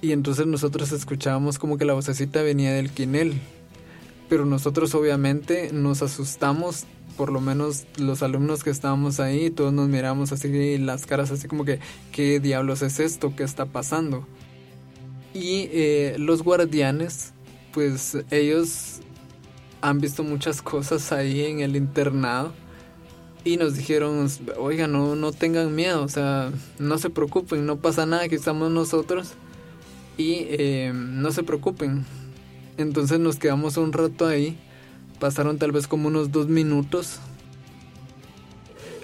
Y 0.00 0.12
entonces 0.12 0.46
nosotros 0.46 0.92
escuchábamos 0.92 1.58
como 1.58 1.76
que 1.76 1.84
la 1.84 1.94
vocecita 1.94 2.42
venía 2.42 2.72
del 2.72 2.90
quinel. 2.90 3.40
Pero 4.28 4.44
nosotros 4.44 4.94
obviamente 4.94 5.70
nos 5.72 6.02
asustamos, 6.02 6.84
por 7.16 7.32
lo 7.32 7.40
menos 7.40 7.86
los 7.96 8.22
alumnos 8.22 8.62
que 8.62 8.70
estábamos 8.70 9.20
ahí, 9.20 9.50
todos 9.50 9.72
nos 9.72 9.88
miramos 9.88 10.30
así 10.32 10.78
las 10.78 11.06
caras 11.06 11.30
así 11.30 11.48
como 11.48 11.64
que, 11.64 11.80
¿qué 12.12 12.38
diablos 12.38 12.82
es 12.82 13.00
esto? 13.00 13.34
¿Qué 13.34 13.42
está 13.42 13.64
pasando? 13.64 14.26
Y 15.34 15.68
eh, 15.72 16.16
los 16.18 16.42
guardianes, 16.42 17.32
pues 17.72 18.16
ellos 18.30 19.00
han 19.80 20.00
visto 20.00 20.24
muchas 20.24 20.62
cosas 20.62 21.12
ahí 21.12 21.44
en 21.44 21.60
el 21.60 21.76
internado 21.76 22.52
y 23.44 23.56
nos 23.56 23.76
dijeron, 23.76 24.28
oiga, 24.58 24.86
no, 24.86 25.16
no 25.16 25.32
tengan 25.32 25.74
miedo, 25.74 26.02
o 26.02 26.08
sea, 26.08 26.50
no 26.78 26.98
se 26.98 27.10
preocupen, 27.10 27.66
no 27.66 27.76
pasa 27.76 28.04
nada, 28.04 28.24
aquí 28.24 28.34
estamos 28.34 28.70
nosotros 28.70 29.32
y 30.16 30.46
eh, 30.50 30.92
no 30.94 31.30
se 31.30 31.42
preocupen. 31.42 32.04
Entonces 32.76 33.20
nos 33.20 33.36
quedamos 33.36 33.76
un 33.76 33.92
rato 33.92 34.26
ahí, 34.26 34.58
pasaron 35.18 35.58
tal 35.58 35.72
vez 35.72 35.86
como 35.86 36.08
unos 36.08 36.32
dos 36.32 36.48
minutos, 36.48 37.20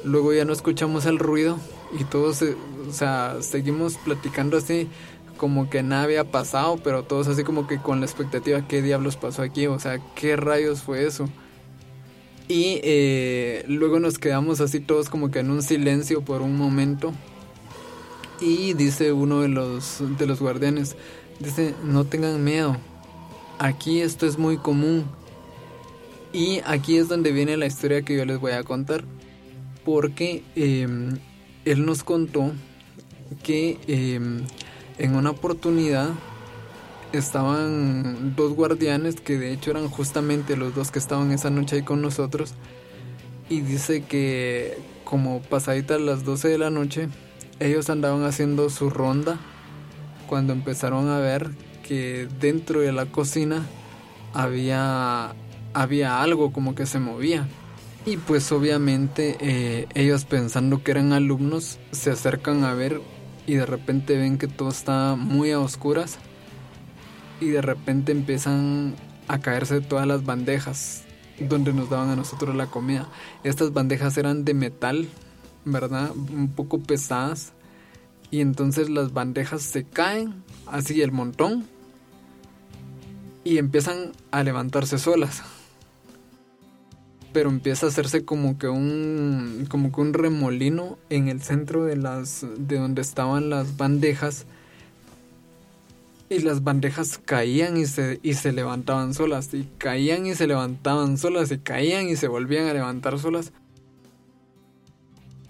luego 0.05 0.35
ya 0.35 0.45
no 0.45 0.53
escuchamos 0.53 1.07
el 1.07 1.19
ruido 1.19 1.59
y 1.99 2.05
todos, 2.05 2.43
o 2.43 2.93
sea, 2.93 3.37
seguimos 3.41 3.97
platicando 3.99 4.59
así 4.59 4.89
como 5.45 5.69
que 5.69 5.83
nada 5.83 6.05
había 6.05 6.25
pasado, 6.25 6.79
pero 6.83 7.03
todos 7.03 7.29
así 7.29 7.45
como 7.45 7.67
que 7.67 7.77
con 7.77 8.01
la 8.01 8.07
expectativa, 8.07 8.67
¿qué 8.67 8.81
diablos 8.81 9.17
pasó 9.17 9.43
aquí? 9.43 9.67
O 9.67 9.79
sea, 9.79 10.01
¿qué 10.15 10.37
rayos 10.37 10.81
fue 10.81 11.05
eso? 11.05 11.29
Y 12.49 12.81
eh, 12.83 13.63
luego 13.69 14.01
nos 14.01 14.17
quedamos 14.17 14.63
así 14.63 14.81
todos 14.81 15.11
como 15.11 15.31
que 15.31 15.41
en 15.41 15.51
un 15.51 15.61
silencio 15.61 16.23
por 16.23 16.41
un 16.41 16.57
momento. 16.57 17.13
Y 18.41 18.73
dice 18.73 19.13
uno 19.13 19.43
de 19.43 19.49
los, 19.49 19.99
de 20.17 20.25
los 20.25 20.41
guardianes, 20.41 20.97
dice, 21.41 21.75
no 21.85 22.07
tengan 22.07 22.43
miedo, 22.43 22.79
aquí 23.59 24.01
esto 24.01 24.25
es 24.25 24.39
muy 24.39 24.57
común. 24.57 25.05
Y 26.33 26.63
aquí 26.65 26.97
es 26.97 27.09
donde 27.09 27.33
viene 27.33 27.59
la 27.59 27.67
historia 27.67 28.01
que 28.01 28.17
yo 28.17 28.25
les 28.25 28.41
voy 28.41 28.53
a 28.53 28.63
contar. 28.63 29.05
Porque 29.85 30.43
em, 30.57 31.19
él 31.67 31.85
nos 31.85 32.03
contó 32.03 32.51
que 33.43 33.77
em, 33.89 34.47
en 34.99 35.17
una 35.17 35.31
oportunidad 35.31 36.11
estaban 37.13 38.35
dos 38.37 38.55
guardianes 38.55 39.21
que 39.21 39.39
de 39.39 39.53
hecho 39.53 39.71
eran 39.71 39.89
justamente 39.89 40.57
los 40.57 40.75
dos 40.75 40.91
que 40.91 40.99
estaban 40.99 41.31
esa 41.33 41.51
noche 41.51 41.77
ahí 41.77 41.83
con 41.83 42.03
nosotros. 42.03 42.55
Y 43.49 43.61
dice 43.61 44.03
que 44.03 44.79
como 45.05 45.43
pasaditas 45.43 46.01
las 46.01 46.25
12 46.25 46.49
de 46.49 46.59
la 46.59 46.71
noche 46.71 47.09
ellos 47.61 47.91
andaban 47.91 48.25
haciendo 48.25 48.71
su 48.71 48.91
ronda 48.91 49.39
cuando 50.27 50.53
empezaron 50.53 51.09
a 51.09 51.19
ver 51.19 51.51
que 51.87 52.27
dentro 52.41 52.81
de 52.81 52.93
la 52.93 53.07
cocina 53.07 53.65
había 54.33 55.35
había 55.75 56.23
algo 56.23 56.53
como 56.53 56.75
que 56.75 56.87
se 56.87 56.99
movía. 56.99 57.47
Y 58.07 58.17
pues 58.19 58.53
obviamente 58.53 59.37
eh, 59.41 59.87
ellos 59.95 60.25
pensando 60.25 60.83
que 60.83 60.91
eran 60.91 61.13
alumnos 61.13 61.79
se 61.91 62.11
acercan 62.11 62.65
a 62.65 62.75
ver 62.75 63.01
y 63.47 63.55
de 63.55 63.67
repente 63.67 64.17
ven 64.17 64.39
que 64.39 64.49
todo 64.49 64.71
está 64.71 65.17
muy 65.17 65.51
a 65.51 65.61
oscuras 65.61 66.19
y 67.41 67.49
de 67.49 67.63
repente 67.63 68.13
empiezan 68.13 68.95
a 69.29 69.41
caerse 69.41 69.81
todas 69.81 70.07
las 70.07 70.25
bandejas 70.25 71.05
donde 71.39 71.73
nos 71.73 71.91
daban 71.91 72.11
a 72.11 72.17
nosotros 72.17 72.55
la 72.55 72.67
comida. 72.67 73.09
Estas 73.43 73.73
bandejas 73.73 74.17
eran 74.17 74.45
de 74.45 74.55
metal, 74.55 75.09
¿verdad? 75.65 76.13
Un 76.13 76.49
poco 76.49 76.81
pesadas. 76.81 77.53
Y 78.31 78.41
entonces 78.41 78.89
las 78.89 79.13
bandejas 79.13 79.63
se 79.63 79.85
caen, 79.85 80.43
así 80.67 81.03
el 81.03 81.13
montón, 81.13 81.67
y 83.45 83.59
empiezan 83.59 84.13
a 84.31 84.43
levantarse 84.43 84.99
solas 84.99 85.43
pero 87.35 87.51
empieza 87.51 87.87
a 87.87 87.89
hacerse 87.89 88.25
como 88.25 88.59
que 88.59 88.69
un 88.69 89.67
como 89.69 89.93
que 89.93 90.01
un 90.01 90.15
remolino 90.15 90.97
en 91.11 91.29
el 91.29 91.43
centro 91.43 91.85
de 91.85 91.97
las 91.97 92.47
de 92.57 92.79
donde 92.79 93.03
estaban 93.03 93.51
las 93.51 93.77
bandejas. 93.77 94.47
Y 96.31 96.39
las 96.39 96.63
bandejas 96.63 97.19
caían 97.19 97.77
y 97.77 97.87
se 97.87 98.21
y 98.23 98.35
se 98.35 98.53
levantaban 98.53 99.13
solas 99.15 99.53
y 99.53 99.69
caían 99.79 100.27
y 100.27 100.35
se 100.35 100.47
levantaban 100.47 101.19
solas 101.19 101.51
y 101.51 101.59
caían 101.59 102.09
y 102.09 102.17
se 102.17 102.29
volvían 102.29 102.69
a 102.69 102.73
levantar 102.73 103.19
solas. 103.19 103.53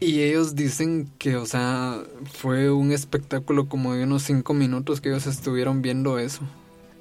Y 0.01 0.23
ellos 0.23 0.55
dicen 0.57 1.11
que 1.19 1.37
o 1.37 1.45
sea 1.45 2.03
fue 2.33 2.71
un 2.71 2.93
espectáculo 2.93 3.69
como 3.69 3.93
de 3.93 4.05
unos 4.05 4.23
cinco 4.23 4.55
minutos 4.55 5.03
que 5.03 5.11
ellos 5.11 5.27
estuvieron 5.27 5.83
viendo 5.83 6.19
eso. 6.19 6.41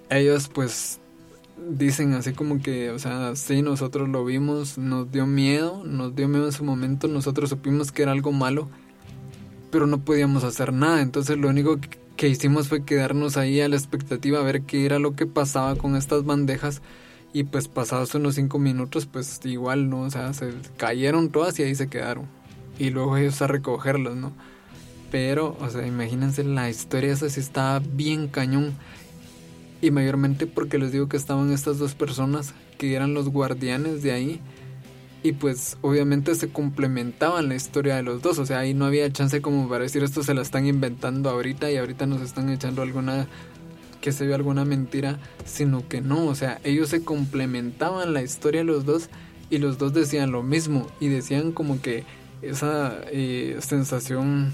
Ellos 0.09 0.49
pues 0.53 0.99
dicen 1.57 2.13
así 2.13 2.33
como 2.33 2.61
que, 2.61 2.91
o 2.91 2.99
sea, 2.99 3.35
sí, 3.35 3.61
nosotros 3.61 4.09
lo 4.09 4.25
vimos, 4.25 4.77
nos 4.77 5.11
dio 5.11 5.25
miedo, 5.25 5.83
nos 5.85 6.15
dio 6.15 6.27
miedo 6.27 6.45
en 6.45 6.51
su 6.51 6.63
momento, 6.63 7.07
nosotros 7.07 7.49
supimos 7.49 7.91
que 7.91 8.03
era 8.03 8.11
algo 8.11 8.31
malo, 8.31 8.69
pero 9.71 9.87
no 9.87 9.99
podíamos 9.99 10.43
hacer 10.43 10.73
nada, 10.73 11.01
entonces 11.01 11.37
lo 11.37 11.49
único 11.49 11.79
que 12.15 12.27
hicimos 12.27 12.67
fue 12.67 12.83
quedarnos 12.83 13.37
ahí 13.37 13.61
a 13.61 13.69
la 13.69 13.75
expectativa 13.75 14.39
a 14.39 14.43
ver 14.43 14.63
qué 14.63 14.85
era 14.85 14.99
lo 14.99 15.15
que 15.15 15.25
pasaba 15.25 15.75
con 15.75 15.95
estas 15.95 16.25
bandejas 16.25 16.81
y 17.33 17.45
pues 17.45 17.67
pasados 17.67 18.13
unos 18.13 18.35
cinco 18.35 18.59
minutos 18.59 19.07
pues 19.07 19.39
igual, 19.45 19.89
¿no? 19.89 20.01
O 20.01 20.09
sea, 20.09 20.33
se 20.33 20.53
cayeron 20.77 21.29
todas 21.29 21.57
y 21.59 21.63
ahí 21.63 21.73
se 21.73 21.87
quedaron 21.87 22.27
y 22.77 22.91
luego 22.91 23.17
ellos 23.17 23.41
a 23.41 23.47
recogerlas, 23.47 24.15
¿no? 24.15 24.31
Pero, 25.11 25.57
o 25.59 25.69
sea, 25.69 25.85
imagínense 25.85 26.43
la 26.43 26.69
historia 26.69 27.13
esa 27.13 27.29
sí 27.29 27.39
estaba 27.39 27.79
bien 27.79 28.27
cañón 28.27 28.73
y 29.83 29.91
mayormente 29.91 30.47
porque 30.47 30.77
les 30.77 30.93
digo 30.93 31.09
que 31.09 31.17
estaban 31.17 31.51
estas 31.51 31.77
dos 31.77 31.93
personas 31.93 32.53
que 32.77 32.95
eran 32.95 33.13
los 33.13 33.27
guardianes 33.27 34.01
de 34.01 34.13
ahí. 34.13 34.39
Y 35.23 35.33
pues 35.33 35.77
obviamente 35.81 36.35
se 36.35 36.47
complementaban 36.47 37.49
la 37.49 37.55
historia 37.55 37.97
de 37.97 38.03
los 38.03 38.21
dos. 38.21 38.39
O 38.39 38.45
sea, 38.45 38.59
ahí 38.59 38.73
no 38.73 38.85
había 38.85 39.11
chance 39.11 39.41
como 39.41 39.67
para 39.67 39.83
decir 39.83 40.01
esto 40.01 40.23
se 40.23 40.33
la 40.33 40.41
están 40.41 40.65
inventando 40.67 41.29
ahorita 41.29 41.69
y 41.69 41.75
ahorita 41.75 42.05
nos 42.05 42.21
están 42.21 42.49
echando 42.49 42.81
alguna 42.81 43.27
que 43.99 44.13
se 44.13 44.25
ve 44.25 44.33
alguna 44.33 44.63
mentira, 44.63 45.19
sino 45.45 45.87
que 45.87 46.01
no, 46.01 46.27
o 46.27 46.35
sea, 46.35 46.59
ellos 46.65 46.89
se 46.89 47.05
complementaban 47.05 48.13
la 48.13 48.21
historia 48.21 48.59
de 48.59 48.65
los 48.65 48.83
dos 48.83 49.09
y 49.49 49.59
los 49.59 49.77
dos 49.77 49.93
decían 49.93 50.31
lo 50.31 50.43
mismo 50.43 50.87
y 50.99 51.07
decían 51.07 51.53
como 51.53 51.81
que 51.81 52.03
esa 52.41 52.97
eh, 53.11 53.57
sensación 53.61 54.53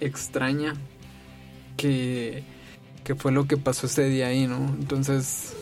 extraña 0.00 0.74
que 1.76 2.42
que 3.10 3.16
fue 3.16 3.32
lo 3.32 3.48
que 3.48 3.56
pasó 3.56 3.88
ese 3.88 4.04
día 4.04 4.28
ahí, 4.28 4.46
¿no? 4.46 4.54
Entonces, 4.78 5.52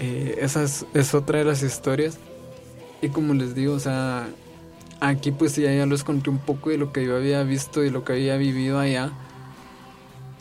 eh, 0.00 0.38
esa 0.40 0.64
es, 0.64 1.14
otra 1.14 1.38
de 1.38 1.44
las 1.44 1.62
historias. 1.62 2.18
Y 3.00 3.10
como 3.10 3.32
les 3.32 3.54
digo, 3.54 3.74
o 3.74 3.78
sea, 3.78 4.28
aquí 4.98 5.30
pues 5.30 5.54
ya, 5.54 5.72
ya 5.72 5.86
les 5.86 6.02
conté 6.02 6.30
un 6.30 6.38
poco 6.38 6.70
de 6.70 6.78
lo 6.78 6.92
que 6.92 7.04
yo 7.04 7.14
había 7.14 7.44
visto 7.44 7.84
y 7.84 7.90
lo 7.90 8.02
que 8.02 8.14
había 8.14 8.36
vivido 8.38 8.80
allá. 8.80 9.12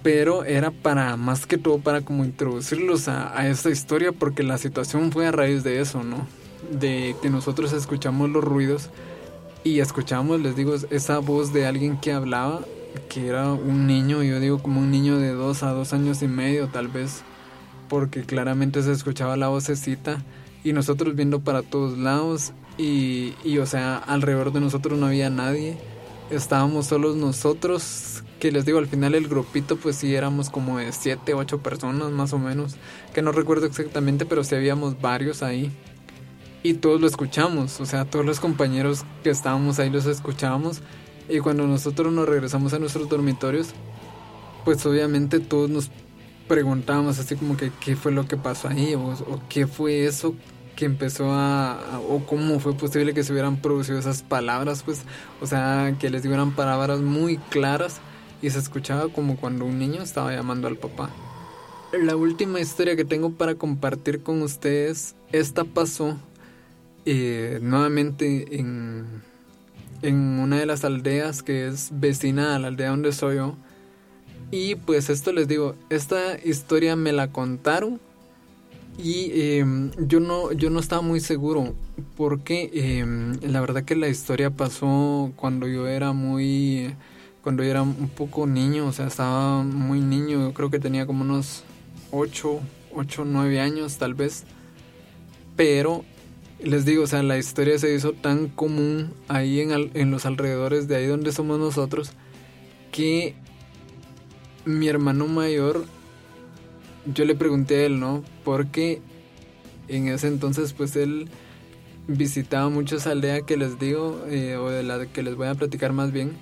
Pero 0.02 0.44
era 0.44 0.72
para, 0.72 1.18
más 1.18 1.46
que 1.46 1.60
todo, 1.60 1.78
para 1.78 2.02
como 2.02 2.26
introducirlos 2.26 3.10
a, 3.10 3.40
a 3.40 3.48
esta 3.48 3.70
historia, 3.70 4.12
porque 4.12 4.42
la 4.42 4.58
situación 4.58 5.12
fue 5.12 5.28
a 5.28 5.32
raíz 5.32 5.64
de 5.64 5.82
eso, 5.82 6.04
¿no? 6.04 6.26
De 6.72 7.16
que 7.22 7.30
nosotros 7.30 7.74
escuchamos 7.74 8.32
los 8.32 8.44
ruidos 8.44 8.90
y 9.64 9.82
escuchamos, 9.82 10.42
les 10.42 10.56
digo, 10.56 10.74
esa 10.90 11.20
voz 11.20 11.54
de 11.54 11.68
alguien 11.68 11.98
que 11.98 12.12
hablaba 12.12 12.62
que 13.10 13.28
era 13.28 13.52
un 13.52 13.88
niño, 13.88 14.24
yo 14.24 14.40
digo 14.40 14.60
como 14.60 14.80
un 14.80 14.92
niño 14.92 15.18
de 15.18 15.30
dos 15.30 15.64
a 15.64 15.72
dos 15.72 15.94
años 15.94 16.22
y 16.22 16.28
medio 16.28 16.68
tal 16.68 16.88
vez, 16.88 17.24
porque 17.88 18.24
claramente 18.24 18.82
se 18.84 18.92
escuchaba 18.92 19.38
la 19.38 19.48
vocecita 19.48 20.24
y 20.64 20.74
nosotros 20.74 21.16
viendo 21.16 21.42
para 21.42 21.62
todos 21.62 21.98
lados 21.98 22.54
y, 22.78 23.34
y 23.44 23.58
o 23.60 23.66
sea, 23.66 23.98
alrededor 23.98 24.52
de 24.52 24.60
nosotros 24.60 24.98
no 24.98 25.08
había 25.08 25.30
nadie, 25.30 25.78
estábamos 26.30 26.88
solos 26.88 27.16
nosotros, 27.16 28.24
que 28.40 28.52
les 28.52 28.66
digo, 28.66 28.80
al 28.80 28.88
final 28.88 29.16
el 29.16 29.28
grupito 29.28 29.78
pues 29.78 29.96
sí 29.98 30.16
éramos 30.16 30.50
como 30.50 30.80
de 30.80 30.92
siete, 30.92 31.34
ocho 31.34 31.60
personas 31.60 32.12
más 32.12 32.34
o 32.34 32.40
menos, 32.40 32.76
que 33.14 33.22
no 33.22 33.32
recuerdo 33.32 33.66
exactamente, 33.66 34.26
pero 34.26 34.44
sí 34.44 34.56
habíamos 34.56 35.00
varios 35.00 35.44
ahí 35.44 35.72
y 36.64 36.74
todos 36.74 37.00
lo 37.00 37.06
escuchamos, 37.06 37.80
o 37.80 37.86
sea, 37.86 38.06
todos 38.06 38.26
los 38.26 38.40
compañeros 38.40 39.06
que 39.24 39.30
estábamos 39.30 39.78
ahí 39.78 39.92
los 39.92 40.08
escuchábamos 40.08 40.82
y 41.30 41.40
cuando 41.40 41.68
nosotros 41.68 42.14
nos 42.14 42.28
regresamos 42.28 42.74
a 42.74 42.80
nuestros 42.80 43.10
dormitorios, 43.10 43.70
pues 44.64 44.86
obviamente 44.86 45.40
todos 45.40 45.70
nos 45.70 45.90
preguntábamos 46.48 47.20
así 47.20 47.36
como 47.36 47.58
que 47.58 47.72
qué 47.80 47.96
fue 47.96 48.12
lo 48.12 48.28
que 48.28 48.38
pasó 48.38 48.68
ahí 48.68 48.94
o, 48.96 49.16
qué 49.50 49.68
fue 49.68 50.06
eso 50.06 50.36
que 50.76 50.86
empezó 50.86 51.32
a, 51.32 52.02
o 52.10 52.26
cómo 52.26 52.60
fue 52.60 52.74
posible 52.74 53.14
que 53.14 53.24
se 53.24 53.32
hubieran 53.32 53.62
producido 53.62 53.98
esas 53.98 54.24
palabras, 54.24 54.84
pues, 54.84 55.04
o 55.42 55.48
sea, 55.48 55.96
que 56.00 56.10
les 56.10 56.24
dieran 56.24 56.52
palabras 56.52 57.00
muy 57.00 57.38
claras 57.38 58.02
y 58.42 58.50
se 58.50 58.60
escuchaba 58.60 59.08
como 59.08 59.38
cuando 59.38 59.66
un 59.66 59.80
niño 59.80 60.02
estaba 60.02 60.34
llamando 60.34 60.68
al 60.68 60.78
papá. 60.78 61.10
La 61.94 62.18
última 62.18 62.60
historia 62.60 62.98
que 62.98 63.06
tengo 63.06 63.32
para 63.32 63.56
compartir 63.56 64.22
con 64.22 64.42
ustedes, 64.42 65.16
esta 65.32 65.64
pasó 65.64 66.18
eh, 67.06 67.60
nuevamente 67.62 68.60
en, 68.60 69.24
en 70.06 70.40
una 70.40 70.60
de 70.60 70.66
las 70.66 70.86
aldeas 70.86 71.44
que 71.44 71.68
es 71.68 71.90
vecina 71.92 72.56
a 72.56 72.60
la 72.60 72.68
aldea 72.68 72.90
donde 72.90 73.12
soy 73.12 73.38
yo. 73.38 73.56
Y 74.52 74.76
pues 74.76 75.10
esto 75.10 75.34
les 75.34 75.48
digo, 75.48 75.76
esta 75.90 76.38
historia 76.44 76.96
me 76.96 77.12
la 77.12 77.32
contaron 77.32 78.00
y 78.98 79.32
em, 79.58 79.92
yo, 80.08 80.20
no, 80.20 80.52
yo 80.54 80.70
no 80.70 80.80
estaba 80.80 81.02
muy 81.02 81.20
seguro 81.20 81.74
porque 82.16 82.70
em, 82.74 83.38
la 83.42 83.60
verdad 83.60 83.84
que 83.84 83.96
la 83.96 84.08
historia 84.08 84.52
pasó 84.52 85.34
cuando 85.36 85.68
yo 85.68 85.88
era 85.88 86.14
muy, 86.14 86.96
cuando 87.42 87.64
yo 87.64 87.72
era 87.72 87.82
un 87.82 88.10
poco 88.10 88.48
niño, 88.48 88.88
o 88.88 88.94
sea, 88.94 89.08
estaba 89.08 89.64
muy 89.64 90.00
niño, 90.00 90.40
yo 90.40 90.54
creo 90.54 90.70
que 90.70 90.80
tenía 90.80 91.06
como 91.06 91.24
unos 91.24 91.64
8, 92.12 92.60
8, 92.96 93.26
9 93.26 93.60
años 93.60 93.98
tal 93.98 94.14
vez. 94.14 94.46
Pero 95.56 96.06
les 96.66 96.84
digo, 96.84 97.04
o 97.04 97.08
sea, 97.08 97.24
la 97.24 97.38
historia 97.38 97.78
se 97.78 97.94
hizo 97.94 98.14
tan 98.14 98.48
común 98.48 99.14
ahí 99.28 99.62
en, 99.62 99.92
en 99.94 100.12
los 100.12 100.26
alrededores 100.26 100.88
de 100.88 100.96
ahí 100.96 101.06
donde 101.06 101.32
somos 101.32 101.60
nosotros 101.60 102.12
que 102.92 103.36
mi 104.66 104.88
hermano 104.88 105.28
mayor, 105.28 105.86
yo 107.06 107.24
le 107.26 107.36
pregunté 107.36 107.84
a 107.84 107.86
él, 107.86 108.00
¿no? 108.00 108.24
Porque 108.44 109.02
en 109.88 110.08
ese 110.08 110.28
entonces 110.28 110.74
pues 110.74 110.96
él 110.96 111.30
visitaba 112.08 112.70
mucho 112.70 112.96
esa 112.96 113.12
aldea 113.12 113.42
que 113.42 113.58
les 113.58 113.80
digo, 113.80 114.24
eh, 114.28 114.56
o 114.56 114.70
de 114.70 114.82
la 114.82 115.06
que 115.06 115.24
les 115.24 115.36
voy 115.36 115.48
a 115.48 115.56
platicar 115.56 115.94
más 115.94 116.12
bien. 116.12 116.34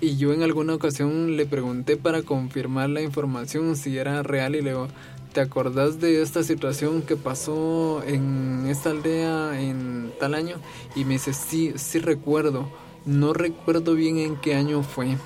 Y 0.00 0.16
yo 0.16 0.32
en 0.32 0.42
alguna 0.42 0.74
ocasión 0.74 1.36
le 1.36 1.46
pregunté 1.46 1.96
para 1.96 2.22
confirmar 2.22 2.88
la 2.90 3.02
información 3.02 3.76
si 3.76 3.98
era 3.98 4.22
real 4.22 4.56
y 4.56 4.62
le 4.62 4.70
digo, 4.70 4.88
¿te 5.32 5.40
acordás 5.40 6.00
de 6.00 6.22
esta 6.22 6.42
situación 6.42 7.02
que 7.02 7.16
pasó 7.16 8.02
en 8.04 8.66
esta 8.68 8.90
aldea 8.90 9.60
en 9.60 10.12
tal 10.18 10.34
año? 10.34 10.56
Y 10.94 11.04
me 11.04 11.14
dice, 11.14 11.32
sí, 11.32 11.72
sí 11.76 11.98
recuerdo. 11.98 12.70
No 13.06 13.32
recuerdo 13.32 13.94
bien 13.94 14.18
en 14.18 14.36
qué 14.36 14.54
año 14.54 14.82
fue 14.82 15.16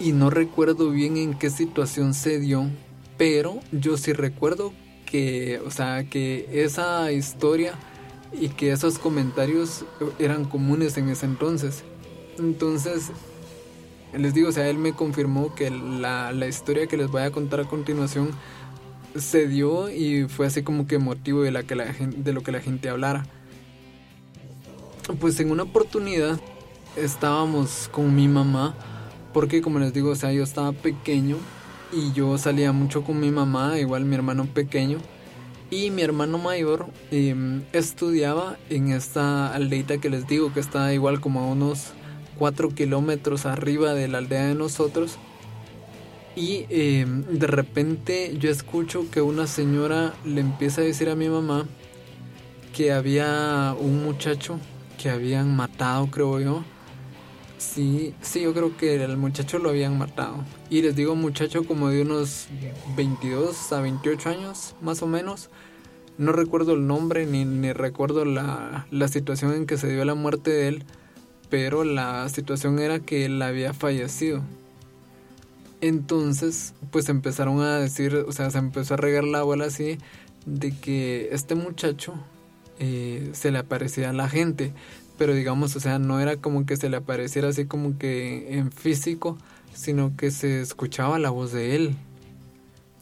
y 0.00 0.12
no 0.12 0.30
recuerdo 0.30 0.90
bien 0.90 1.16
en 1.16 1.34
qué 1.34 1.50
situación 1.50 2.14
se 2.14 2.38
dio, 2.38 2.70
pero 3.16 3.60
yo 3.72 3.96
sí 3.96 4.12
recuerdo 4.12 4.72
que, 5.04 5.60
o 5.66 5.70
sea, 5.70 6.04
que 6.04 6.48
esa 6.64 7.10
historia 7.12 7.74
y 8.32 8.50
que 8.50 8.72
esos 8.72 8.98
comentarios 8.98 9.84
eran 10.18 10.44
comunes 10.44 10.96
en 10.96 11.08
ese 11.08 11.26
entonces. 11.26 11.82
Entonces, 12.38 13.10
les 14.16 14.34
digo, 14.34 14.48
o 14.48 14.52
sea, 14.52 14.68
él 14.68 14.78
me 14.78 14.92
confirmó 14.92 15.54
que 15.54 15.70
la, 15.70 16.32
la 16.32 16.46
historia 16.46 16.86
que 16.86 16.96
les 16.96 17.10
voy 17.10 17.22
a 17.22 17.30
contar 17.30 17.60
a 17.60 17.64
continuación 17.64 18.30
se 19.20 19.48
dio 19.48 19.90
y 19.90 20.28
fue 20.28 20.46
así 20.46 20.62
como 20.62 20.86
que 20.86 20.98
motivo 20.98 21.42
de, 21.42 21.50
la 21.50 21.62
que 21.62 21.74
de 21.74 22.32
lo 22.32 22.42
que 22.42 22.52
la 22.52 22.60
gente 22.60 22.88
hablara. 22.88 23.24
Pues 25.20 25.40
en 25.40 25.50
una 25.50 25.62
oportunidad 25.62 26.38
estábamos 26.96 27.88
con 27.92 28.14
mi 28.14 28.28
mamá, 28.28 28.74
porque 29.32 29.62
como 29.62 29.78
les 29.78 29.92
digo, 29.92 30.10
o 30.10 30.16
sea, 30.16 30.32
yo 30.32 30.42
estaba 30.42 30.72
pequeño 30.72 31.36
y 31.92 32.12
yo 32.12 32.36
salía 32.38 32.72
mucho 32.72 33.02
con 33.02 33.20
mi 33.20 33.30
mamá, 33.30 33.78
igual 33.78 34.04
mi 34.04 34.14
hermano 34.14 34.46
pequeño. 34.46 34.98
Y 35.70 35.90
mi 35.90 36.00
hermano 36.00 36.38
mayor 36.38 36.86
em, 37.10 37.62
estudiaba 37.72 38.56
en 38.70 38.90
esta 38.90 39.54
aldeita 39.54 39.98
que 39.98 40.08
les 40.08 40.26
digo 40.26 40.52
que 40.52 40.60
está 40.60 40.94
igual 40.94 41.20
como 41.20 41.40
a 41.40 41.46
unos 41.46 41.92
4 42.38 42.70
kilómetros 42.70 43.44
arriba 43.44 43.92
de 43.92 44.08
la 44.08 44.18
aldea 44.18 44.46
de 44.46 44.54
nosotros. 44.54 45.18
Y 46.38 46.66
em, 46.68 47.24
de 47.24 47.48
repente 47.48 48.36
yo 48.38 48.48
escucho 48.48 49.10
que 49.10 49.20
una 49.20 49.48
señora 49.48 50.14
le 50.24 50.40
empieza 50.40 50.82
a 50.82 50.84
decir 50.84 51.08
a 51.08 51.16
mi 51.16 51.28
mamá 51.28 51.66
que 52.72 52.92
había 52.92 53.74
un 53.76 54.04
muchacho 54.04 54.60
que 55.02 55.10
habían 55.10 55.56
matado, 55.56 56.06
creo 56.12 56.38
yo. 56.38 56.62
Sí, 57.58 58.14
sí, 58.20 58.42
yo 58.42 58.54
creo 58.54 58.76
que 58.76 59.02
el 59.02 59.16
muchacho 59.16 59.58
lo 59.58 59.70
habían 59.70 59.98
matado. 59.98 60.44
Y 60.70 60.80
les 60.82 60.94
digo 60.94 61.16
muchacho 61.16 61.64
como 61.64 61.88
de 61.88 62.02
unos 62.02 62.46
22 62.96 63.72
a 63.72 63.80
28 63.80 64.28
años, 64.28 64.76
más 64.80 65.02
o 65.02 65.08
menos. 65.08 65.50
No 66.18 66.30
recuerdo 66.30 66.74
el 66.74 66.86
nombre 66.86 67.26
ni, 67.26 67.44
ni 67.46 67.72
recuerdo 67.72 68.24
la, 68.24 68.86
la 68.92 69.08
situación 69.08 69.54
en 69.54 69.66
que 69.66 69.76
se 69.76 69.88
dio 69.92 70.04
la 70.04 70.14
muerte 70.14 70.52
de 70.52 70.68
él, 70.68 70.84
pero 71.50 71.82
la 71.82 72.28
situación 72.28 72.78
era 72.78 73.00
que 73.00 73.24
él 73.24 73.42
había 73.42 73.74
fallecido. 73.74 74.44
Entonces, 75.80 76.74
pues 76.90 77.08
empezaron 77.08 77.60
a 77.60 77.78
decir, 77.78 78.14
o 78.26 78.32
sea, 78.32 78.50
se 78.50 78.58
empezó 78.58 78.94
a 78.94 78.96
regar 78.96 79.24
la 79.24 79.42
bola 79.42 79.66
así 79.66 79.98
de 80.44 80.72
que 80.76 81.28
este 81.32 81.54
muchacho 81.54 82.14
eh, 82.80 83.30
se 83.32 83.50
le 83.50 83.58
aparecía 83.58 84.10
a 84.10 84.12
la 84.12 84.28
gente, 84.28 84.72
pero 85.18 85.34
digamos, 85.34 85.76
o 85.76 85.80
sea, 85.80 85.98
no 85.98 86.20
era 86.20 86.36
como 86.36 86.66
que 86.66 86.76
se 86.76 86.88
le 86.88 86.96
apareciera 86.96 87.48
así 87.48 87.64
como 87.66 87.98
que 87.98 88.58
en 88.58 88.72
físico, 88.72 89.38
sino 89.74 90.16
que 90.16 90.30
se 90.30 90.60
escuchaba 90.60 91.18
la 91.18 91.30
voz 91.30 91.52
de 91.52 91.76
él. 91.76 91.96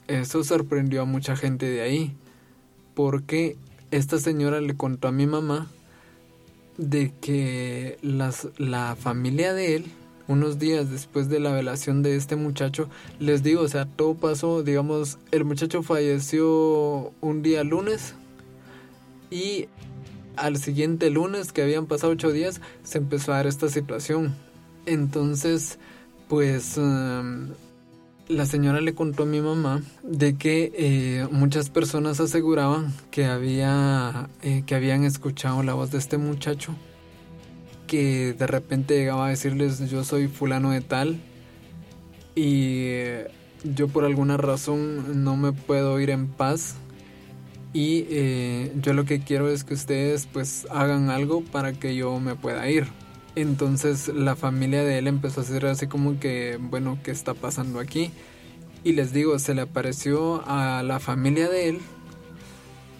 Eso 0.09 0.45
sorprendió 0.45 1.03
a 1.03 1.05
mucha 1.07 1.37
gente 1.37 1.69
de 1.69 1.81
ahí, 1.83 2.15
porque 2.95 3.57
esta 3.91 4.19
señora 4.19 4.61
le 4.61 4.77
contó 4.77 5.09
a 5.09 5.13
mi 5.13 5.27
mamá 5.27 5.69
de 6.77 7.13
que 7.21 7.99
las, 8.03 8.49
la 8.59 8.97
familia 8.97 9.55
de 9.55 9.77
él, 9.77 9.85
unos 10.29 10.59
días 10.59 10.91
después 10.91 11.29
de 11.29 11.41
la 11.41 11.53
velación 11.53 12.03
de 12.03 12.17
este 12.17 12.37
muchacho, 12.37 12.89
les 13.19 13.43
digo, 13.43 13.63
o 13.63 13.69
sea, 13.69 13.87
todo 13.87 14.15
pasó, 14.15 14.63
digamos, 14.63 15.19
el 15.31 15.45
muchacho 15.45 15.83
falleció 15.83 17.13
un 17.21 17.43
día 17.43 17.65
lunes 17.65 18.15
y 19.31 19.69
al 20.37 20.59
siguiente 20.59 21.11
lunes, 21.11 21.53
que 21.53 21.63
habían 21.63 21.87
pasado 21.87 22.13
ocho 22.13 22.31
días, 22.31 22.61
se 22.83 22.99
empezó 22.99 23.33
a 23.33 23.37
dar 23.37 23.47
esta 23.47 23.69
situación. 23.69 24.35
Entonces, 24.85 25.79
pues 26.29 26.77
um, 26.77 27.49
la 28.29 28.47
señora 28.47 28.81
le 28.81 28.95
contó 28.95 29.23
a 29.23 29.27
mi 29.27 29.41
mamá 29.41 29.83
de 30.03 30.37
que 30.37 30.73
eh, 30.75 31.29
muchas 31.31 31.71
personas 31.71 32.21
aseguraban 32.21 32.93
que 33.11 33.27
había 33.27 34.29
eh, 34.43 34.63
que 34.67 34.75
habían 34.75 35.05
escuchado 35.05 35.63
la 35.63 35.75
voz 35.75 35.91
de 35.91 35.99
este 35.99 36.19
muchacho 36.19 36.75
que 37.87 38.33
de 38.33 38.47
repente 38.47 38.97
llegaba 38.97 39.27
a 39.27 39.31
decirles 39.31 39.91
yo 39.91 40.05
soy 40.05 40.29
fulano 40.29 40.71
de 40.71 40.81
tal 40.81 41.21
y 42.35 42.93
yo 43.65 43.89
por 43.89 44.05
alguna 44.05 44.37
razón 44.37 45.25
no 45.25 45.37
me 45.37 45.53
puedo 45.53 45.99
ir 46.01 46.11
en 46.11 46.29
paz 46.29 46.77
y 47.73 48.07
eh, 48.09 48.73
yo 48.81 48.95
lo 48.95 49.05
que 49.05 49.21
quiero 49.21 49.51
es 49.51 49.65
que 49.65 49.75
ustedes 49.75 50.27
pues 50.33 50.67
hagan 50.71 51.11
algo 51.11 51.43
para 51.43 51.75
que 51.75 51.95
yo 51.95 52.19
me 52.21 52.35
pueda 52.35 52.69
ir. 52.71 52.87
Entonces 53.35 54.09
la 54.09 54.35
familia 54.35 54.83
de 54.83 54.97
él 54.97 55.07
empezó 55.07 55.41
a 55.41 55.45
hacer 55.45 55.67
así 55.67 55.87
como 55.87 56.19
que, 56.19 56.59
bueno, 56.59 56.99
¿qué 57.05 57.11
está 57.11 57.35
pasando 57.35 57.79
aquí? 57.79 58.11
Y 58.83 58.93
les 58.93 59.13
digo, 59.13 59.39
se 59.39 59.55
le 59.55 59.61
apareció 59.61 60.43
a 60.47 60.83
la 60.83 61.01
familia 61.01 61.51
de 61.51 61.69
él, 61.69 61.81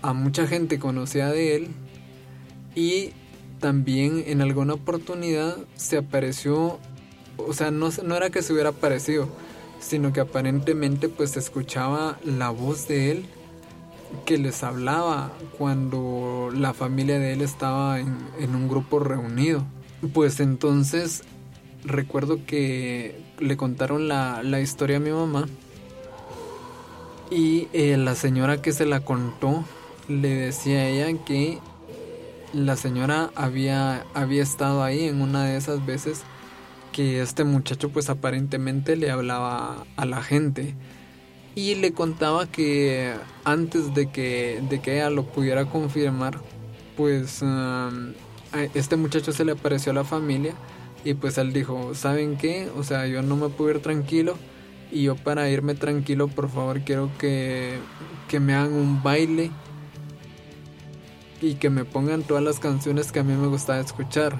a 0.03 0.13
mucha 0.13 0.47
gente 0.47 0.79
conocida 0.79 1.33
de 1.33 1.57
él 1.57 1.69
y 2.75 3.13
también 3.61 4.25
en 4.27 4.43
alguna 4.43 4.75
oportunidad 4.75 5.57
se 5.77 5.99
apareció, 5.99 6.79
o 7.37 7.53
sea, 7.53 7.71
no, 7.71 7.91
no 8.05 8.17
era 8.17 8.31
que 8.31 8.43
se 8.43 8.53
hubiera 8.53 8.71
aparecido, 8.71 9.29
sino 9.81 10.13
que 10.13 10.21
aparentemente 10.21 11.09
pues 11.09 11.33
se 11.33 11.39
escuchaba 11.39 12.19
la 12.25 12.51
voz 12.51 12.89
de 12.89 13.11
él 13.13 13.27
que 14.25 14.39
les 14.39 14.63
hablaba 14.63 15.33
cuando 15.59 16.51
la 16.55 16.75
familia 16.75 17.19
de 17.19 17.33
él 17.33 17.43
estaba 17.43 17.99
en, 18.01 18.55
un 18.55 18.69
grupo 18.69 18.99
reunido. 18.99 19.65
Pues 20.13 20.41
entonces 20.41 21.23
recuerdo 21.85 22.45
que 22.47 23.21
le 23.39 23.57
contaron 23.57 24.09
la, 24.09 24.43
la 24.43 24.61
historia 24.61 24.97
a 24.97 25.01
mi 25.01 25.11
mamá 25.11 25.47
y 27.31 27.69
eh, 27.73 27.97
la 27.97 28.15
señora 28.15 28.63
que 28.63 28.73
se 28.73 28.87
la 28.87 29.01
contó 29.01 29.65
le 30.09 30.29
decía 30.29 30.79
a 30.79 30.89
ella 30.89 31.25
que 31.25 31.59
la 32.65 32.77
señora 32.77 33.31
había, 33.35 34.05
había 34.15 34.43
estado 34.43 34.83
ahí 34.83 35.05
en 35.05 35.21
una 35.21 35.45
de 35.45 35.57
esas 35.57 35.85
veces 35.85 36.23
que 36.93 37.21
este 37.21 37.45
muchacho 37.45 37.91
pues 37.91 38.09
aparentemente 38.09 38.97
le 38.97 39.11
hablaba 39.11 39.85
a 39.97 40.07
la 40.07 40.23
gente 40.23 40.75
y 41.55 41.75
le 41.75 41.93
contaba 41.93 42.47
que 42.47 43.13
antes 43.45 43.95
de 43.95 44.11
que, 44.11 44.63
de 44.69 44.81
que 44.81 44.95
ella 44.97 45.11
lo 45.11 45.25
pudiera 45.25 45.67
confirmar 45.67 46.41
pues 46.97 47.45
este 48.75 48.97
muchacho 48.97 49.33
se 49.33 49.45
le 49.45 49.53
apareció 49.53 49.93
a 49.93 49.95
la 49.95 50.05
familia 50.05 50.55
y 51.05 51.15
pues 51.15 51.39
él 51.39 51.53
dijo, 51.53 51.95
¿saben 51.95 52.37
qué? 52.37 52.69
O 52.77 52.83
sea, 52.83 53.07
yo 53.07 53.23
no 53.23 53.37
me 53.37 53.49
puedo 53.49 53.71
ir 53.71 53.81
tranquilo 53.81 54.37
y 54.91 55.05
yo 55.05 55.15
para 55.15 55.49
irme 55.51 55.75
tranquilo, 55.75 56.29
por 56.29 56.49
favor, 56.49 56.81
quiero 56.81 57.11
que, 57.19 57.79
que 58.29 58.41
me 58.41 58.55
hagan 58.55 58.73
un 58.73 59.03
baile 59.03 59.51
y 61.41 61.55
que 61.55 61.71
me 61.71 61.85
pongan 61.85 62.23
todas 62.23 62.43
las 62.43 62.59
canciones 62.59 63.13
que 63.13 63.21
a 63.21 63.25
mí 63.25 63.35
me 63.35 63.47
gustaba 63.47 63.81
escuchar. 63.81 64.39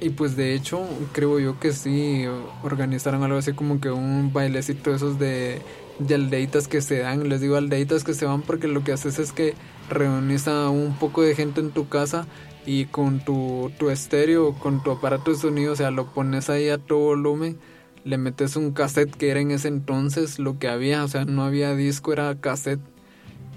Y 0.00 0.10
pues 0.10 0.36
de 0.36 0.54
hecho, 0.54 0.86
creo 1.12 1.38
yo 1.38 1.58
que 1.60 1.72
sí 1.72 2.24
organizaron 2.62 3.22
algo 3.22 3.38
así 3.38 3.52
como 3.52 3.80
que 3.80 3.90
un 3.90 4.32
bailecito 4.32 4.94
esos 4.94 5.18
de, 5.18 5.62
de 5.98 6.14
aldeitas 6.14 6.68
que 6.68 6.80
se 6.80 6.98
dan. 6.98 7.28
Les 7.28 7.40
digo 7.40 7.56
aldeitas 7.56 8.04
que 8.04 8.14
se 8.14 8.26
van 8.26 8.42
porque 8.42 8.68
lo 8.68 8.84
que 8.84 8.92
haces 8.92 9.18
es 9.18 9.32
que 9.32 9.54
reunís 9.88 10.48
a 10.48 10.68
un 10.68 10.94
poco 10.94 11.22
de 11.22 11.34
gente 11.34 11.60
en 11.60 11.70
tu 11.70 11.88
casa 11.88 12.26
y 12.66 12.86
con 12.86 13.20
tu, 13.20 13.70
tu 13.78 13.90
estéreo, 13.90 14.54
con 14.54 14.82
tu 14.82 14.90
aparato 14.90 15.30
de 15.30 15.36
sonido, 15.36 15.72
o 15.72 15.76
sea, 15.76 15.90
lo 15.90 16.12
pones 16.12 16.50
ahí 16.50 16.68
a 16.68 16.78
todo 16.78 16.98
volumen, 16.98 17.58
le 18.04 18.18
metes 18.18 18.56
un 18.56 18.72
cassette 18.72 19.14
que 19.14 19.30
era 19.30 19.40
en 19.40 19.50
ese 19.50 19.68
entonces 19.68 20.38
lo 20.38 20.58
que 20.58 20.68
había, 20.68 21.04
o 21.04 21.08
sea, 21.08 21.24
no 21.24 21.44
había 21.44 21.74
disco, 21.74 22.12
era 22.12 22.34
cassette. 22.40 22.80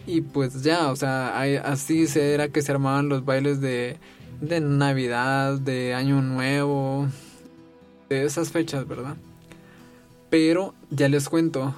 Y 0.07 0.21
pues 0.21 0.63
ya, 0.63 0.89
o 0.89 0.95
sea, 0.95 1.41
así 1.69 2.07
se 2.07 2.33
era 2.33 2.47
que 2.47 2.61
se 2.61 2.71
armaban 2.71 3.09
los 3.09 3.25
bailes 3.25 3.59
de, 3.59 3.97
de 4.39 4.61
Navidad, 4.61 5.59
de 5.59 5.93
Año 5.93 6.21
Nuevo, 6.21 7.07
de 8.07 8.23
esas 8.23 8.51
fechas, 8.51 8.87
¿verdad? 8.87 9.17
Pero 10.29 10.73
ya 10.89 11.09
les 11.09 11.27
cuento, 11.27 11.75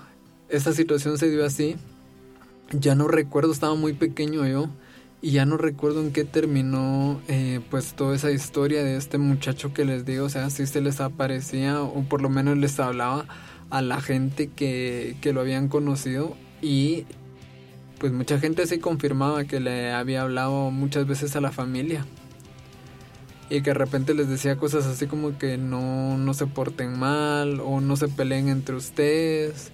esta 0.48 0.74
situación 0.74 1.18
se 1.18 1.32
dio 1.32 1.44
así. 1.44 1.76
Ya 2.72 2.94
no 2.94 3.08
recuerdo, 3.08 3.52
estaba 3.52 3.74
muy 3.74 3.94
pequeño 3.94 4.46
yo 4.46 4.70
y 5.24 5.32
ya 5.32 5.48
no 5.48 5.58
recuerdo 5.58 6.02
en 6.02 6.14
qué 6.14 6.24
terminó 6.24 7.20
eh, 7.28 7.62
pues 7.72 7.94
toda 7.94 8.16
esa 8.16 8.32
historia 8.32 8.84
de 8.84 8.96
este 8.96 9.18
muchacho 9.18 9.74
que 9.74 9.86
les 9.86 10.06
digo, 10.06 10.26
o 10.26 10.30
sea, 10.30 10.52
si 10.52 10.68
se 10.68 10.82
les 10.82 11.02
aparecía 11.02 11.82
o 11.82 12.04
por 12.04 12.22
lo 12.22 12.30
menos 12.30 12.60
les 12.60 12.80
hablaba 12.80 13.26
a 13.72 13.82
la 13.82 14.02
gente 14.02 14.50
que, 14.50 15.18
que 15.20 15.34
lo 15.34 15.42
habían 15.42 15.68
conocido 15.68 16.38
y 16.62 17.06
pues 18.00 18.14
mucha 18.14 18.40
gente 18.40 18.66
sí 18.66 18.80
confirmaba 18.80 19.44
que 19.44 19.60
le 19.60 19.92
había 19.92 20.22
hablado 20.22 20.72
muchas 20.72 21.06
veces 21.06 21.36
a 21.36 21.42
la 21.42 21.52
familia 21.52 22.06
y 23.50 23.62
que 23.62 23.72
de 23.72 23.74
repente 23.74 24.14
les 24.14 24.30
decía 24.30 24.58
cosas 24.58 24.86
así 24.86 25.08
como 25.08 25.38
que 25.38 25.58
no, 25.58 26.18
no 26.18 26.34
se 26.34 26.48
porten 26.48 26.98
mal 26.98 27.60
o 27.60 27.82
no 27.82 27.96
se 27.98 28.08
peleen 28.08 28.48
entre 28.48 28.76
ustedes 28.76 29.72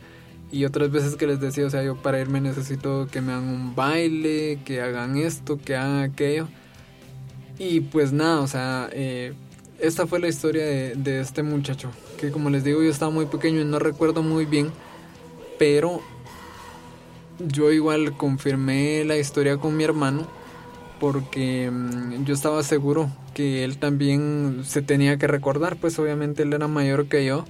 y 0.52 0.66
otras 0.66 0.90
veces 0.92 1.16
que 1.16 1.28
les 1.28 1.40
decía, 1.40 1.66
o 1.66 1.70
sea, 1.70 1.84
yo 1.84 1.96
para 1.96 2.20
irme 2.20 2.40
necesito 2.40 3.08
que 3.12 3.20
me 3.22 3.34
hagan 3.34 3.50
un 3.50 3.76
baile, 3.76 4.60
que 4.64 4.82
hagan 4.82 5.18
esto, 5.18 5.58
que 5.58 5.76
hagan 5.76 6.04
aquello. 6.04 6.48
Y 7.58 7.82
pues 7.82 8.14
nada, 8.14 8.40
o 8.42 8.48
sea, 8.48 8.90
eh, 8.94 9.34
esta 9.80 10.08
fue 10.08 10.20
la 10.20 10.28
historia 10.28 10.64
de, 10.64 10.96
de, 10.96 11.20
este 11.20 11.44
muchacho. 11.44 11.90
Que 12.20 12.32
como 12.32 12.50
les 12.50 12.64
digo, 12.64 12.82
yo 12.82 12.90
estaba 12.90 13.12
muy 13.12 13.26
pequeño 13.26 13.62
y 13.62 13.66
no 13.66 13.80
recuerdo 13.80 14.24
muy 14.24 14.46
bien. 14.46 14.72
Pero 15.58 16.02
yo 17.40 17.72
igual 17.72 18.16
confirmé 18.18 19.04
la 19.06 19.18
historia 19.18 19.58
con 19.58 19.76
mi 19.76 19.84
hermano. 19.84 20.28
Porque 21.00 21.70
mm, 21.70 22.24
yo 22.24 22.34
estaba 22.34 22.64
seguro 22.64 23.10
que 23.34 23.64
él 23.64 23.78
también 23.78 24.62
se 24.64 24.82
tenía 24.82 25.18
que 25.18 25.28
recordar. 25.28 25.76
Pues 25.76 26.00
obviamente 26.00 26.44
él 26.44 26.54
era 26.54 26.68
mayor 26.68 27.08
que 27.08 27.26
yo 27.26 27.46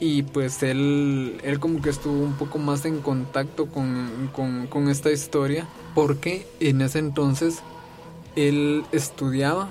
y 0.00 0.22
pues 0.22 0.62
él, 0.62 1.38
él 1.42 1.58
como 1.58 1.80
que 1.80 1.90
estuvo 1.90 2.22
un 2.22 2.34
poco 2.34 2.58
más 2.58 2.84
en 2.84 3.00
contacto 3.00 3.66
con, 3.66 4.30
con, 4.68 4.88
esta 4.88 5.10
historia 5.10 5.66
porque 5.94 6.46
en 6.60 6.82
ese 6.82 6.98
entonces 6.98 7.62
él 8.34 8.84
estudiaba 8.92 9.70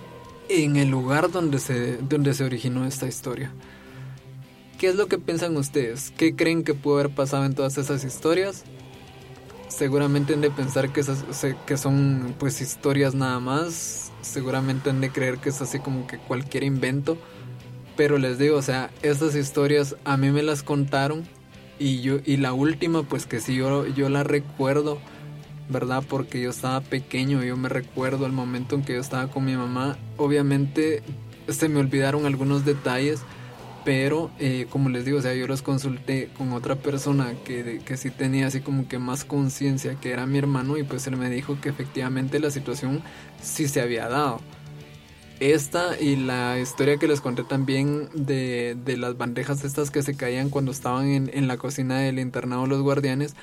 en 0.50 0.78
el 0.78 0.90
lugar 0.90 1.32
donde 1.32 1.60
se, 1.60 1.98
donde 1.98 2.34
se 2.34 2.44
originó 2.44 2.86
esta 2.86 3.08
historia. 3.08 3.52
¿Qué 4.80 4.88
es 4.88 4.96
lo 4.96 5.08
que 5.08 5.18
piensan 5.18 5.56
ustedes? 5.58 6.12
¿Qué 6.18 6.36
creen 6.36 6.64
que 6.64 6.74
pudo 6.74 6.96
haber 6.96 7.14
pasado 7.14 7.46
en 7.46 7.56
todas 7.56 7.78
esas 7.78 8.04
historias? 8.04 8.64
Seguramente 9.76 10.34
han 10.34 10.42
de 10.42 10.52
pensar 10.52 10.92
que, 10.92 11.02
esas, 11.02 11.24
que 11.66 11.78
son 11.78 12.36
pues 12.40 12.62
historias 12.62 13.16
nada 13.16 13.40
más. 13.40 14.12
Seguramente 14.22 14.90
han 14.90 15.02
de 15.02 15.12
creer 15.12 15.38
que 15.38 15.50
es 15.50 15.62
así 15.62 15.80
como 15.80 16.08
que 16.08 16.18
cualquier 16.18 16.64
invento 16.64 17.18
pero 17.96 18.18
les 18.18 18.38
digo, 18.38 18.58
o 18.58 18.62
sea, 18.62 18.92
estas 19.02 19.36
historias 19.36 19.96
a 20.04 20.18
mí 20.18 20.32
me 20.32 20.44
las 20.44 20.64
contaron 20.64 21.24
y 21.80 22.02
yo 22.02 22.20
y 22.26 22.38
la 22.38 22.54
última 22.54 23.04
pues 23.04 23.26
que 23.26 23.40
sí 23.40 23.56
yo 23.56 23.86
yo 23.88 24.10
la 24.10 24.24
recuerdo, 24.24 25.00
¿verdad? 25.70 26.04
Porque 26.08 26.42
yo 26.42 26.50
estaba 26.50 26.82
pequeño, 26.82 27.44
yo 27.44 27.58
me 27.58 27.70
recuerdo 27.70 28.26
el 28.26 28.32
momento 28.32 28.76
en 28.76 28.84
que 28.84 28.94
yo 28.94 29.00
estaba 29.00 29.28
con 29.28 29.46
mi 29.46 29.56
mamá. 29.56 29.98
Obviamente 30.18 31.04
se 31.48 31.70
me 31.70 31.80
olvidaron 31.80 32.26
algunos 32.26 32.66
detalles, 32.66 33.22
pero 33.86 34.32
eh, 34.40 34.66
como 34.70 34.90
les 34.90 35.06
digo, 35.06 35.20
o 35.20 35.22
sea, 35.22 35.36
yo 35.36 35.48
los 35.48 35.62
consulté 35.62 36.30
con 36.38 36.52
otra 36.54 36.76
persona 36.76 37.34
que, 37.46 37.82
que 37.86 37.96
sí 37.98 38.10
tenía 38.10 38.48
así 38.48 38.60
como 38.60 38.88
que 38.88 38.98
más 38.98 39.24
conciencia, 39.24 39.96
que 39.96 40.12
era 40.12 40.26
mi 40.26 40.40
hermano, 40.40 40.78
y 40.78 40.84
pues 40.84 41.06
él 41.06 41.16
me 41.16 41.30
dijo 41.30 41.58
que 41.62 41.70
efectivamente 41.70 42.40
la 42.40 42.50
situación 42.50 43.04
sí 43.42 43.68
se 43.68 43.82
había 43.82 44.10
dado. 44.10 44.42
Esta 45.40 46.00
y 46.00 46.16
la 46.16 46.60
historia 46.60 46.98
que 46.98 47.08
les 47.08 47.22
conté 47.22 47.44
también 47.44 48.10
de, 48.14 48.76
de 48.84 48.98
las 48.98 49.18
bandejas 49.18 49.64
estas 49.64 49.92
que 49.92 50.02
se 50.02 50.16
caían 50.16 50.50
cuando 50.50 50.72
estaban 50.72 51.08
en, 51.08 51.30
en 51.34 51.48
la 51.48 51.58
cocina 51.58 52.00
del 52.00 52.20
internado 52.20 52.66
Los 52.66 52.82
Guardianes, 52.82 53.36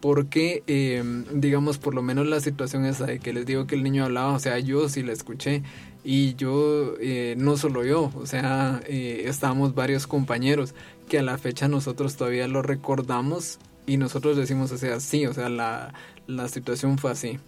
porque 0.00 0.64
em, 0.66 1.24
digamos 1.32 1.78
por 1.78 1.94
lo 1.94 2.02
menos 2.02 2.26
la 2.26 2.40
situación 2.40 2.84
esa 2.86 3.06
de 3.06 3.20
que 3.20 3.32
les 3.32 3.44
digo 3.46 3.68
que 3.68 3.76
el 3.76 3.82
niño 3.84 4.04
hablaba, 4.04 4.32
o 4.32 4.38
sea, 4.38 4.58
yo 4.58 4.88
sí 4.88 5.02
la 5.02 5.12
escuché 5.12 5.62
y 6.04 6.34
yo, 6.34 6.94
eh, 7.00 7.34
no 7.38 7.56
solo 7.56 7.84
yo, 7.84 8.10
o 8.16 8.26
sea, 8.26 8.80
eh, 8.86 9.24
estábamos 9.26 9.74
varios 9.74 10.06
compañeros 10.06 10.74
que 11.08 11.18
a 11.18 11.22
la 11.22 11.38
fecha 11.38 11.68
nosotros 11.68 12.16
todavía 12.16 12.48
lo 12.48 12.62
recordamos 12.62 13.58
y 13.86 13.96
nosotros 13.96 14.36
decimos, 14.36 14.72
o 14.72 14.78
sea, 14.78 14.98
sí, 15.00 15.26
o 15.26 15.32
sea, 15.34 15.48
la, 15.48 15.94
la 16.26 16.48
situación 16.48 16.98
fue 16.98 17.12
así, 17.12 17.38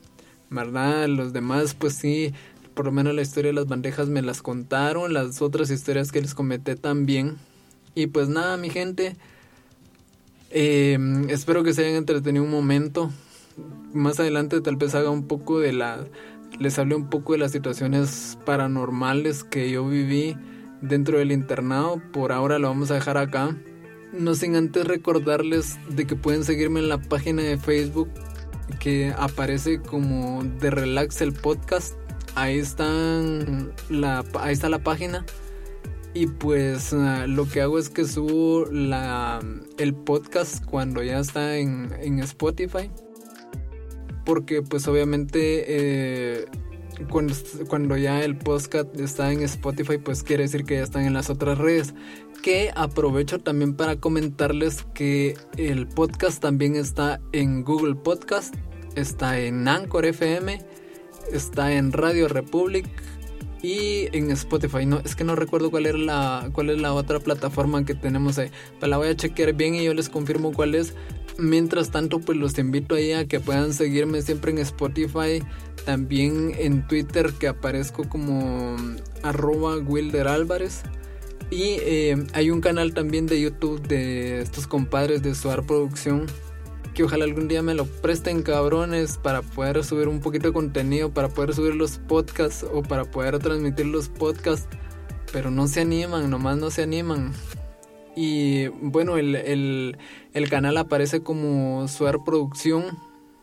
¿verdad? 0.51 1.09
Los 1.09 1.33
demás, 1.33 1.75
pues 1.75 1.95
sí, 1.95 2.33
por 2.75 2.87
lo 2.87 2.93
menos 2.93 3.15
la 3.15 3.23
historia 3.23 3.51
de 3.51 3.55
las 3.55 3.67
bandejas 3.67 4.09
me 4.09 4.23
las 4.23 4.43
contaron, 4.43 5.13
las 5.13 5.41
otras 5.43 5.71
historias 5.71 6.13
que 6.13 6.21
les 6.21 6.35
comenté 6.35 6.77
también. 6.77 7.37
Y 7.95 8.09
pues 8.09 8.29
nada, 8.29 8.57
mi 8.57 8.71
gente, 8.71 9.17
eh, 10.51 10.99
espero 11.29 11.63
que 11.63 11.73
se 11.73 11.85
hayan 11.85 11.97
entretenido 11.97 12.45
un 12.45 12.51
momento. 12.51 13.11
Más 13.93 14.19
adelante 14.19 14.61
tal 14.61 14.77
vez 14.77 14.95
haga 14.95 15.11
un 15.11 15.27
poco 15.27 15.61
de 15.61 15.73
la... 15.73 16.05
Les 16.59 16.79
hable 16.79 16.95
un 16.95 17.11
poco 17.11 17.33
de 17.33 17.39
las 17.39 17.53
situaciones 17.53 18.39
paranormales 18.45 19.45
que 19.45 19.71
yo 19.71 19.89
viví 19.89 20.37
dentro 20.81 21.19
del 21.19 21.33
internado. 21.33 22.01
Por 22.13 22.33
ahora 22.33 22.59
lo 22.59 22.69
vamos 22.69 22.91
a 22.91 22.95
dejar 22.95 23.17
acá. 23.17 23.57
No 24.13 24.35
sin 24.35 24.55
antes 24.55 24.87
recordarles 24.87 25.79
de 25.89 26.07
que 26.07 26.15
pueden 26.17 26.45
seguirme 26.45 26.81
en 26.81 26.89
la 26.89 26.99
página 26.99 27.43
de 27.43 27.59
Facebook 27.59 28.09
que 28.79 29.13
aparece 29.19 29.81
como 29.81 30.43
de 30.45 30.71
Relax 30.71 31.21
el 31.21 31.33
Podcast 31.33 31.95
ahí 32.35 32.59
están 32.59 33.73
la, 33.89 34.25
ahí 34.41 34.53
está 34.53 34.69
la 34.69 34.81
página 34.81 35.25
y 36.15 36.27
pues 36.27 36.93
ah, 36.93 37.27
lo 37.27 37.49
que 37.49 37.61
hago 37.61 37.79
es 37.79 37.91
que 37.91 38.05
subo 38.05 38.67
la, 38.67 39.41
el 39.79 39.95
podcast 39.95 40.65
cuando 40.65 41.03
ya 41.03 41.19
está 41.19 41.57
en, 41.57 41.93
en 42.01 42.21
Spotify 42.21 42.91
porque 44.25 44.63
pues 44.63 44.87
obviamente 44.89 45.65
eh, 45.67 46.47
cuando, 47.11 47.35
cuando 47.69 47.97
ya 47.97 48.23
el 48.23 48.37
podcast 48.37 48.99
está 48.99 49.33
en 49.33 49.43
Spotify 49.43 49.99
pues 49.99 50.23
quiere 50.23 50.45
decir 50.45 50.65
que 50.65 50.75
ya 50.77 50.83
están 50.83 51.05
en 51.05 51.15
las 51.15 51.31
otras 51.31 51.59
redes 51.59 51.95
que 52.43 52.71
aprovecho 52.75 53.41
también 53.41 53.75
para 53.75 53.97
comentarles 53.97 54.87
que 54.95 55.37
el 55.57 55.89
podcast 55.89 56.41
también 56.41 56.77
está 56.77 57.21
en 57.33 57.65
Google 57.65 57.95
Podcast 57.95 58.55
está 58.97 59.39
en 59.41 59.67
Anchor 59.67 60.05
FM 60.07 60.61
está 61.33 61.73
en 61.73 61.93
Radio 61.93 62.29
Republic 62.29 62.87
y 63.65 64.15
en 64.15 64.31
Spotify. 64.31 64.85
No, 64.85 64.99
es 64.99 65.17
que 65.17 65.25
no 65.25 65.35
recuerdo 65.37 65.71
cuál 65.71 65.87
era 65.87 65.97
la 65.97 66.51
cuál 66.53 66.69
es 66.69 66.79
la 66.79 66.93
otra 66.93 67.19
plataforma 67.19 67.85
que 67.85 67.95
tenemos 67.95 68.39
ahí. 68.39 68.51
Pero 68.79 68.91
la 68.91 68.99
voy 68.99 69.09
a 69.09 69.17
chequear 69.17 69.55
bien 69.55 69.75
y 69.75 69.85
yo 69.85 69.95
les 69.95 70.11
confirmo 70.11 70.53
cuál 70.53 70.75
es. 70.75 70.95
Mientras 71.39 71.91
tanto, 71.91 72.21
pues 72.21 72.39
los 72.39 72.59
invito 72.59 72.95
ahí 72.95 73.13
a 73.13 73.27
que 73.27 73.41
puedan 73.41 73.73
seguirme 73.73 74.23
siempre 74.23 74.53
en 74.53 74.59
Spotify, 74.59 75.43
también 75.85 76.53
en 76.57 76.87
Twitter 76.87 77.33
que 77.33 77.49
aparezco 77.49 78.09
como 78.09 78.77
arroba 79.23 79.79
Wilder 79.79 80.29
Álvarez. 80.29 80.83
Y 81.51 81.77
eh, 81.81 82.25
hay 82.33 82.51
un 82.51 82.61
canal 82.61 82.95
también 82.95 83.27
de 83.27 83.41
YouTube 83.41 83.83
de 83.87 84.41
estos 84.41 84.67
compadres 84.67 85.23
de 85.23 85.35
Suar 85.35 85.65
Producción 85.65 86.27
que 86.95 87.03
ojalá 87.03 87.25
algún 87.25 87.49
día 87.49 87.61
me 87.61 87.75
lo 87.75 87.87
presten 87.87 88.43
cabrones 88.43 89.19
para 89.19 89.43
poder 89.43 89.83
subir 89.83 90.07
un 90.07 90.21
poquito 90.21 90.49
de 90.49 90.55
contenido, 90.55 91.13
para 91.13 91.29
poder 91.29 91.53
subir 91.53 91.75
los 91.75 91.99
podcasts 91.99 92.65
o 92.73 92.83
para 92.83 93.05
poder 93.05 93.41
transmitir 93.41 93.87
los 93.87 94.09
podcasts. 94.09 94.69
Pero 95.33 95.51
no 95.51 95.67
se 95.67 95.81
animan, 95.81 96.31
nomás 96.31 96.57
no 96.57 96.71
se 96.71 96.85
animan. 96.85 97.33
Y 98.15 98.69
bueno, 98.69 99.17
el, 99.19 99.35
el, 99.35 99.99
el 100.35 100.51
canal 100.51 100.77
aparece 100.77 101.23
como 101.23 101.89
Suar 101.89 102.25
Producción. 102.25 102.99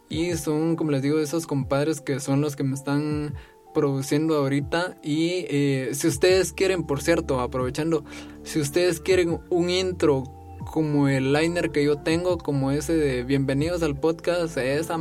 Y 0.10 0.34
son, 0.36 0.76
como 0.76 0.92
les 0.92 1.02
digo, 1.02 1.20
esos 1.20 1.48
compadres 1.48 2.02
que 2.02 2.20
son 2.20 2.42
los 2.42 2.58
que 2.58 2.64
me 2.64 2.76
están 2.76 3.34
produciendo 3.74 4.36
ahorita. 4.36 4.98
Y 5.02 5.46
eh, 5.48 5.92
si 5.94 6.08
ustedes 6.08 6.52
quieren, 6.52 6.84
por 6.84 7.02
cierto, 7.02 7.40
aprovechando, 7.40 8.04
si 8.44 8.60
ustedes 8.60 9.00
quieren 9.00 9.40
un 9.50 9.70
intro 9.70 10.24
como 10.70 11.08
el 11.08 11.32
liner 11.32 11.72
que 11.72 11.84
yo 11.84 11.98
tengo, 11.98 12.38
como 12.38 12.72
ese 12.72 12.94
de 12.94 13.24
bienvenidos 13.24 13.84
al 13.84 13.98
podcast, 13.98 14.58
esa, 14.58 14.98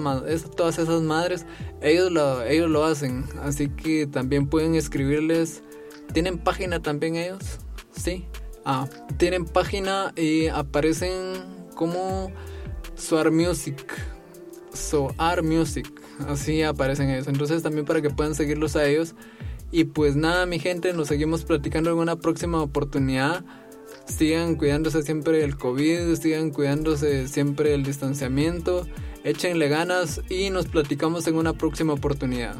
todas 0.57 0.79
esas 0.79 1.03
madres, 1.03 1.45
ellos 1.83 2.13
lo, 2.13 2.45
ellos 2.45 2.71
lo 2.71 2.85
hacen. 2.85 3.25
Así 3.43 3.69
que 3.69 4.07
también 4.07 4.47
pueden 4.47 4.77
escribirles. 4.77 5.65
¿Tienen 6.13 6.39
página 6.39 6.81
también 6.81 7.17
ellos? 7.17 7.59
Sí. 7.91 8.27
Ah, 8.65 8.89
tienen 9.17 9.45
página 9.45 10.13
y 10.17 10.47
aparecen 10.47 11.60
como 11.81 12.31
Soar 12.95 13.31
Music. 13.31 13.83
Soar 14.75 15.43
Music. 15.43 15.91
Así 16.29 16.63
aparecen 16.63 17.09
ellos. 17.09 17.27
Entonces 17.27 17.63
también 17.63 17.87
para 17.87 18.03
que 18.03 18.11
puedan 18.11 18.35
seguirlos 18.35 18.77
a 18.77 18.87
ellos. 18.87 19.15
Y 19.73 19.85
pues 19.85 20.15
nada, 20.15 20.45
mi 20.45 20.59
gente, 20.59 20.93
nos 20.93 21.09
seguimos 21.09 21.47
platicando 21.47 21.91
en 21.91 21.97
una 21.97 22.17
próxima 22.17 22.61
oportunidad 22.61 23.43
sigan 24.05 24.57
cuidándose 24.57 25.03
siempre 25.03 25.39
del 25.39 25.57
COVID, 25.57 26.15
sigan 26.17 26.51
cuidándose 26.51 27.29
siempre 27.29 27.71
del 27.71 27.85
distanciamiento, 27.85 28.87
échenle 29.25 29.69
ganas 29.69 30.21
y 30.29 30.51
nos 30.51 30.67
platicamos 30.67 31.27
en 31.29 31.37
una 31.37 31.53
próxima 31.53 31.93
oportunidad. 31.93 32.57